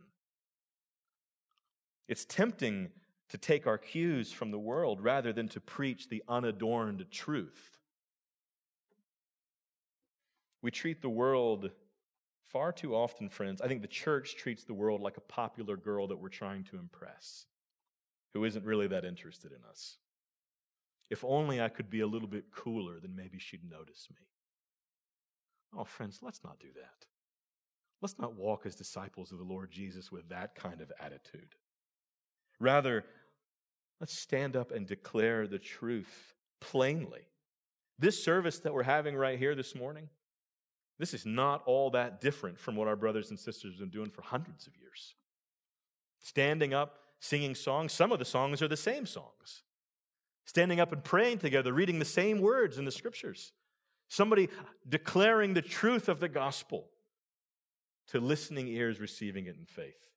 It's 2.07 2.25
tempting 2.25 2.89
to 3.29 3.37
take 3.37 3.67
our 3.67 3.77
cues 3.77 4.31
from 4.31 4.51
the 4.51 4.57
world 4.57 5.01
rather 5.01 5.31
than 5.33 5.49
to 5.49 5.59
preach 5.59 6.09
the 6.09 6.23
unadorned 6.27 7.05
truth. 7.11 7.77
We 10.63 10.71
treat 10.71 11.01
the 11.01 11.09
world 11.09 11.69
far 12.51 12.71
too 12.71 12.95
often, 12.95 13.29
friends. 13.29 13.61
I 13.61 13.67
think 13.67 13.81
the 13.81 13.87
church 13.87 14.35
treats 14.37 14.63
the 14.63 14.73
world 14.73 15.01
like 15.01 15.17
a 15.17 15.21
popular 15.21 15.77
girl 15.77 16.07
that 16.07 16.17
we're 16.17 16.29
trying 16.29 16.63
to 16.65 16.77
impress, 16.77 17.45
who 18.33 18.43
isn't 18.43 18.65
really 18.65 18.87
that 18.87 19.05
interested 19.05 19.51
in 19.51 19.59
us. 19.69 19.97
If 21.09 21.23
only 21.23 21.61
I 21.61 21.69
could 21.69 21.89
be 21.89 22.01
a 22.01 22.07
little 22.07 22.27
bit 22.27 22.51
cooler, 22.51 22.99
then 22.99 23.15
maybe 23.15 23.39
she'd 23.39 23.69
notice 23.69 24.07
me. 24.09 24.25
Oh, 25.77 25.85
friends, 25.85 26.19
let's 26.21 26.43
not 26.43 26.59
do 26.59 26.67
that. 26.75 27.05
Let's 28.01 28.19
not 28.19 28.35
walk 28.35 28.65
as 28.65 28.75
disciples 28.75 29.31
of 29.31 29.37
the 29.37 29.43
Lord 29.43 29.71
Jesus 29.71 30.11
with 30.11 30.29
that 30.29 30.55
kind 30.55 30.81
of 30.81 30.91
attitude. 30.99 31.55
Rather, 32.59 33.05
let's 33.99 34.17
stand 34.17 34.55
up 34.55 34.71
and 34.71 34.85
declare 34.85 35.47
the 35.47 35.59
truth 35.59 36.35
plainly. 36.59 37.27
This 37.99 38.23
service 38.23 38.59
that 38.59 38.73
we're 38.73 38.83
having 38.83 39.15
right 39.15 39.39
here 39.39 39.55
this 39.55 39.75
morning, 39.75 40.09
this 40.99 41.13
is 41.13 41.25
not 41.25 41.61
all 41.65 41.91
that 41.91 42.21
different 42.21 42.59
from 42.59 42.75
what 42.75 42.87
our 42.87 42.95
brothers 42.95 43.29
and 43.29 43.39
sisters 43.39 43.73
have 43.73 43.79
been 43.79 43.89
doing 43.89 44.09
for 44.09 44.21
hundreds 44.21 44.67
of 44.67 44.73
years. 44.77 45.15
Standing 46.19 46.73
up, 46.73 46.99
singing 47.19 47.55
songs, 47.55 47.93
some 47.93 48.11
of 48.11 48.19
the 48.19 48.25
songs 48.25 48.61
are 48.61 48.67
the 48.67 48.77
same 48.77 49.05
songs. 49.05 49.63
Standing 50.45 50.79
up 50.79 50.91
and 50.91 51.03
praying 51.03 51.39
together, 51.39 51.73
reading 51.73 51.99
the 51.99 52.05
same 52.05 52.39
words 52.39 52.77
in 52.77 52.85
the 52.85 52.91
scriptures. 52.91 53.51
Somebody 54.07 54.49
declaring 54.87 55.53
the 55.53 55.61
truth 55.61 56.09
of 56.09 56.19
the 56.19 56.29
gospel 56.29 56.87
to 58.07 58.19
listening 58.19 58.67
ears 58.69 58.99
receiving 58.99 59.47
it 59.47 59.57
in 59.57 59.65
faith. 59.65 60.07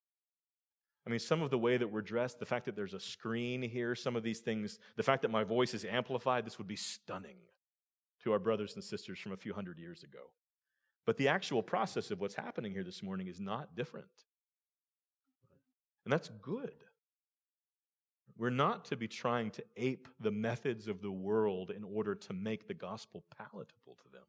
I 1.06 1.10
mean, 1.10 1.18
some 1.18 1.42
of 1.42 1.50
the 1.50 1.58
way 1.58 1.76
that 1.76 1.90
we're 1.90 2.02
dressed, 2.02 2.38
the 2.38 2.46
fact 2.46 2.66
that 2.66 2.76
there's 2.76 2.94
a 2.94 3.00
screen 3.00 3.62
here, 3.62 3.94
some 3.94 4.16
of 4.16 4.22
these 4.22 4.40
things, 4.40 4.78
the 4.96 5.02
fact 5.02 5.22
that 5.22 5.30
my 5.30 5.44
voice 5.44 5.74
is 5.74 5.84
amplified, 5.84 6.46
this 6.46 6.58
would 6.58 6.68
be 6.68 6.76
stunning 6.76 7.36
to 8.22 8.32
our 8.32 8.38
brothers 8.38 8.74
and 8.74 8.84
sisters 8.84 9.18
from 9.18 9.32
a 9.32 9.36
few 9.36 9.52
hundred 9.52 9.78
years 9.78 10.02
ago. 10.02 10.30
But 11.06 11.16
the 11.16 11.28
actual 11.28 11.62
process 11.62 12.10
of 12.10 12.20
what's 12.20 12.34
happening 12.34 12.72
here 12.72 12.84
this 12.84 13.02
morning 13.02 13.26
is 13.26 13.40
not 13.40 13.74
different. 13.74 14.06
And 16.04 16.12
that's 16.12 16.30
good. 16.42 16.74
We're 18.38 18.50
not 18.50 18.86
to 18.86 18.96
be 18.96 19.08
trying 19.08 19.50
to 19.52 19.64
ape 19.76 20.08
the 20.18 20.30
methods 20.30 20.88
of 20.88 21.02
the 21.02 21.10
world 21.10 21.70
in 21.70 21.84
order 21.84 22.14
to 22.14 22.32
make 22.32 22.66
the 22.66 22.74
gospel 22.74 23.22
palatable 23.36 23.96
to 24.02 24.12
them. 24.12 24.22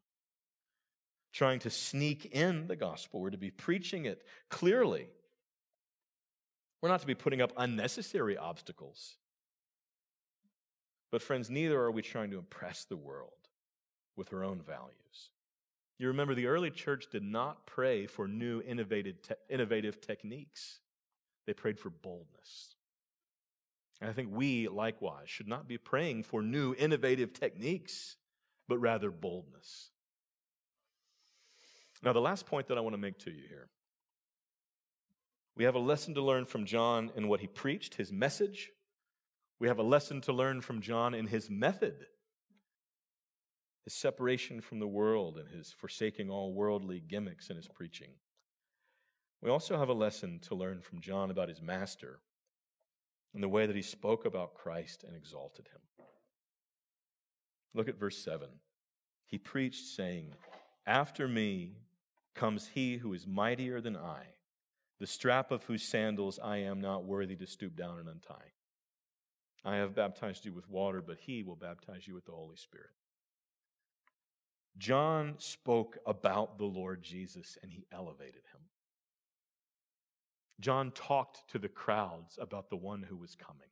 Trying 1.32 1.60
to 1.60 1.70
sneak 1.70 2.26
in 2.34 2.68
the 2.68 2.76
gospel. 2.76 3.22
We're 3.22 3.30
to 3.30 3.38
be 3.38 3.52
preaching 3.52 4.06
it 4.06 4.26
clearly. 4.50 5.08
We're 6.82 6.90
not 6.90 7.00
to 7.02 7.08
be 7.08 7.16
putting 7.16 7.42
up 7.42 7.54
unnecessary 7.56 8.38
obstacles. 8.38 9.16
But, 11.12 11.22
friends, 11.22 11.50
neither 11.50 11.80
are 11.80 11.92
we 11.92 12.02
trying 12.02 12.32
to 12.32 12.38
impress 12.38 12.86
the 12.86 12.98
world 12.98 13.32
with 14.18 14.30
her 14.30 14.44
own 14.44 14.62
values. 14.62 15.30
You 16.02 16.08
remember 16.08 16.34
the 16.34 16.48
early 16.48 16.72
church 16.72 17.10
did 17.12 17.22
not 17.22 17.68
pray 17.68 18.08
for 18.08 18.28
new 18.28 18.64
innovative, 18.64 19.22
te- 19.22 19.36
innovative 19.52 20.02
techniques, 20.02 20.80
they 21.46 21.54
prayed 21.54 21.78
for 21.78 21.92
boldness. 21.92 22.74
And 24.02 24.10
I 24.10 24.14
think 24.14 24.30
we, 24.32 24.68
likewise, 24.68 25.30
should 25.30 25.48
not 25.48 25.68
be 25.68 25.78
praying 25.78 26.24
for 26.24 26.42
new 26.42 26.74
innovative 26.74 27.34
techniques, 27.34 28.16
but 28.68 28.80
rather 28.80 29.12
boldness. 29.12 29.92
Now, 32.02 32.14
the 32.14 32.20
last 32.20 32.48
point 32.48 32.70
that 32.70 32.80
I 32.80 32.82
want 32.82 32.96
to 32.96 33.02
make 33.02 33.20
to 33.20 33.30
you 33.30 33.44
here 33.48 33.70
we 35.56 35.66
have 35.66 35.76
a 35.76 35.80
lesson 35.80 36.16
to 36.16 36.22
learn 36.24 36.48
from 36.48 36.66
John 36.66 37.12
in 37.16 37.28
what 37.28 37.42
he 37.42 37.48
preached, 37.48 37.94
his 37.94 38.12
message. 38.12 38.72
We 39.60 39.68
have 39.68 39.78
a 39.78 39.84
lesson 39.84 40.20
to 40.22 40.34
learn 40.34 40.62
from 40.62 40.82
John 40.82 41.14
in 41.14 41.28
his 41.28 41.48
method 41.48 42.08
his 43.84 43.94
separation 43.94 44.62
from 44.62 44.80
the 44.80 44.88
world 44.88 45.38
and 45.38 45.50
his 45.50 45.72
forsaking 45.72 46.30
all 46.30 46.54
worldly 46.54 47.00
gimmicks 47.00 47.50
in 47.50 47.56
his 47.56 47.68
preaching. 47.68 48.12
We 49.42 49.50
also 49.50 49.78
have 49.78 49.90
a 49.90 49.94
lesson 49.94 50.40
to 50.44 50.56
learn 50.56 50.82
from 50.82 51.02
John 51.02 51.32
about 51.32 51.50
his 51.50 51.62
master 51.62 52.20
and 53.34 53.42
the 53.42 53.50
way 53.50 53.66
that 53.66 53.76
he 53.76 53.82
spoke 53.82 54.26
about 54.26 54.54
Christ 54.54 55.04
and 55.04 55.16
exalted 55.16 55.68
him. 55.68 56.06
Look 57.74 57.88
at 57.88 58.00
verse 58.00 58.18
7. 58.18 58.48
He 59.26 59.38
preached, 59.38 59.86
saying, 59.86 60.34
After 60.86 61.28
me 61.28 61.78
comes 62.36 62.68
he 62.74 62.98
who 62.98 63.14
is 63.14 63.26
mightier 63.26 63.82
than 63.82 63.96
I, 63.96 64.24
the 65.00 65.08
strap 65.08 65.52
of 65.52 65.64
whose 65.64 65.84
sandals 65.84 66.38
I 66.44 66.58
am 66.58 66.82
not 66.82 67.06
worthy 67.06 67.36
to 67.38 67.48
stoop 67.48 67.76
down 67.76 67.98
and 67.98 68.10
untie. 68.10 68.52
I 69.64 69.78
have 69.78 69.96
baptized 69.96 70.46
you 70.46 70.54
with 70.54 70.70
water, 70.70 71.02
but 71.02 71.18
he 71.18 71.44
will 71.44 71.56
baptize 71.56 72.08
you 72.08 72.14
with 72.14 72.26
the 72.26 72.32
Holy 72.32 72.58
Spirit. 72.58 72.92
John 74.78 75.36
spoke 75.38 75.98
about 76.06 76.58
the 76.58 76.66
Lord 76.66 77.04
Jesus 77.04 77.58
and 77.62 77.72
he 77.72 77.86
elevated 77.92 78.44
him. 78.54 78.62
John 80.60 80.92
talked 80.92 81.50
to 81.52 81.60
the 81.60 81.68
crowds 81.68 82.38
about 82.40 82.70
the 82.70 82.78
one 82.78 83.04
who 83.04 83.18
was 83.18 83.36
coming. 83.36 83.68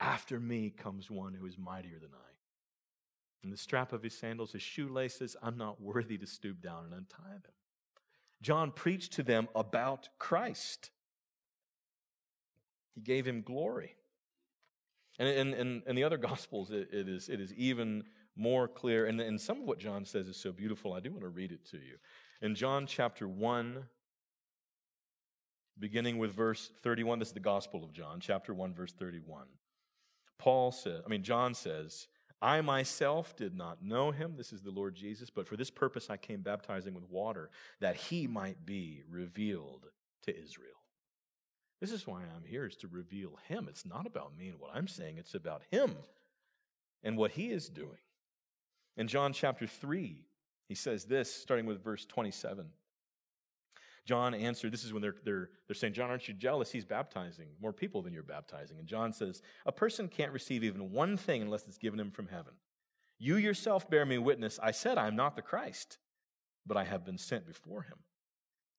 After 0.00 0.38
me 0.38 0.70
comes 0.70 1.10
one 1.10 1.34
who 1.34 1.46
is 1.46 1.56
mightier 1.58 1.98
than 2.00 2.10
I. 2.12 2.28
And 3.42 3.52
the 3.52 3.56
strap 3.56 3.92
of 3.92 4.02
his 4.02 4.14
sandals, 4.14 4.52
his 4.52 4.62
shoelaces, 4.62 5.36
I'm 5.42 5.56
not 5.56 5.80
worthy 5.80 6.18
to 6.18 6.26
stoop 6.26 6.60
down 6.60 6.84
and 6.84 6.92
untie 6.92 7.32
them. 7.32 7.52
John 8.42 8.72
preached 8.72 9.12
to 9.14 9.22
them 9.22 9.48
about 9.54 10.08
Christ. 10.18 10.90
He 12.94 13.00
gave 13.00 13.26
him 13.26 13.42
glory. 13.42 13.96
And 15.18 15.28
in, 15.28 15.54
in, 15.54 15.82
in 15.86 15.96
the 15.96 16.04
other 16.04 16.16
Gospels, 16.16 16.70
it, 16.70 16.88
it, 16.92 17.08
is, 17.08 17.28
it 17.28 17.40
is 17.40 17.52
even 17.54 18.04
more 18.38 18.68
clear. 18.68 19.06
And, 19.06 19.20
and 19.20 19.40
some 19.40 19.60
of 19.60 19.64
what 19.64 19.78
John 19.78 20.04
says 20.04 20.28
is 20.28 20.36
so 20.36 20.52
beautiful. 20.52 20.92
I 20.92 21.00
do 21.00 21.10
want 21.10 21.22
to 21.22 21.28
read 21.28 21.52
it 21.52 21.64
to 21.70 21.76
you. 21.76 21.96
In 22.40 22.54
John 22.54 22.86
chapter 22.86 23.26
1, 23.26 23.84
beginning 25.78 26.18
with 26.18 26.32
verse 26.32 26.70
31, 26.82 27.18
this 27.18 27.28
is 27.28 27.34
the 27.34 27.40
Gospel 27.40 27.84
of 27.84 27.92
John, 27.92 28.20
chapter 28.20 28.54
1, 28.54 28.74
verse 28.74 28.92
31. 28.92 29.46
Paul 30.38 30.70
says, 30.70 31.02
I 31.04 31.08
mean, 31.08 31.22
John 31.22 31.52
says, 31.52 32.06
I 32.40 32.60
myself 32.60 33.34
did 33.36 33.56
not 33.56 33.82
know 33.82 34.12
him. 34.12 34.34
This 34.36 34.52
is 34.52 34.62
the 34.62 34.70
Lord 34.70 34.94
Jesus, 34.94 35.28
but 35.30 35.48
for 35.48 35.56
this 35.56 35.70
purpose 35.70 36.08
I 36.08 36.16
came 36.16 36.42
baptizing 36.42 36.94
with 36.94 37.10
water, 37.10 37.50
that 37.80 37.96
he 37.96 38.28
might 38.28 38.64
be 38.64 39.02
revealed 39.10 39.86
to 40.22 40.40
Israel. 40.40 40.68
This 41.80 41.90
is 41.90 42.06
why 42.06 42.20
I'm 42.22 42.44
here, 42.44 42.66
is 42.66 42.76
to 42.76 42.88
reveal 42.88 43.38
him. 43.48 43.66
It's 43.68 43.86
not 43.86 44.06
about 44.06 44.36
me 44.36 44.48
and 44.48 44.60
what 44.60 44.74
I'm 44.74 44.88
saying, 44.88 45.18
it's 45.18 45.34
about 45.34 45.62
him 45.70 45.96
and 47.02 47.16
what 47.16 47.32
he 47.32 47.50
is 47.50 47.68
doing. 47.68 47.98
In 48.98 49.06
John 49.06 49.32
chapter 49.32 49.66
3, 49.66 50.18
He 50.66 50.74
says 50.74 51.04
this, 51.04 51.32
starting 51.32 51.64
with 51.64 51.82
verse 51.82 52.04
27. 52.04 52.66
John 54.04 54.34
answered, 54.34 54.72
this 54.72 54.84
is 54.84 54.92
when 54.92 55.02
they're, 55.02 55.16
they're, 55.24 55.50
they're 55.66 55.74
saying, 55.74 55.92
John, 55.92 56.10
aren't 56.10 56.28
you 56.28 56.34
jealous? 56.34 56.70
He's 56.70 56.84
baptizing 56.84 57.48
more 57.60 57.72
people 57.72 58.02
than 58.02 58.12
you're 58.12 58.22
baptizing. 58.22 58.78
And 58.78 58.88
John 58.88 59.12
says, 59.12 59.42
A 59.66 59.72
person 59.72 60.08
can't 60.08 60.32
receive 60.32 60.64
even 60.64 60.92
one 60.92 61.16
thing 61.16 61.42
unless 61.42 61.66
it's 61.66 61.78
given 61.78 62.00
him 62.00 62.10
from 62.10 62.26
heaven. 62.26 62.54
You 63.18 63.36
yourself 63.36 63.88
bear 63.88 64.06
me 64.06 64.18
witness. 64.18 64.58
I 64.62 64.70
said, 64.70 64.98
I 64.98 65.08
am 65.08 65.16
not 65.16 65.36
the 65.36 65.42
Christ, 65.42 65.98
but 66.66 66.76
I 66.76 66.84
have 66.84 67.04
been 67.04 67.18
sent 67.18 67.46
before 67.46 67.82
him. 67.82 67.98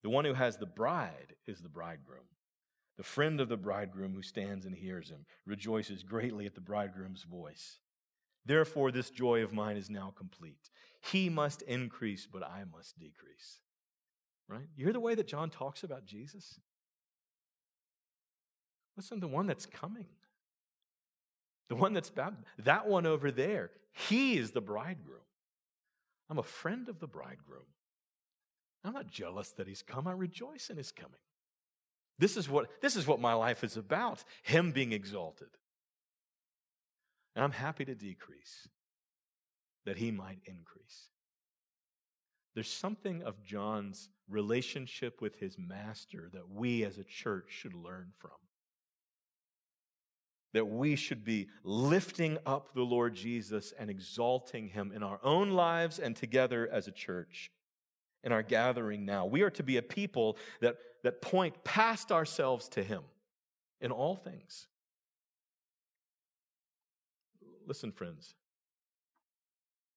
The 0.03 0.09
one 0.09 0.25
who 0.25 0.33
has 0.33 0.57
the 0.57 0.65
bride 0.65 1.35
is 1.45 1.61
the 1.61 1.69
bridegroom. 1.69 2.25
The 2.97 3.03
friend 3.03 3.39
of 3.39 3.49
the 3.49 3.57
bridegroom 3.57 4.13
who 4.13 4.23
stands 4.23 4.65
and 4.65 4.75
hears 4.75 5.09
him 5.09 5.25
rejoices 5.45 6.03
greatly 6.03 6.45
at 6.45 6.55
the 6.55 6.61
bridegroom's 6.61 7.23
voice. 7.23 7.79
Therefore, 8.45 8.91
this 8.91 9.09
joy 9.09 9.43
of 9.43 9.53
mine 9.53 9.77
is 9.77 9.89
now 9.89 10.13
complete. 10.17 10.69
He 11.01 11.29
must 11.29 11.61
increase, 11.63 12.27
but 12.31 12.43
I 12.43 12.63
must 12.71 12.97
decrease. 12.99 13.59
Right? 14.47 14.67
You 14.75 14.85
hear 14.85 14.93
the 14.93 14.99
way 14.99 15.15
that 15.15 15.27
John 15.27 15.49
talks 15.49 15.83
about 15.83 16.05
Jesus? 16.05 16.59
Listen, 18.97 19.19
the 19.19 19.27
one 19.27 19.47
that's 19.47 19.65
coming, 19.65 20.07
the 21.69 21.75
one 21.75 21.93
that's 21.93 22.11
that 22.57 22.87
one 22.87 23.05
over 23.05 23.31
there, 23.31 23.71
he 23.91 24.37
is 24.37 24.51
the 24.51 24.61
bridegroom. 24.61 25.21
I'm 26.29 26.39
a 26.39 26.43
friend 26.43 26.89
of 26.89 26.99
the 26.99 27.07
bridegroom. 27.07 27.63
I'm 28.83 28.93
not 28.93 29.07
jealous 29.07 29.51
that 29.51 29.67
he's 29.67 29.81
come. 29.81 30.07
I 30.07 30.13
rejoice 30.13 30.69
in 30.69 30.77
his 30.77 30.91
coming. 30.91 31.19
This 32.17 32.35
is 32.35 32.49
what, 32.49 32.81
this 32.81 32.95
is 32.95 33.07
what 33.07 33.21
my 33.21 33.33
life 33.33 33.63
is 33.63 33.77
about 33.77 34.23
him 34.43 34.71
being 34.71 34.91
exalted. 34.91 35.47
And 37.35 37.43
I'm 37.43 37.51
happy 37.51 37.85
to 37.85 37.95
decrease 37.95 38.67
that 39.85 39.97
he 39.97 40.11
might 40.11 40.39
increase. 40.45 41.09
There's 42.55 42.71
something 42.71 43.23
of 43.23 43.43
John's 43.43 44.09
relationship 44.27 45.21
with 45.21 45.35
his 45.39 45.57
master 45.57 46.29
that 46.33 46.49
we 46.49 46.83
as 46.83 46.97
a 46.97 47.03
church 47.03 47.45
should 47.49 47.73
learn 47.73 48.11
from. 48.19 48.31
That 50.53 50.65
we 50.65 50.95
should 50.95 51.23
be 51.23 51.47
lifting 51.63 52.37
up 52.45 52.73
the 52.73 52.81
Lord 52.81 53.13
Jesus 53.13 53.73
and 53.77 53.89
exalting 53.89 54.69
him 54.69 54.91
in 54.93 55.03
our 55.03 55.19
own 55.23 55.51
lives 55.51 55.99
and 55.99 56.15
together 56.15 56.67
as 56.71 56.87
a 56.87 56.91
church 56.91 57.51
in 58.23 58.31
our 58.31 58.43
gathering 58.43 59.05
now. 59.05 59.25
We 59.25 59.43
are 59.43 59.51
to 59.51 59.63
be 59.63 59.77
a 59.77 59.81
people 59.81 60.37
that, 60.59 60.77
that 61.03 61.21
point 61.21 61.63
past 61.63 62.11
ourselves 62.11 62.67
to 62.69 62.83
him 62.83 63.03
in 63.79 63.91
all 63.91 64.15
things. 64.15 64.67
Listen, 67.69 67.91
friends, 67.91 68.33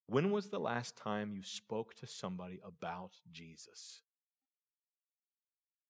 when 0.07 0.31
was 0.31 0.51
the 0.51 0.61
last 0.61 0.95
time 0.95 1.33
you 1.33 1.43
spoke 1.43 1.95
to 1.95 2.07
somebody 2.07 2.61
about 2.63 3.13
Jesus? 3.33 4.03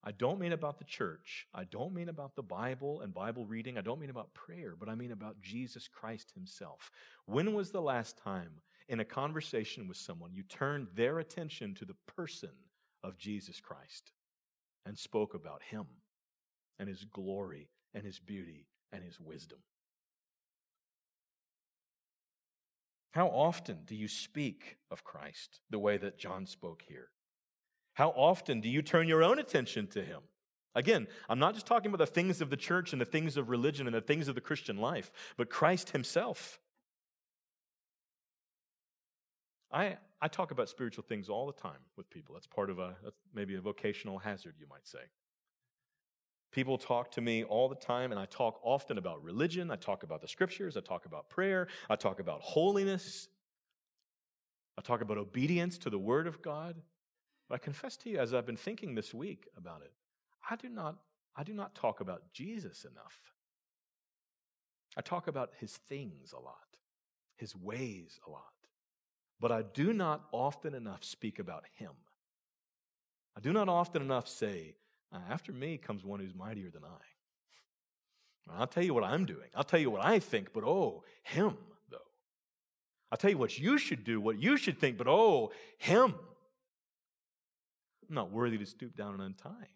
I 0.05 0.13
don't 0.13 0.39
mean 0.39 0.53
about 0.53 0.79
the 0.79 0.85
church. 0.85 1.49
I 1.53 1.65
don't 1.65 1.93
mean 1.93 2.09
about 2.09 2.37
the 2.37 2.43
Bible 2.45 3.01
and 3.01 3.13
Bible 3.13 3.47
reading. 3.47 3.79
I 3.79 3.81
don't 3.81 3.99
mean 3.99 4.11
about 4.11 4.33
prayer, 4.33 4.77
but 4.79 4.89
I 4.89 4.95
mean 4.95 5.11
about 5.11 5.41
Jesus 5.41 5.89
Christ 5.89 6.31
Himself. 6.37 6.93
When 7.27 7.53
was 7.53 7.73
the 7.73 7.83
last 7.83 8.17
time 8.17 8.61
in 8.89 9.01
a 9.01 9.05
conversation 9.05 9.89
with 9.89 9.97
someone 9.97 10.33
you 10.33 10.45
turned 10.45 10.87
their 10.95 11.19
attention 11.19 11.75
to 11.75 11.85
the 11.85 11.97
person 12.07 12.53
of 13.03 13.19
Jesus 13.19 13.59
Christ 13.61 14.13
and 14.87 14.97
spoke 14.97 15.35
about 15.35 15.65
Him 15.65 15.87
and 16.79 16.89
His 16.89 17.03
glory 17.03 17.71
and 17.93 18.05
His 18.05 18.21
beauty 18.21 18.69
and 18.93 19.03
His 19.03 19.19
wisdom? 19.19 19.59
How 23.13 23.29
often 23.29 23.81
do 23.87 23.95
you 23.95 24.09
speak 24.09 24.79
of 24.91 25.05
Christ 25.05 25.61
the 25.71 25.79
way 25.79 25.99
that 25.99 26.19
John 26.19 26.47
spoke 26.47 26.83
here? 26.89 27.09
How 27.95 28.09
often 28.11 28.61
do 28.61 28.71
you 28.71 28.81
turn 28.81 29.07
your 29.07 29.23
own 29.23 29.39
attention 29.39 29.87
to 29.89 30.03
him? 30.03 30.21
Again, 30.75 31.07
I'm 31.29 31.39
not 31.39 31.53
just 31.53 31.67
talking 31.67 31.93
about 31.93 31.99
the 31.99 32.13
things 32.13 32.41
of 32.41 32.49
the 32.49 32.57
church 32.57 32.93
and 32.93 33.01
the 33.01 33.07
things 33.07 33.37
of 33.37 33.51
religion 33.51 33.87
and 33.87 33.95
the 33.95 34.01
things 34.01 34.29
of 34.29 34.35
the 34.35 34.41
Christian 34.41 34.79
life, 34.79 35.11
but 35.37 35.51
Christ 35.51 35.91
himself. 35.91 36.59
I, 39.71 39.99
I 40.23 40.29
talk 40.29 40.51
about 40.51 40.71
spiritual 40.71 41.05
things 41.07 41.29
all 41.29 41.47
the 41.47 41.53
time 41.53 41.81
with 41.99 42.09
people. 42.09 42.35
That's 42.35 42.47
part 42.47 42.71
of 42.71 42.79
a, 42.79 42.95
maybe 43.35 43.55
a 43.57 43.61
vocational 43.61 44.19
hazard, 44.19 44.55
you 44.59 44.67
might 44.71 44.87
say. 44.87 45.01
People 46.53 46.77
talk 46.77 47.11
to 47.13 47.23
me 47.23 47.45
all 47.45 47.69
the 47.69 47.75
time, 47.75 48.13
and 48.13 48.21
I 48.21 48.27
talk 48.27 48.61
often 48.63 48.99
about 48.99 49.25
religion. 49.25 49.71
I 49.71 49.77
talk 49.77 50.03
about 50.03 50.21
the 50.21 50.29
scriptures. 50.29 50.77
I 50.77 50.81
talk 50.81 51.07
about 51.07 51.31
prayer. 51.31 51.67
I 51.89 51.97
talk 51.97 52.21
about 52.21 52.43
holiness. 52.43 53.29
I 54.79 54.83
talk 54.83 55.01
about 55.01 55.17
obedience 55.17 55.79
to 55.79 55.91
the 55.91 55.99
word 55.99 56.27
of 56.27 56.43
God. 56.43 56.77
But 57.49 57.55
I 57.57 57.59
confess 57.59 57.97
to 57.99 58.11
you, 58.11 58.19
as 58.19 58.35
I've 58.35 58.47
been 58.47 58.57
thinking 58.57 58.95
this 58.95 59.15
week 59.15 59.49
about 59.57 59.81
it, 59.83 59.93
I 60.49 60.57
do 60.57 60.69
not, 60.69 60.97
I 61.35 61.43
do 61.43 61.55
not 61.55 61.75
talk 61.75 62.01
about 62.01 62.33
Jesus 62.35 62.85
enough. 62.85 63.19
I 64.97 65.01
talk 65.01 65.27
about 65.27 65.53
his 65.59 65.73
things 65.73 66.35
a 66.35 66.41
lot, 66.41 66.77
his 67.37 67.57
ways 67.57 68.21
a 68.27 68.31
lot. 68.31 68.43
But 69.41 69.53
I 69.53 69.63
do 69.63 69.95
not 69.95 70.27
often 70.33 70.75
enough 70.75 71.03
speak 71.03 71.39
about 71.39 71.65
him. 71.79 71.93
I 73.35 73.41
do 73.41 73.55
not 73.55 73.71
often 73.71 74.03
enough 74.03 74.29
say, 74.29 74.75
after 75.31 75.53
me 75.53 75.79
comes 75.79 76.05
one 76.05 76.21
who's 76.21 76.35
mightier 76.35 76.71
than 76.71 76.85
I. 76.85 78.53
I'll 78.59 78.67
tell 78.67 78.83
you 78.83 78.95
what 78.95 79.05
I'm 79.05 79.25
doing. 79.25 79.49
I'll 79.55 79.65
tell 79.65 79.81
you 79.81 79.91
what 79.91 80.05
I 80.05 80.19
think, 80.19 80.53
but 80.53 80.65
oh, 80.65 81.05
him, 81.23 81.57
though. 81.91 81.99
I'll 83.11 83.19
tell 83.19 83.31
you 83.31 83.39
what 83.39 83.59
you 83.59 83.79
should 83.79 84.05
do, 84.05 84.21
what 84.21 84.39
you 84.39 84.57
should 84.57 84.79
think, 84.79 84.99
but 84.99 85.07
oh, 85.07 85.53
him. 85.79 86.15
I'm 88.09 88.15
not 88.15 88.33
worthy 88.33 88.59
to 88.59 88.67
stoop 88.67 88.97
down 88.97 89.15
and 89.15 89.23
untie. 89.23 89.69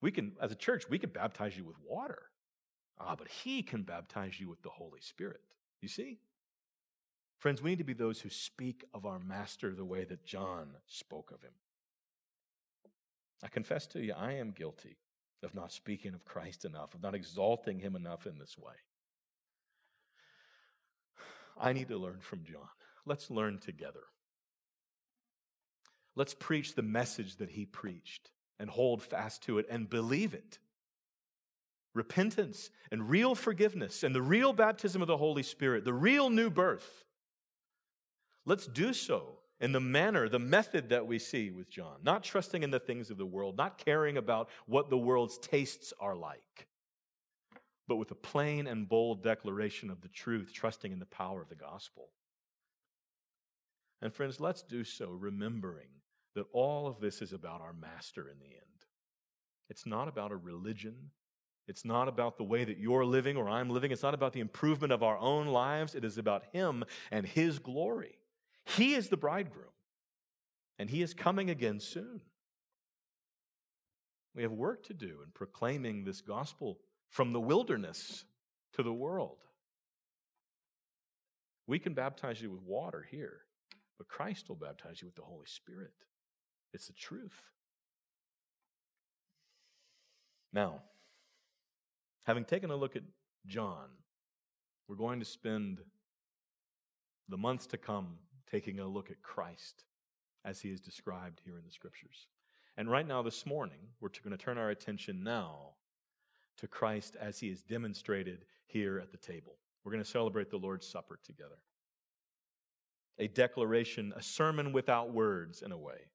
We 0.00 0.10
can, 0.10 0.32
as 0.40 0.50
a 0.50 0.56
church, 0.56 0.88
we 0.88 0.98
can 0.98 1.10
baptize 1.10 1.56
you 1.56 1.64
with 1.64 1.76
water. 1.86 2.22
Ah, 2.98 3.14
but 3.16 3.28
he 3.28 3.62
can 3.62 3.82
baptize 3.82 4.40
you 4.40 4.48
with 4.48 4.62
the 4.62 4.70
Holy 4.70 5.00
Spirit. 5.00 5.40
You 5.80 5.88
see? 5.88 6.18
Friends, 7.38 7.62
we 7.62 7.70
need 7.70 7.78
to 7.78 7.84
be 7.84 7.94
those 7.94 8.20
who 8.20 8.28
speak 8.28 8.84
of 8.92 9.06
our 9.06 9.18
Master 9.18 9.74
the 9.74 9.84
way 9.84 10.04
that 10.04 10.24
John 10.24 10.68
spoke 10.86 11.30
of 11.30 11.42
him. 11.42 11.52
I 13.42 13.48
confess 13.48 13.86
to 13.88 14.00
you, 14.00 14.14
I 14.16 14.32
am 14.32 14.50
guilty 14.50 14.96
of 15.42 15.54
not 15.54 15.72
speaking 15.72 16.14
of 16.14 16.24
Christ 16.24 16.64
enough, 16.64 16.94
of 16.94 17.02
not 17.02 17.14
exalting 17.14 17.78
him 17.78 17.96
enough 17.96 18.26
in 18.26 18.38
this 18.38 18.58
way. 18.58 18.74
I 21.60 21.72
need 21.72 21.88
to 21.88 21.96
learn 21.96 22.20
from 22.20 22.44
John. 22.44 22.68
Let's 23.06 23.30
learn 23.30 23.58
together. 23.58 24.02
Let's 26.16 26.34
preach 26.34 26.74
the 26.74 26.82
message 26.82 27.36
that 27.36 27.50
he 27.50 27.64
preached 27.64 28.30
and 28.58 28.68
hold 28.68 29.02
fast 29.02 29.42
to 29.44 29.58
it 29.58 29.66
and 29.70 29.88
believe 29.88 30.34
it. 30.34 30.58
Repentance 31.94 32.70
and 32.92 33.08
real 33.08 33.34
forgiveness 33.34 34.02
and 34.02 34.14
the 34.14 34.22
real 34.22 34.52
baptism 34.52 35.00
of 35.00 35.08
the 35.08 35.16
Holy 35.16 35.42
Spirit, 35.42 35.84
the 35.84 35.94
real 35.94 36.28
new 36.28 36.50
birth. 36.50 37.04
Let's 38.44 38.66
do 38.66 38.92
so 38.92 39.39
in 39.60 39.72
the 39.72 39.80
manner, 39.80 40.28
the 40.28 40.38
method 40.38 40.88
that 40.88 41.06
we 41.06 41.18
see 41.18 41.50
with 41.50 41.68
John, 41.68 41.98
not 42.02 42.24
trusting 42.24 42.62
in 42.62 42.70
the 42.70 42.80
things 42.80 43.10
of 43.10 43.18
the 43.18 43.26
world, 43.26 43.56
not 43.56 43.78
caring 43.78 44.16
about 44.16 44.48
what 44.66 44.88
the 44.88 44.98
world's 44.98 45.38
tastes 45.38 45.92
are 46.00 46.16
like, 46.16 46.66
but 47.86 47.96
with 47.96 48.10
a 48.10 48.16
plain 48.16 48.66
and 48.66 48.88
bold 48.88 49.22
declaration 49.22 49.90
of 49.90 50.00
the 50.00 50.08
truth, 50.08 50.52
trusting 50.54 50.92
in 50.92 50.98
the 50.98 51.06
power 51.06 51.42
of 51.42 51.48
the 51.48 51.54
gospel. 51.54 52.08
And 54.00 54.14
friends, 54.14 54.40
let's 54.40 54.62
do 54.62 54.82
so 54.82 55.10
remembering 55.10 55.88
that 56.34 56.46
all 56.52 56.86
of 56.86 57.00
this 57.00 57.20
is 57.20 57.32
about 57.32 57.60
our 57.60 57.74
master 57.74 58.28
in 58.28 58.38
the 58.38 58.46
end. 58.46 58.86
It's 59.68 59.84
not 59.84 60.08
about 60.08 60.32
a 60.32 60.36
religion. 60.36 61.10
It's 61.68 61.84
not 61.84 62.08
about 62.08 62.38
the 62.38 62.44
way 62.44 62.64
that 62.64 62.78
you're 62.78 63.04
living 63.04 63.36
or 63.36 63.48
I'm 63.48 63.68
living. 63.68 63.92
It's 63.92 64.02
not 64.02 64.14
about 64.14 64.32
the 64.32 64.40
improvement 64.40 64.92
of 64.92 65.02
our 65.02 65.18
own 65.18 65.48
lives. 65.48 65.94
It 65.94 66.04
is 66.04 66.16
about 66.16 66.44
Him 66.52 66.82
and 67.10 67.26
His 67.26 67.58
glory. 67.58 68.19
He 68.76 68.94
is 68.94 69.08
the 69.08 69.16
bridegroom, 69.16 69.72
and 70.78 70.88
he 70.88 71.02
is 71.02 71.12
coming 71.14 71.50
again 71.50 71.80
soon. 71.80 72.20
We 74.34 74.42
have 74.42 74.52
work 74.52 74.84
to 74.86 74.94
do 74.94 75.20
in 75.24 75.32
proclaiming 75.34 76.04
this 76.04 76.20
gospel 76.20 76.78
from 77.08 77.32
the 77.32 77.40
wilderness 77.40 78.24
to 78.74 78.82
the 78.82 78.92
world. 78.92 79.38
We 81.66 81.78
can 81.78 81.94
baptize 81.94 82.40
you 82.40 82.50
with 82.50 82.62
water 82.62 83.06
here, 83.10 83.40
but 83.98 84.08
Christ 84.08 84.48
will 84.48 84.56
baptize 84.56 85.02
you 85.02 85.06
with 85.06 85.16
the 85.16 85.22
Holy 85.22 85.46
Spirit. 85.46 85.92
It's 86.72 86.86
the 86.86 86.92
truth. 86.92 87.42
Now, 90.52 90.82
having 92.24 92.44
taken 92.44 92.70
a 92.70 92.76
look 92.76 92.96
at 92.96 93.02
John, 93.46 93.88
we're 94.88 94.96
going 94.96 95.20
to 95.20 95.26
spend 95.26 95.80
the 97.28 97.36
months 97.36 97.66
to 97.68 97.76
come 97.76 98.18
taking 98.50 98.80
a 98.80 98.86
look 98.86 99.10
at 99.10 99.22
Christ 99.22 99.84
as 100.44 100.60
he 100.60 100.70
is 100.70 100.80
described 100.80 101.40
here 101.44 101.56
in 101.56 101.64
the 101.64 101.70
scriptures. 101.70 102.26
And 102.76 102.90
right 102.90 103.06
now, 103.06 103.22
this 103.22 103.44
morning, 103.46 103.78
we're 104.00 104.08
going 104.24 104.36
to 104.36 104.42
turn 104.42 104.58
our 104.58 104.70
attention 104.70 105.22
now 105.22 105.74
to 106.58 106.66
Christ 106.66 107.16
as 107.20 107.38
he 107.38 107.48
is 107.48 107.62
demonstrated 107.62 108.44
here 108.66 108.98
at 108.98 109.10
the 109.12 109.18
table. 109.18 109.56
We're 109.84 109.92
going 109.92 110.04
to 110.04 110.10
celebrate 110.10 110.50
the 110.50 110.56
Lord's 110.56 110.86
Supper 110.86 111.18
together. 111.24 111.56
a 113.20 113.28
declaration, 113.28 114.12
a 114.16 114.22
sermon 114.22 114.72
without 114.72 115.12
words 115.12 115.62
in 115.62 115.72
a 115.72 115.78
way, 115.78 116.08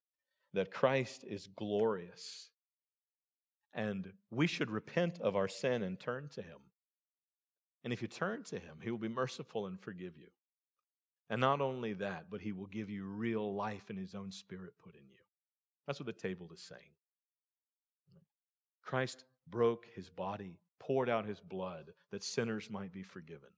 that 0.54 0.72
Christ 0.72 1.24
is 1.28 1.48
glorious. 1.56 2.50
And 3.74 4.12
we 4.32 4.48
should 4.48 4.72
repent 4.72 5.20
of 5.22 5.36
our 5.36 5.48
sin 5.48 5.84
and 5.84 6.00
turn 6.00 6.30
to 6.34 6.42
Him. 6.42 6.58
And 7.84 7.94
if 7.94 8.02
you 8.02 8.08
turn 8.08 8.44
to 8.46 8.56
Him, 8.56 8.78
He 8.82 8.90
will 8.90 8.98
be 8.98 9.08
merciful 9.08 9.68
and 9.68 9.80
forgive 9.80 10.18
you. 10.18 10.28
And 11.30 11.42
not 11.42 11.62
only 11.62 11.94
that, 11.94 12.26
but 12.30 12.42
He 12.42 12.52
will 12.52 12.68
give 12.68 12.90
you 12.90 13.06
real 13.06 13.56
life 13.56 13.90
in 13.90 13.98
His 13.98 14.14
own 14.14 14.32
Spirit 14.32 14.74
put 14.84 14.96
in 14.96 15.02
you. 15.10 15.18
That's 15.88 16.00
what 16.00 16.08
the 16.08 16.14
table 16.14 16.50
is 16.54 16.62
saying. 16.62 16.82
Christ 18.84 19.26
broke 19.50 19.88
His 19.96 20.10
body, 20.10 20.60
poured 20.80 21.10
out 21.10 21.26
His 21.26 21.40
blood 21.40 21.92
that 22.12 22.24
sinners 22.24 22.70
might 22.70 22.94
be 22.94 23.04
forgiven. 23.04 23.50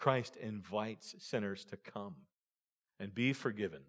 Christ 0.00 0.36
invites 0.36 1.14
sinners 1.18 1.64
to 1.66 1.76
come 1.76 2.16
and 2.98 3.14
be 3.14 3.32
forgiven. 3.32 3.82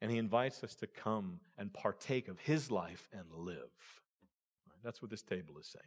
And 0.00 0.10
he 0.10 0.18
invites 0.18 0.62
us 0.64 0.74
to 0.76 0.86
come 0.86 1.40
and 1.58 1.72
partake 1.72 2.28
of 2.28 2.38
his 2.40 2.70
life 2.70 3.08
and 3.12 3.22
live. 3.32 3.70
That's 4.84 5.00
what 5.00 5.10
this 5.10 5.22
table 5.22 5.58
is 5.60 5.66
saying. 5.66 5.82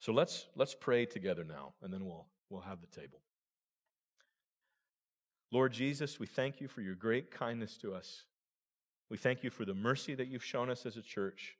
So 0.00 0.12
let's, 0.12 0.46
let's 0.56 0.74
pray 0.74 1.06
together 1.06 1.44
now, 1.44 1.74
and 1.82 1.92
then 1.92 2.04
we'll, 2.04 2.26
we'll 2.50 2.60
have 2.62 2.80
the 2.80 3.00
table. 3.00 3.20
Lord 5.50 5.72
Jesus, 5.72 6.18
we 6.18 6.26
thank 6.26 6.60
you 6.60 6.68
for 6.68 6.82
your 6.82 6.94
great 6.94 7.30
kindness 7.30 7.76
to 7.78 7.94
us. 7.94 8.24
We 9.10 9.16
thank 9.16 9.42
you 9.42 9.50
for 9.50 9.64
the 9.64 9.74
mercy 9.74 10.14
that 10.14 10.28
you've 10.28 10.44
shown 10.44 10.68
us 10.68 10.84
as 10.84 10.96
a 10.96 11.02
church. 11.02 11.56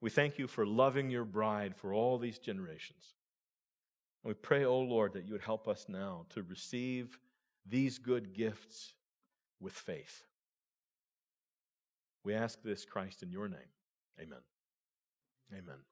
We 0.00 0.10
thank 0.10 0.38
you 0.38 0.46
for 0.46 0.64
loving 0.64 1.10
your 1.10 1.24
bride 1.24 1.74
for 1.76 1.92
all 1.92 2.18
these 2.18 2.38
generations. 2.38 3.14
And 4.22 4.30
we 4.30 4.34
pray, 4.34 4.64
O 4.64 4.70
oh 4.70 4.80
Lord, 4.80 5.12
that 5.14 5.24
you 5.24 5.32
would 5.32 5.42
help 5.42 5.66
us 5.66 5.86
now 5.88 6.26
to 6.30 6.42
receive 6.42 7.18
these 7.68 7.98
good 7.98 8.34
gifts 8.34 8.94
with 9.60 9.72
faith. 9.72 10.24
We 12.24 12.34
ask 12.34 12.62
this, 12.62 12.84
Christ, 12.84 13.22
in 13.22 13.30
your 13.30 13.48
name. 13.48 13.58
Amen. 14.20 14.38
Amen. 15.52 15.82